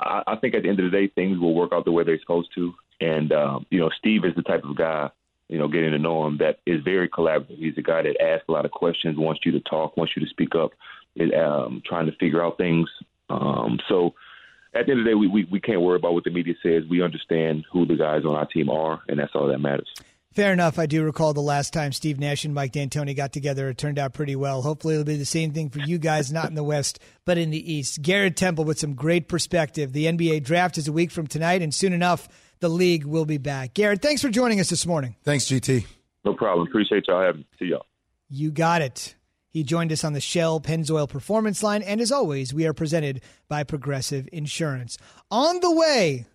I, 0.00 0.22
I 0.26 0.36
think 0.36 0.54
at 0.54 0.62
the 0.62 0.68
end 0.68 0.80
of 0.80 0.90
the 0.90 0.96
day, 0.96 1.08
things 1.08 1.38
will 1.38 1.54
work 1.54 1.72
out 1.72 1.84
the 1.84 1.92
way 1.92 2.04
they're 2.04 2.20
supposed 2.20 2.50
to. 2.54 2.74
And 3.00 3.32
um, 3.32 3.66
you 3.70 3.78
know, 3.78 3.90
Steve 3.98 4.24
is 4.24 4.34
the 4.34 4.42
type 4.42 4.64
of 4.64 4.76
guy, 4.76 5.10
you 5.48 5.58
know, 5.58 5.68
getting 5.68 5.92
to 5.92 5.98
know 5.98 6.26
him 6.26 6.38
that 6.38 6.60
is 6.66 6.82
very 6.82 7.08
collaborative. 7.08 7.58
He's 7.58 7.78
a 7.78 7.82
guy 7.82 8.02
that 8.02 8.22
asks 8.22 8.48
a 8.48 8.52
lot 8.52 8.64
of 8.64 8.70
questions, 8.70 9.18
wants 9.18 9.40
you 9.44 9.52
to 9.52 9.60
talk, 9.60 9.96
wants 9.96 10.14
you 10.16 10.22
to 10.22 10.30
speak 10.30 10.54
up, 10.54 10.72
is, 11.14 11.30
um, 11.38 11.82
trying 11.84 12.06
to 12.06 12.16
figure 12.16 12.44
out 12.44 12.58
things. 12.58 12.88
Um, 13.28 13.78
so 13.88 14.14
at 14.74 14.86
the 14.86 14.92
end 14.92 15.00
of 15.00 15.04
the 15.04 15.10
day, 15.10 15.14
we, 15.14 15.26
we, 15.26 15.44
we 15.44 15.60
can't 15.60 15.80
worry 15.80 15.96
about 15.96 16.14
what 16.14 16.24
the 16.24 16.30
media 16.30 16.54
says. 16.62 16.84
We 16.88 17.02
understand 17.02 17.64
who 17.70 17.86
the 17.86 17.96
guys 17.96 18.24
on 18.24 18.34
our 18.34 18.46
team 18.46 18.68
are, 18.68 19.02
and 19.08 19.18
that's 19.18 19.34
all 19.34 19.48
that 19.48 19.58
matters. 19.58 19.88
Fair 20.36 20.52
enough. 20.52 20.78
I 20.78 20.84
do 20.84 21.02
recall 21.02 21.32
the 21.32 21.40
last 21.40 21.72
time 21.72 21.92
Steve 21.92 22.20
Nash 22.20 22.44
and 22.44 22.52
Mike 22.52 22.72
D'Antoni 22.72 23.16
got 23.16 23.32
together. 23.32 23.70
It 23.70 23.78
turned 23.78 23.98
out 23.98 24.12
pretty 24.12 24.36
well. 24.36 24.60
Hopefully, 24.60 24.92
it'll 24.92 25.06
be 25.06 25.16
the 25.16 25.24
same 25.24 25.54
thing 25.54 25.70
for 25.70 25.78
you 25.78 25.96
guys, 25.96 26.30
not 26.30 26.50
in 26.50 26.54
the 26.54 26.62
West, 26.62 26.98
but 27.24 27.38
in 27.38 27.48
the 27.48 27.72
East. 27.72 28.02
Garrett 28.02 28.36
Temple 28.36 28.66
with 28.66 28.78
some 28.78 28.92
great 28.92 29.28
perspective. 29.28 29.94
The 29.94 30.04
NBA 30.04 30.44
draft 30.44 30.76
is 30.76 30.88
a 30.88 30.92
week 30.92 31.10
from 31.10 31.26
tonight, 31.26 31.62
and 31.62 31.74
soon 31.74 31.94
enough, 31.94 32.28
the 32.60 32.68
league 32.68 33.06
will 33.06 33.24
be 33.24 33.38
back. 33.38 33.72
Garrett, 33.72 34.02
thanks 34.02 34.20
for 34.20 34.28
joining 34.28 34.60
us 34.60 34.68
this 34.68 34.84
morning. 34.84 35.16
Thanks, 35.24 35.46
GT. 35.46 35.86
No 36.22 36.34
problem. 36.34 36.68
Appreciate 36.68 37.04
y'all 37.08 37.22
having 37.22 37.40
me. 37.40 37.46
See 37.58 37.64
y'all. 37.68 37.86
You 38.28 38.50
got 38.50 38.82
it. 38.82 39.14
He 39.48 39.62
joined 39.62 39.90
us 39.90 40.04
on 40.04 40.12
the 40.12 40.20
Shell 40.20 40.60
Pennzoil 40.60 41.08
Performance 41.08 41.62
Line, 41.62 41.80
and 41.80 41.98
as 41.98 42.12
always, 42.12 42.52
we 42.52 42.66
are 42.66 42.74
presented 42.74 43.22
by 43.48 43.64
Progressive 43.64 44.28
Insurance. 44.32 44.98
On 45.30 45.60
the 45.60 45.74
way, 45.74 46.26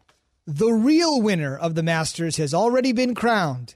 the 0.47 0.71
real 0.71 1.21
winner 1.21 1.55
of 1.55 1.75
the 1.75 1.83
Masters 1.83 2.37
has 2.37 2.51
already 2.51 2.93
been 2.93 3.13
crowned 3.13 3.75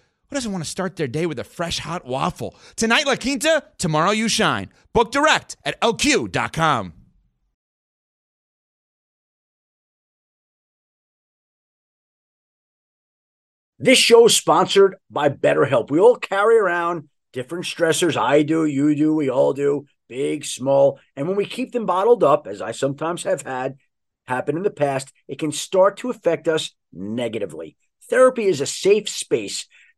who 0.31 0.35
doesn't 0.35 0.53
want 0.53 0.63
to 0.63 0.69
start 0.69 0.95
their 0.95 1.09
day 1.09 1.25
with 1.25 1.39
a 1.39 1.43
fresh 1.43 1.79
hot 1.79 2.05
waffle? 2.05 2.55
Tonight, 2.77 3.05
La 3.05 3.17
Quinta, 3.17 3.63
tomorrow, 3.77 4.11
you 4.11 4.29
shine. 4.29 4.69
Book 4.93 5.11
direct 5.11 5.57
at 5.65 5.79
lq.com. 5.81 6.93
This 13.77 13.97
show 13.97 14.27
is 14.27 14.37
sponsored 14.37 14.95
by 15.09 15.27
BetterHelp. 15.27 15.91
We 15.91 15.99
all 15.99 16.15
carry 16.15 16.57
around 16.57 17.09
different 17.33 17.65
stressors. 17.65 18.15
I 18.15 18.43
do, 18.43 18.65
you 18.65 18.95
do, 18.95 19.13
we 19.13 19.29
all 19.29 19.51
do, 19.51 19.85
big, 20.07 20.45
small. 20.45 20.99
And 21.17 21.27
when 21.27 21.35
we 21.35 21.45
keep 21.45 21.73
them 21.73 21.85
bottled 21.85 22.23
up, 22.23 22.47
as 22.47 22.61
I 22.61 22.71
sometimes 22.71 23.23
have 23.23 23.41
had 23.41 23.77
happen 24.27 24.55
in 24.55 24.63
the 24.63 24.69
past, 24.69 25.11
it 25.27 25.39
can 25.39 25.51
start 25.51 25.97
to 25.97 26.09
affect 26.09 26.47
us 26.47 26.73
negatively. 26.93 27.75
Therapy 28.09 28.45
is 28.45 28.61
a 28.61 28.65
safe 28.65 29.09
space 29.09 29.67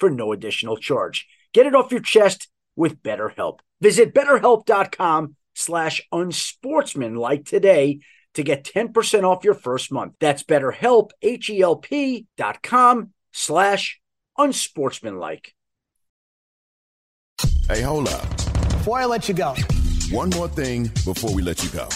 for 0.00 0.10
no 0.10 0.32
additional 0.32 0.76
charge. 0.76 1.28
Get 1.52 1.66
it 1.66 1.74
off 1.74 1.92
your 1.92 2.00
chest 2.00 2.48
with 2.74 3.02
BetterHelp. 3.02 3.60
Visit 3.80 4.14
betterhelp.com 4.14 5.36
slash 5.54 6.00
unsportsmanlike 6.10 7.44
today 7.44 8.00
to 8.34 8.42
get 8.42 8.64
10% 8.64 9.24
off 9.24 9.44
your 9.44 9.54
first 9.54 9.92
month. 9.92 10.14
That's 10.20 10.42
betterhelp, 10.42 11.10
H-E-L-P 11.22 12.26
dot 12.36 12.62
com 12.62 13.12
slash 13.32 14.00
unsportsmanlike. 14.38 15.54
Hey, 17.68 17.82
hold 17.82 18.08
up. 18.08 18.28
Before 18.70 18.98
I 18.98 19.04
let 19.04 19.28
you 19.28 19.34
go, 19.34 19.54
One 20.10 20.30
more 20.30 20.48
thing 20.48 20.84
before 21.04 21.32
we 21.32 21.42
let 21.42 21.62
you 21.62 21.70
go. 21.70 21.88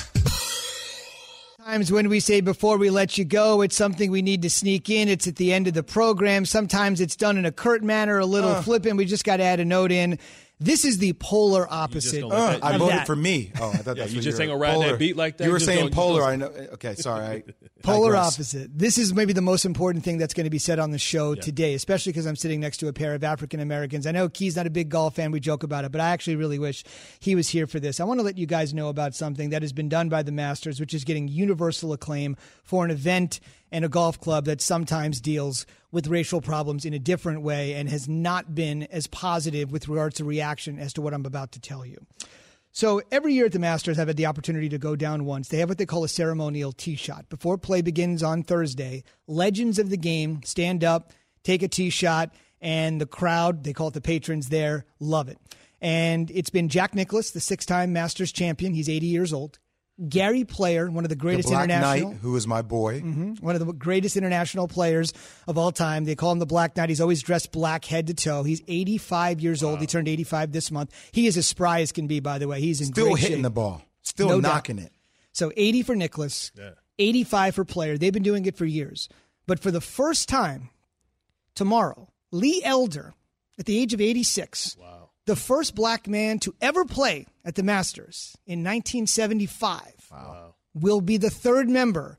Times 1.65 1.91
when 1.91 2.11
we 2.11 2.21
say 2.21 2.43
before 2.43 2.77
we 2.77 2.91
let 2.91 3.17
you 3.17 3.25
go, 3.25 3.63
it's 3.63 3.75
something 3.75 4.11
we 4.11 4.21
need 4.21 4.43
to 4.43 4.51
sneak 4.51 4.91
in. 4.91 5.09
It's 5.09 5.27
at 5.27 5.37
the 5.37 5.51
end 5.51 5.67
of 5.67 5.73
the 5.73 5.83
program. 5.83 6.45
Sometimes 6.45 7.01
it's 7.01 7.17
done 7.17 7.39
in 7.39 7.47
a 7.47 7.53
curt 7.53 7.83
manner, 7.83 8.19
a 8.19 8.27
little 8.27 8.51
Uh. 8.51 8.61
flippant. 8.61 8.99
We 8.99 9.07
just 9.07 9.25
got 9.25 9.39
to 9.39 9.45
add 9.45 9.61
a 9.61 9.65
note 9.65 9.91
in. 9.91 10.19
This 10.65 10.85
is 10.85 10.99
the 10.99 11.13
polar 11.15 11.67
opposite. 11.71 12.23
gonna 12.23 12.35
Uh, 12.35 12.53
that- 12.53 12.65
I 12.65 12.73
of 12.75 12.79
voted 12.81 12.99
that. 12.99 13.07
for 13.07 13.15
me. 13.17 13.53
Oh, 13.61 13.69
I 13.71 13.77
thought 13.77 13.97
Yeah, 13.97 14.03
that's 14.05 14.13
you 14.13 14.19
what 14.19 14.25
just 14.25 14.39
were- 14.39 14.43
ain't 14.45 14.51
gonna 14.53 14.59
ride 14.81 14.91
that 14.91 14.99
beat 14.99 15.17
like 15.17 15.37
that? 15.37 15.45
You 15.45 15.51
were 15.51 15.61
saying 15.61 15.91
polar. 15.91 16.21
just- 16.21 16.29
I 16.31 16.37
know. 16.37 16.47
Okay, 16.75 16.95
sorry. 16.95 17.25
I 17.27 17.43
Polar 17.83 18.13
digress. 18.13 18.35
opposite. 18.35 18.71
This 18.79 18.97
is 18.97 19.13
maybe 19.13 19.35
the 19.35 19.43
most 19.43 19.67
important 19.67 20.05
thing 20.05 20.17
that's 20.17 20.33
going 20.33 20.45
to 20.45 20.51
be 20.51 20.59
said 20.59 20.79
on 20.79 20.91
the 20.91 20.99
show 20.99 21.35
today, 21.35 21.75
especially 21.75 22.13
because 22.13 22.25
I'm 22.25 22.35
sitting 22.37 22.61
next 22.61 22.79
to 22.79 22.89
a 22.89 22.95
pair 22.95 23.15
of 23.15 23.23
African 23.23 23.61
Americans. 23.61 24.07
I 24.07 24.13
know 24.13 24.29
Key's 24.31 24.57
not 24.57 24.67
a 24.67 24.71
big 24.71 24.89
golf 24.89 25.17
fan. 25.17 25.31
We 25.33 25.39
joke 25.41 25.63
about 25.65 25.85
it, 25.85 25.93
but 25.93 26.01
I 26.01 26.09
actually 26.09 26.37
really 26.37 26.59
wish 26.59 26.83
he 27.21 27.35
was 27.35 27.49
here 27.51 27.67
for 27.67 27.79
this. 27.79 28.01
I 28.01 28.05
want 28.05 28.21
to 28.21 28.25
let 28.25 28.39
you 28.39 28.47
guys 28.47 28.73
know 28.73 28.89
about 28.89 29.15
something 29.15 29.51
that 29.51 29.61
has 29.61 29.75
been 29.75 29.91
done 29.91 30.09
by 30.09 30.23
the 30.23 30.33
Masters, 30.33 30.81
which 30.81 30.95
is 30.95 31.05
getting 31.05 31.29
universal 31.29 31.93
acclaim 31.93 32.37
for 32.63 32.87
an 32.87 32.91
event 32.91 33.39
and 33.75 33.85
a 33.85 33.89
golf 33.89 34.21
club 34.21 34.45
that 34.45 34.61
sometimes 34.61 35.21
deals 35.21 35.67
with 35.91 36.07
racial 36.07 36.41
problems 36.41 36.85
in 36.85 36.95
a 36.95 36.99
different 37.01 37.43
way 37.43 37.75
and 37.75 37.89
has 37.89 38.09
not 38.09 38.55
been 38.55 38.85
as 38.85 39.09
positive 39.09 39.73
with 39.73 39.89
regards 39.89 40.15
to 40.15 40.25
reaction 40.25 40.79
as 40.79 40.93
to 40.93 41.03
what 41.03 41.13
I'm 41.13 41.27
about 41.27 41.51
to 41.53 41.61
tell 41.61 41.85
you. 41.85 41.99
So 42.71 43.03
every 43.11 43.35
year 43.35 43.47
at 43.47 43.53
the 43.53 43.59
Masters, 43.59 43.99
I've 43.99 44.07
had 44.07 44.17
the 44.17 44.27
opportunity 44.27 44.69
to 44.69 44.79
go 44.79 44.95
down 44.95 45.25
once. 45.25 45.49
They 45.49 45.59
have 45.59 45.69
what 45.69 45.79
they 45.79 45.87
call 45.87 46.05
a 46.05 46.09
ceremonial 46.09 46.71
tee 46.71 46.95
shot. 46.95 47.29
Before 47.29 47.59
play 47.59 47.83
begins 47.83 48.23
on 48.23 48.45
Thursday, 48.45 49.03
legends 49.27 49.81
of 49.81 49.91
the 49.91 49.97
game 49.97 50.41
stand 50.45 50.85
up, 50.85 51.13
take 51.43 51.65
a 51.65 51.69
tee 51.69 51.91
shot, 51.91 52.33
and 52.61 53.01
the 53.01 53.07
crowd, 53.07 53.65
they 53.65 53.73
call 53.73 53.89
it 53.89 53.95
the 53.95 54.01
patrons 54.01 54.51
there, 54.51 54.87
love 55.01 55.29
it. 55.29 55.39
And 55.81 56.31
it's 56.31 56.51
been 56.51 56.69
Jack 56.69 56.95
Nicklaus, 56.95 57.33
the 57.33 57.41
six 57.41 57.67
time 57.67 57.93
Masters 57.93 58.31
champion. 58.31 58.73
He's 58.73 58.89
80 58.89 59.07
years 59.09 59.33
old. 59.33 59.59
Gary 60.09 60.45
Player, 60.45 60.91
one 60.91 61.05
of 61.05 61.09
the 61.09 61.15
The 61.15 61.21
greatest 61.21 61.49
Black 61.49 61.65
international. 61.65 62.11
Knight, 62.13 62.21
who 62.21 62.35
is 62.37 62.47
my 62.49 62.63
boy. 62.63 63.01
Mhm. 63.01 63.41
One 63.41 63.55
of 63.55 63.65
the 63.65 63.73
greatest 63.73 64.17
international 64.17 64.67
players 64.67 65.13
of 65.47 65.57
all 65.57 65.71
time. 65.71 66.05
They 66.05 66.17
call 66.17 66.33
him 66.33 66.41
the 66.41 66.47
Black 66.47 66.77
Knight. 66.77 66.89
He's 66.89 67.01
always 67.01 67.23
dressed 67.23 67.53
black 67.53 67.85
head 67.85 68.09
to 68.09 68.15
toe. 68.15 68.43
He's 68.43 68.61
85 68.67 69.41
years 69.41 69.63
old. 69.63 69.79
He 69.81 69.87
turned 69.87 70.09
85 70.09 70.51
this 70.51 70.71
month. 70.73 70.91
He 71.13 71.27
is 71.29 71.37
as 71.37 71.47
spry 71.47 71.81
as 71.81 71.93
can 71.93 72.09
be, 72.09 72.19
by 72.19 72.39
the 72.39 72.49
way. 72.49 72.61
He's 72.61 72.81
in 72.81 72.89
Still 72.89 73.11
great 73.11 73.19
hitting 73.21 73.37
shape. 73.37 73.43
the 73.45 73.51
ball. 73.51 73.83
Still 74.03 74.29
No 74.29 74.41
doubt. 74.41 74.49
knocking 74.55 74.79
it. 74.81 74.93
So 75.33 75.53
80 75.57 75.83
for 75.83 75.95
Nicklaus, 75.95 76.51
85 76.99 77.55
for 77.55 77.65
Player. 77.65 77.97
They've 77.97 78.13
been 78.13 78.23
doing 78.25 78.47
it 78.47 78.57
for 78.57 78.65
years. 78.67 79.09
But 79.47 79.61
for 79.61 79.71
the 79.71 79.81
first 79.81 80.29
time 80.29 80.71
tomorrow, 81.55 82.09
Lee 82.33 82.63
Elder, 82.65 83.15
at 83.59 83.67
the 83.67 83.79
age 83.79 83.93
of 83.95 84.01
86, 84.01 84.77
the 85.27 85.37
first 85.37 85.75
black 85.75 86.07
man 86.07 86.39
to 86.41 86.55
ever 86.61 86.85
play 86.85 87.27
at 87.45 87.55
the 87.55 87.63
Masters 87.63 88.37
in 88.47 88.63
1975, 88.65 90.13
will 90.75 91.01
be 91.01 91.17
the 91.17 91.31
third 91.31 91.69
member 91.69 92.19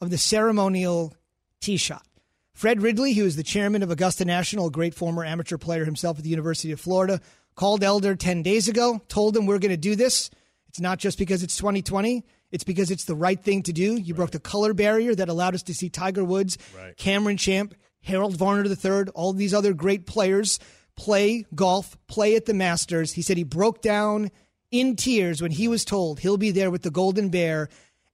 of 0.00 0.10
the 0.10 0.18
ceremonial 0.18 1.14
tee 1.60 1.76
shot. 1.76 2.06
Fred 2.52 2.82
Ridley, 2.82 3.14
who 3.14 3.24
is 3.24 3.36
the 3.36 3.42
chairman 3.42 3.82
of 3.82 3.90
Augusta 3.90 4.24
National, 4.24 4.66
a 4.66 4.70
great 4.70 4.94
former 4.94 5.24
amateur 5.24 5.58
player 5.58 5.84
himself 5.84 6.18
at 6.18 6.24
the 6.24 6.30
University 6.30 6.70
of 6.70 6.80
Florida, 6.80 7.20
called 7.56 7.82
Elder 7.82 8.14
10 8.14 8.42
days 8.42 8.68
ago, 8.68 9.00
told 9.08 9.36
him 9.36 9.46
we're 9.46 9.58
going 9.58 9.70
to 9.70 9.76
do 9.76 9.96
this. 9.96 10.30
It's 10.68 10.80
not 10.80 10.98
just 10.98 11.18
because 11.18 11.42
it's 11.42 11.56
2020, 11.56 12.24
it's 12.52 12.64
because 12.64 12.90
it's 12.90 13.04
the 13.04 13.14
right 13.14 13.42
thing 13.42 13.62
to 13.64 13.72
do. 13.72 13.96
You 13.96 14.14
broke 14.14 14.30
the 14.30 14.40
color 14.40 14.74
barrier 14.74 15.14
that 15.14 15.28
allowed 15.28 15.54
us 15.54 15.62
to 15.64 15.74
see 15.74 15.88
Tiger 15.88 16.24
Woods, 16.24 16.58
Cameron 16.96 17.36
Champ, 17.36 17.74
Harold 18.02 18.36
Varner 18.36 18.66
III, 18.66 19.10
all 19.14 19.32
these 19.32 19.54
other 19.54 19.72
great 19.72 20.06
players 20.06 20.58
play 20.96 21.46
golf, 21.54 21.96
play 22.06 22.36
at 22.36 22.46
the 22.46 22.54
Masters. 22.54 23.12
He 23.12 23.22
said 23.22 23.36
he 23.36 23.44
broke 23.44 23.82
down 23.82 24.30
in 24.70 24.96
tears 24.96 25.40
when 25.40 25.52
he 25.52 25.68
was 25.68 25.84
told 25.84 26.20
he'll 26.20 26.36
be 26.36 26.50
there 26.50 26.70
with 26.70 26.82
the 26.82 26.90
Golden 26.90 27.28
Bear 27.28 27.68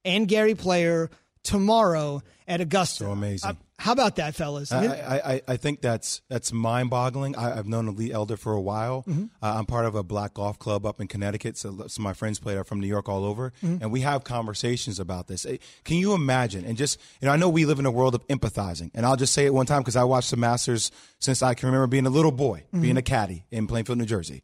and 0.05 0.28
Gary 0.28 0.55
Player 0.55 1.11
tomorrow 1.43 2.22
at 2.47 2.61
Augusta. 2.61 3.05
So 3.05 3.11
amazing. 3.12 3.51
Uh, 3.51 3.55
how 3.78 3.93
about 3.93 4.16
that, 4.16 4.34
fellas? 4.34 4.72
I, 4.72 4.84
I, 4.84 5.32
I, 5.34 5.43
I 5.49 5.57
think 5.57 5.80
that's 5.80 6.20
that's 6.28 6.53
mind 6.53 6.91
boggling. 6.91 7.34
I've 7.34 7.66
known 7.66 7.97
Lee 7.97 8.12
Elder 8.12 8.36
for 8.36 8.53
a 8.53 8.61
while. 8.61 9.05
Mm-hmm. 9.09 9.24
Uh, 9.43 9.55
I'm 9.57 9.64
part 9.64 9.86
of 9.86 9.95
a 9.95 10.03
black 10.03 10.34
golf 10.34 10.59
club 10.59 10.84
up 10.84 11.01
in 11.01 11.09
Connecticut. 11.09 11.57
So 11.57 11.70
some 11.86 12.03
of 12.05 12.11
my 12.11 12.12
friends 12.12 12.38
played 12.38 12.59
are 12.59 12.64
from 12.64 12.80
New 12.80 12.86
York 12.86 13.09
all 13.09 13.24
over, 13.24 13.55
Mm-hmm. 13.64 13.82
and 13.82 13.91
we 13.91 14.03
have 14.03 14.22
conversations 14.22 15.01
about 15.01 15.28
this. 15.28 15.47
Can 15.84 15.97
you 15.97 16.12
imagine? 16.12 16.66
And 16.66 16.76
just 16.76 17.01
you 17.22 17.26
know, 17.26 17.32
I 17.32 17.36
know 17.36 17.49
we 17.49 17.64
live 17.64 17.78
in 17.78 17.86
a 17.86 17.91
world 17.91 18.14
of 18.14 18.26
empathizing, 18.28 18.91
and 18.95 19.07
I'll 19.07 19.16
just 19.16 19.32
say 19.32 19.47
it 19.47 19.55
one 19.55 19.64
time 19.64 19.80
because 19.80 19.97
I 19.97 20.05
watched 20.05 20.30
the 20.30 20.36
Masters 20.36 20.91
since 21.18 21.43
I 21.43 21.55
can 21.55 21.68
remember 21.68 21.86
being 21.86 22.07
a 22.07 22.11
little 22.11 22.32
boy, 22.32 22.64
Mm-hmm. 22.74 22.82
being 22.82 22.97
a 22.99 23.03
caddy 23.03 23.47
in 23.51 23.66
Plainfield, 23.66 23.97
New 23.99 24.05
Jersey. 24.05 24.43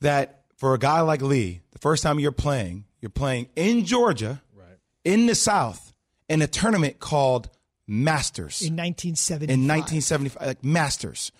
That 0.00 0.42
for 0.56 0.74
a 0.74 0.78
guy 0.78 1.00
like 1.02 1.22
Lee, 1.22 1.60
the 1.70 1.78
first 1.78 2.02
time 2.02 2.18
you're 2.18 2.32
playing, 2.32 2.84
you're 3.00 3.08
playing 3.10 3.48
in 3.56 3.84
Georgia, 3.84 4.42
in 5.06 5.26
the 5.26 5.34
South, 5.34 5.94
in 6.28 6.42
a 6.42 6.48
tournament 6.48 6.98
called 6.98 7.48
Masters 7.86 8.62
in 8.62 8.74
1970. 8.74 9.44
in 9.44 9.60
1975, 9.60 10.46
like 10.46 10.64
Masters. 10.64 11.30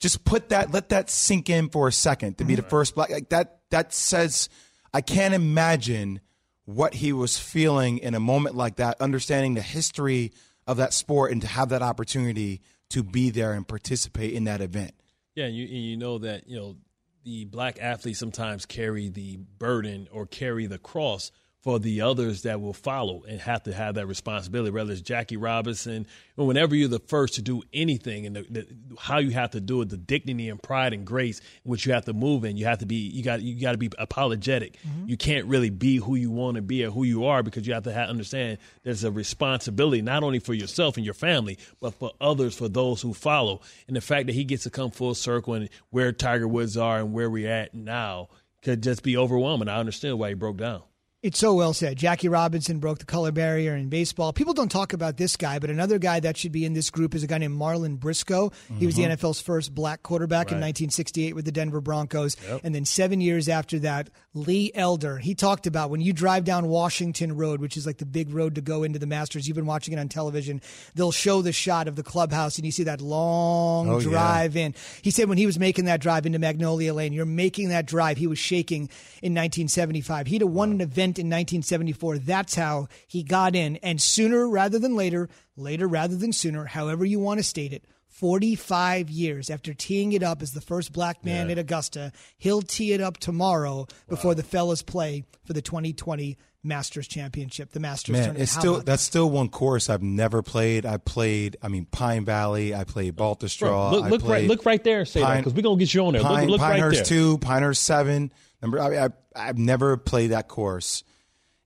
Just 0.00 0.24
put 0.24 0.48
that, 0.48 0.72
let 0.72 0.88
that 0.88 1.08
sink 1.08 1.48
in 1.48 1.68
for 1.68 1.86
a 1.86 1.92
second 1.92 2.38
to 2.38 2.44
be 2.44 2.56
the 2.56 2.62
first 2.62 2.96
black. 2.96 3.10
Like 3.10 3.28
that, 3.28 3.60
that 3.70 3.94
says, 3.94 4.48
I 4.92 5.00
can't 5.00 5.32
imagine 5.32 6.20
what 6.64 6.94
he 6.94 7.12
was 7.12 7.38
feeling 7.38 7.98
in 7.98 8.14
a 8.14 8.20
moment 8.20 8.56
like 8.56 8.76
that, 8.76 9.00
understanding 9.00 9.54
the 9.54 9.62
history 9.62 10.32
of 10.66 10.78
that 10.78 10.92
sport 10.92 11.30
and 11.30 11.40
to 11.42 11.46
have 11.46 11.68
that 11.68 11.82
opportunity 11.82 12.60
to 12.90 13.04
be 13.04 13.30
there 13.30 13.52
and 13.52 13.66
participate 13.66 14.32
in 14.34 14.44
that 14.44 14.60
event. 14.60 14.92
Yeah, 15.36 15.44
and 15.44 15.56
you 15.56 15.64
and 15.64 15.84
you 15.84 15.96
know 15.96 16.18
that 16.18 16.48
you 16.48 16.56
know 16.56 16.76
the 17.24 17.44
black 17.44 17.78
athletes 17.80 18.18
sometimes 18.18 18.66
carry 18.66 19.08
the 19.08 19.36
burden 19.36 20.08
or 20.10 20.26
carry 20.26 20.66
the 20.66 20.78
cross 20.78 21.30
for 21.62 21.78
the 21.78 22.00
others 22.00 22.42
that 22.42 22.60
will 22.60 22.72
follow 22.72 23.22
and 23.22 23.40
have 23.40 23.62
to 23.62 23.72
have 23.72 23.94
that 23.94 24.06
responsibility. 24.08 24.72
Whether 24.72 24.92
it's 24.92 25.00
Jackie 25.00 25.36
Robinson, 25.36 26.08
whenever 26.34 26.74
you're 26.74 26.88
the 26.88 26.98
first 26.98 27.34
to 27.34 27.42
do 27.42 27.62
anything, 27.72 28.26
and 28.26 28.34
the, 28.34 28.42
the, 28.50 28.66
how 28.98 29.18
you 29.18 29.30
have 29.30 29.52
to 29.52 29.60
do 29.60 29.80
it, 29.80 29.88
the 29.88 29.96
dignity 29.96 30.48
and 30.48 30.60
pride 30.60 30.92
and 30.92 31.06
grace 31.06 31.38
in 31.38 31.70
which 31.70 31.86
you 31.86 31.92
have 31.92 32.04
to 32.06 32.12
move 32.12 32.44
in, 32.44 32.56
you 32.56 32.66
have 32.66 32.78
to 32.78 32.86
be 32.86 32.96
you 32.96 33.22
got 33.22 33.42
you 33.42 33.60
got 33.60 33.72
to 33.72 33.78
be 33.78 33.90
apologetic. 33.96 34.76
Mm-hmm. 34.86 35.08
You 35.08 35.16
can't 35.16 35.46
really 35.46 35.70
be 35.70 35.96
who 35.96 36.16
you 36.16 36.32
want 36.32 36.56
to 36.56 36.62
be 36.62 36.84
or 36.84 36.90
who 36.90 37.04
you 37.04 37.26
are 37.26 37.44
because 37.44 37.64
you 37.64 37.74
have 37.74 37.84
to 37.84 37.92
have, 37.92 38.08
understand 38.08 38.58
there's 38.82 39.04
a 39.04 39.12
responsibility 39.12 40.02
not 40.02 40.24
only 40.24 40.40
for 40.40 40.54
yourself 40.54 40.96
and 40.96 41.04
your 41.04 41.14
family, 41.14 41.58
but 41.80 41.94
for 41.94 42.10
others, 42.20 42.56
for 42.56 42.68
those 42.68 43.00
who 43.00 43.14
follow. 43.14 43.60
And 43.86 43.96
the 43.96 44.00
fact 44.00 44.26
that 44.26 44.34
he 44.34 44.42
gets 44.42 44.64
to 44.64 44.70
come 44.70 44.90
full 44.90 45.14
circle 45.14 45.54
and 45.54 45.68
where 45.90 46.10
Tiger 46.10 46.48
Woods 46.48 46.76
are 46.76 46.98
and 46.98 47.12
where 47.12 47.30
we're 47.30 47.50
at 47.50 47.72
now 47.72 48.28
could 48.62 48.82
just 48.82 49.02
be 49.04 49.16
overwhelming. 49.16 49.68
I 49.68 49.78
understand 49.78 50.18
why 50.18 50.30
he 50.30 50.34
broke 50.34 50.56
down. 50.56 50.82
It's 51.22 51.38
so 51.38 51.54
well 51.54 51.72
said. 51.72 51.98
Jackie 51.98 52.28
Robinson 52.28 52.80
broke 52.80 52.98
the 52.98 53.04
color 53.04 53.30
barrier 53.30 53.76
in 53.76 53.88
baseball. 53.88 54.32
People 54.32 54.54
don't 54.54 54.70
talk 54.70 54.92
about 54.92 55.18
this 55.18 55.36
guy, 55.36 55.60
but 55.60 55.70
another 55.70 56.00
guy 56.00 56.18
that 56.18 56.36
should 56.36 56.50
be 56.50 56.64
in 56.64 56.72
this 56.72 56.90
group 56.90 57.14
is 57.14 57.22
a 57.22 57.28
guy 57.28 57.38
named 57.38 57.56
Marlon 57.56 57.96
Briscoe. 57.96 58.50
He 58.76 58.86
was 58.86 58.96
the 58.96 59.04
mm-hmm. 59.04 59.12
NFL's 59.12 59.40
first 59.40 59.72
black 59.72 60.02
quarterback 60.02 60.48
in 60.48 60.58
1968 60.58 61.36
with 61.36 61.44
the 61.44 61.52
Denver 61.52 61.80
Broncos. 61.80 62.36
And 62.64 62.74
then 62.74 62.84
seven 62.84 63.20
years 63.20 63.48
after 63.48 63.78
that, 63.80 64.10
Lee 64.34 64.70
Elder. 64.74 65.18
He 65.18 65.34
talked 65.34 65.66
about 65.66 65.90
when 65.90 66.00
you 66.00 66.12
drive 66.14 66.44
down 66.44 66.66
Washington 66.66 67.36
Road, 67.36 67.60
which 67.60 67.76
is 67.76 67.84
like 67.86 67.98
the 67.98 68.06
big 68.06 68.30
road 68.32 68.54
to 68.54 68.60
go 68.62 68.82
into 68.82 68.98
the 68.98 69.06
Masters. 69.06 69.46
You've 69.46 69.56
been 69.56 69.66
watching 69.66 69.92
it 69.92 70.00
on 70.00 70.08
television. 70.08 70.62
They'll 70.94 71.12
show 71.12 71.42
the 71.42 71.52
shot 71.52 71.86
of 71.86 71.96
the 71.96 72.02
clubhouse, 72.02 72.56
and 72.56 72.64
you 72.64 72.72
see 72.72 72.84
that 72.84 73.02
long 73.02 73.88
Oh, 73.90 73.98
yeah. 73.98 74.08
drive 74.08 74.56
in. 74.56 74.74
He 75.02 75.10
said 75.10 75.28
when 75.28 75.36
he 75.38 75.44
was 75.44 75.58
making 75.58 75.84
that 75.84 76.00
drive 76.00 76.24
into 76.24 76.38
Magnolia 76.38 76.94
Lane, 76.94 77.12
you're 77.12 77.26
making 77.26 77.68
that 77.68 77.86
drive. 77.86 78.16
He 78.16 78.26
was 78.26 78.38
shaking 78.38 78.88
in 79.22 79.34
1975. 79.34 80.26
He'd 80.28 80.40
have 80.40 80.50
won 80.50 80.70
an 80.72 80.80
event 80.80 81.18
in 81.18 81.26
1974. 81.26 82.18
That's 82.18 82.54
how 82.54 82.88
he 83.06 83.22
got 83.22 83.54
in. 83.54 83.76
And 83.76 84.00
sooner 84.00 84.48
rather 84.48 84.78
than 84.78 84.96
later, 84.96 85.28
later 85.56 85.86
rather 85.86 86.16
than 86.16 86.32
sooner, 86.32 86.64
however 86.64 87.04
you 87.04 87.18
want 87.20 87.38
to 87.38 87.44
state 87.44 87.72
it, 87.74 87.84
45 88.22 89.10
years 89.10 89.50
after 89.50 89.74
teeing 89.74 90.12
it 90.12 90.22
up 90.22 90.42
as 90.42 90.52
the 90.52 90.60
first 90.60 90.92
black 90.92 91.24
man 91.24 91.50
at 91.50 91.58
Augusta, 91.58 92.12
he'll 92.38 92.62
tee 92.62 92.92
it 92.92 93.00
up 93.00 93.18
tomorrow 93.18 93.88
before 94.08 94.36
the 94.36 94.44
fellas 94.44 94.80
play 94.80 95.24
for 95.44 95.54
the 95.54 95.60
2020 95.60 96.38
Masters 96.62 97.08
Championship, 97.08 97.72
the 97.72 97.80
Masters 97.80 98.12
Man, 98.12 98.22
tournament. 98.22 98.42
it's 98.44 98.54
How 98.54 98.60
still 98.60 98.74
about 98.74 98.86
that's 98.86 99.02
still 99.02 99.28
one 99.28 99.48
course 99.48 99.90
I've 99.90 100.04
never 100.04 100.40
played. 100.40 100.86
I 100.86 100.98
played, 100.98 101.56
I 101.64 101.66
mean, 101.66 101.84
Pine 101.86 102.24
Valley. 102.24 102.72
I 102.72 102.84
played 102.84 103.16
Baltusrol. 103.16 103.90
look, 103.90 104.08
look 104.08 104.22
right, 104.22 104.46
look 104.46 104.64
right 104.64 104.84
there 104.84 105.00
and 105.00 105.08
say 105.08 105.18
that 105.18 105.26
Pine- 105.26 105.38
because 105.38 105.54
we're 105.54 105.62
gonna 105.62 105.76
get 105.80 105.92
you 105.92 106.06
on 106.06 106.12
there. 106.12 106.22
Pine, 106.22 106.42
look 106.42 106.50
look 106.52 106.60
right 106.60 106.74
Pinehurst 106.74 106.98
there. 106.98 107.04
two, 107.06 107.38
Pinehurst 107.38 107.82
seven. 107.82 108.32
Number, 108.62 108.78
I, 108.78 108.88
mean, 108.88 108.98
I, 109.00 109.08
I've 109.34 109.58
never 109.58 109.96
played 109.96 110.30
that 110.30 110.46
course. 110.46 111.02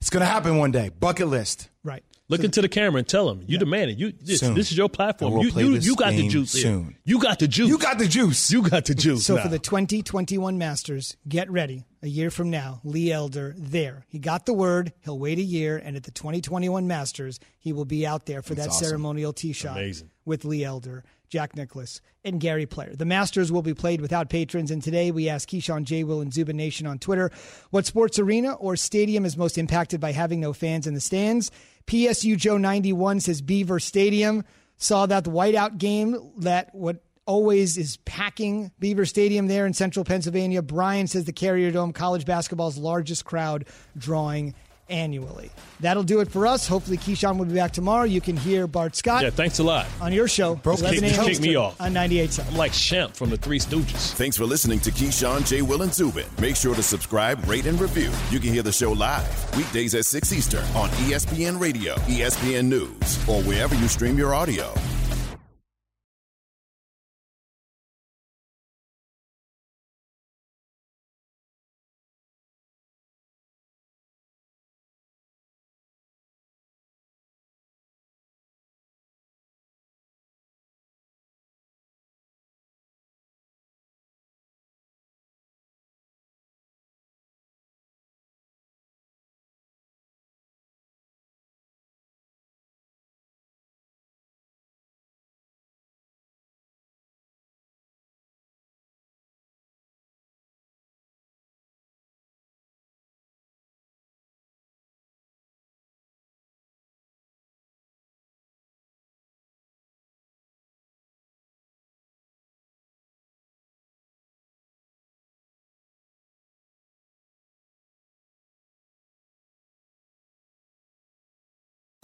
It's 0.01 0.09
gonna 0.09 0.25
happen 0.25 0.57
one 0.57 0.71
day. 0.71 0.89
Bucket 0.89 1.29
list. 1.29 1.69
right. 1.85 2.03
Look 2.29 2.43
into 2.43 2.61
the 2.61 2.69
camera 2.69 2.99
and 2.99 3.09
tell 3.09 3.29
them 3.29 3.45
you 3.47 3.57
demand 3.57 3.93
it. 3.93 3.99
You 3.99 4.13
this, 4.13 4.41
this 4.41 4.73
is 4.73 4.77
your 4.77 4.89
platform. 4.89 5.35
We'll 5.35 5.45
you 5.45 5.75
you, 5.75 5.79
you 5.79 5.97
got 5.97 6.11
the 6.11 6.23
game 6.23 6.31
juice. 6.31 6.53
here. 6.53 6.63
soon. 6.63 6.97
You 7.05 7.21
got 7.21 7.39
the 7.39 7.47
juice. 7.47 7.69
You 7.69 7.79
got 7.79 7.99
the 7.99 8.09
juice. 8.09 8.51
You 8.51 8.63
got 8.63 8.85
the 8.85 8.95
juice. 8.95 9.25
So 9.25 9.37
now. 9.37 9.43
for 9.43 9.49
the 9.49 9.61
2021 9.61 10.59
Masters, 10.59 11.17
get 11.29 11.49
ready. 11.51 11.85
A 12.03 12.09
year 12.09 12.31
from 12.31 12.51
now, 12.51 12.81
Lee 12.85 13.11
Elder 13.11 13.55
there. 13.57 14.05
He 14.09 14.19
got 14.19 14.47
the 14.47 14.53
word. 14.53 14.93
He'll 15.01 15.19
wait 15.19 15.39
a 15.39 15.43
year, 15.43 15.77
and 15.77 15.97
at 15.97 16.05
the 16.05 16.11
2021 16.11 16.87
Masters, 16.87 17.41
he 17.59 17.73
will 17.73 17.85
be 17.85 18.07
out 18.07 18.27
there 18.27 18.43
for 18.43 18.55
that 18.55 18.69
awesome. 18.69 18.87
ceremonial 18.87 19.33
tee 19.33 19.53
shot 19.53 19.77
Amazing. 19.77 20.11
with 20.25 20.45
Lee 20.45 20.63
Elder, 20.63 21.05
Jack 21.29 21.57
Nicklaus, 21.57 22.01
and 22.25 22.41
Gary 22.41 22.67
Player. 22.67 22.95
The 22.95 23.05
Masters 23.05 23.51
will 23.51 23.63
be 23.63 23.75
played 23.75 24.01
without 24.01 24.29
patrons, 24.29 24.71
and 24.71 24.83
today 24.83 25.11
we 25.11 25.29
ask 25.29 25.49
Keyshawn 25.49 25.85
J. 25.85 26.05
Will 26.05 26.21
and 26.21 26.33
Zubin 26.33 26.57
Nation 26.57 26.87
on 26.87 26.99
Twitter 26.99 27.31
what 27.71 27.87
sports 27.87 28.19
arena 28.19 28.53
or 28.55 28.77
stadium 28.77 29.25
is 29.25 29.37
most 29.37 29.59
impacted 29.59 30.01
by 30.01 30.13
having 30.13 30.39
no 30.39 30.53
fans 30.53 30.87
in 30.87 30.95
the 30.95 31.01
stands. 31.01 31.51
PSU 31.87 32.37
Joe 32.37 32.59
91 32.59 33.21
says 33.21 33.41
Beaver 33.41 33.81
Stadium. 33.81 34.45
Saw 34.79 35.07
that 35.07 35.25
the 35.25 35.31
whiteout 35.31 35.79
game 35.79 36.33
that 36.39 36.75
what 36.75 37.03
always 37.27 37.77
is 37.77 37.97
packing 37.99 38.71
Beaver 38.79 39.05
Stadium 39.07 39.47
there 39.47 39.67
in 39.67 39.73
central 39.73 40.05
Pennsylvania. 40.05 40.63
Brian 40.63 41.07
says 41.07 41.25
the 41.25 41.33
Carrier 41.33 41.71
Dome, 41.71 41.93
college 41.93 42.25
basketball's 42.25 42.79
largest 42.79 43.25
crowd 43.25 43.67
drawing 43.97 44.55
annually. 44.89 45.51
That'll 45.81 46.03
do 46.03 46.21
it 46.21 46.31
for 46.31 46.47
us. 46.47 46.67
Hopefully, 46.67 46.97
Keyshawn 46.97 47.37
will 47.39 47.45
be 47.45 47.55
back 47.55 47.73
tomorrow. 47.73 48.05
You 48.05 48.21
can 48.21 48.37
hear 48.37 48.67
Bart 48.67 48.97
Scott 48.97 49.23
yeah, 49.23 49.31
thanks 49.31 49.59
a 49.59 49.63
lot. 49.65 49.87
on 50.01 50.13
your 50.13 50.27
show, 50.29 50.55
Bro, 50.57 50.75
11 50.77 51.01
kick- 51.01 51.17
a.m. 51.19 51.27
kick 51.27 51.41
me 51.41 51.55
off. 51.57 51.81
on 51.81 51.93
98.7. 51.93 52.49
I'm 52.49 52.57
like 52.57 52.73
Shemp 52.73 53.15
from 53.17 53.31
the 53.31 53.37
Three 53.37 53.59
Stooges. 53.59 54.13
Thanks 54.15 54.37
for 54.37 54.45
listening 54.45 54.81
to 54.81 54.91
Keyshawn, 54.91 55.47
J. 55.47 55.63
Will, 55.63 55.83
and 55.83 55.93
Zubin. 55.93 56.27
Make 56.41 56.57
sure 56.57 56.75
to 56.75 56.83
subscribe, 56.83 57.47
rate, 57.49 57.67
and 57.67 57.79
review. 57.81 58.11
You 58.31 58.39
can 58.41 58.53
hear 58.53 58.63
the 58.63 58.73
show 58.73 58.93
live 58.93 59.57
weekdays 59.57 59.95
at 59.95 60.05
6 60.07 60.33
Eastern 60.33 60.65
on 60.77 60.89
ESPN 61.07 61.61
Radio, 61.61 61.95
ESPN 62.07 62.67
News, 62.67 63.29
or 63.29 63.43
wherever 63.43 63.75
you 63.75 63.89
stream 63.89 64.17
your 64.17 64.35
audio. 64.35 64.73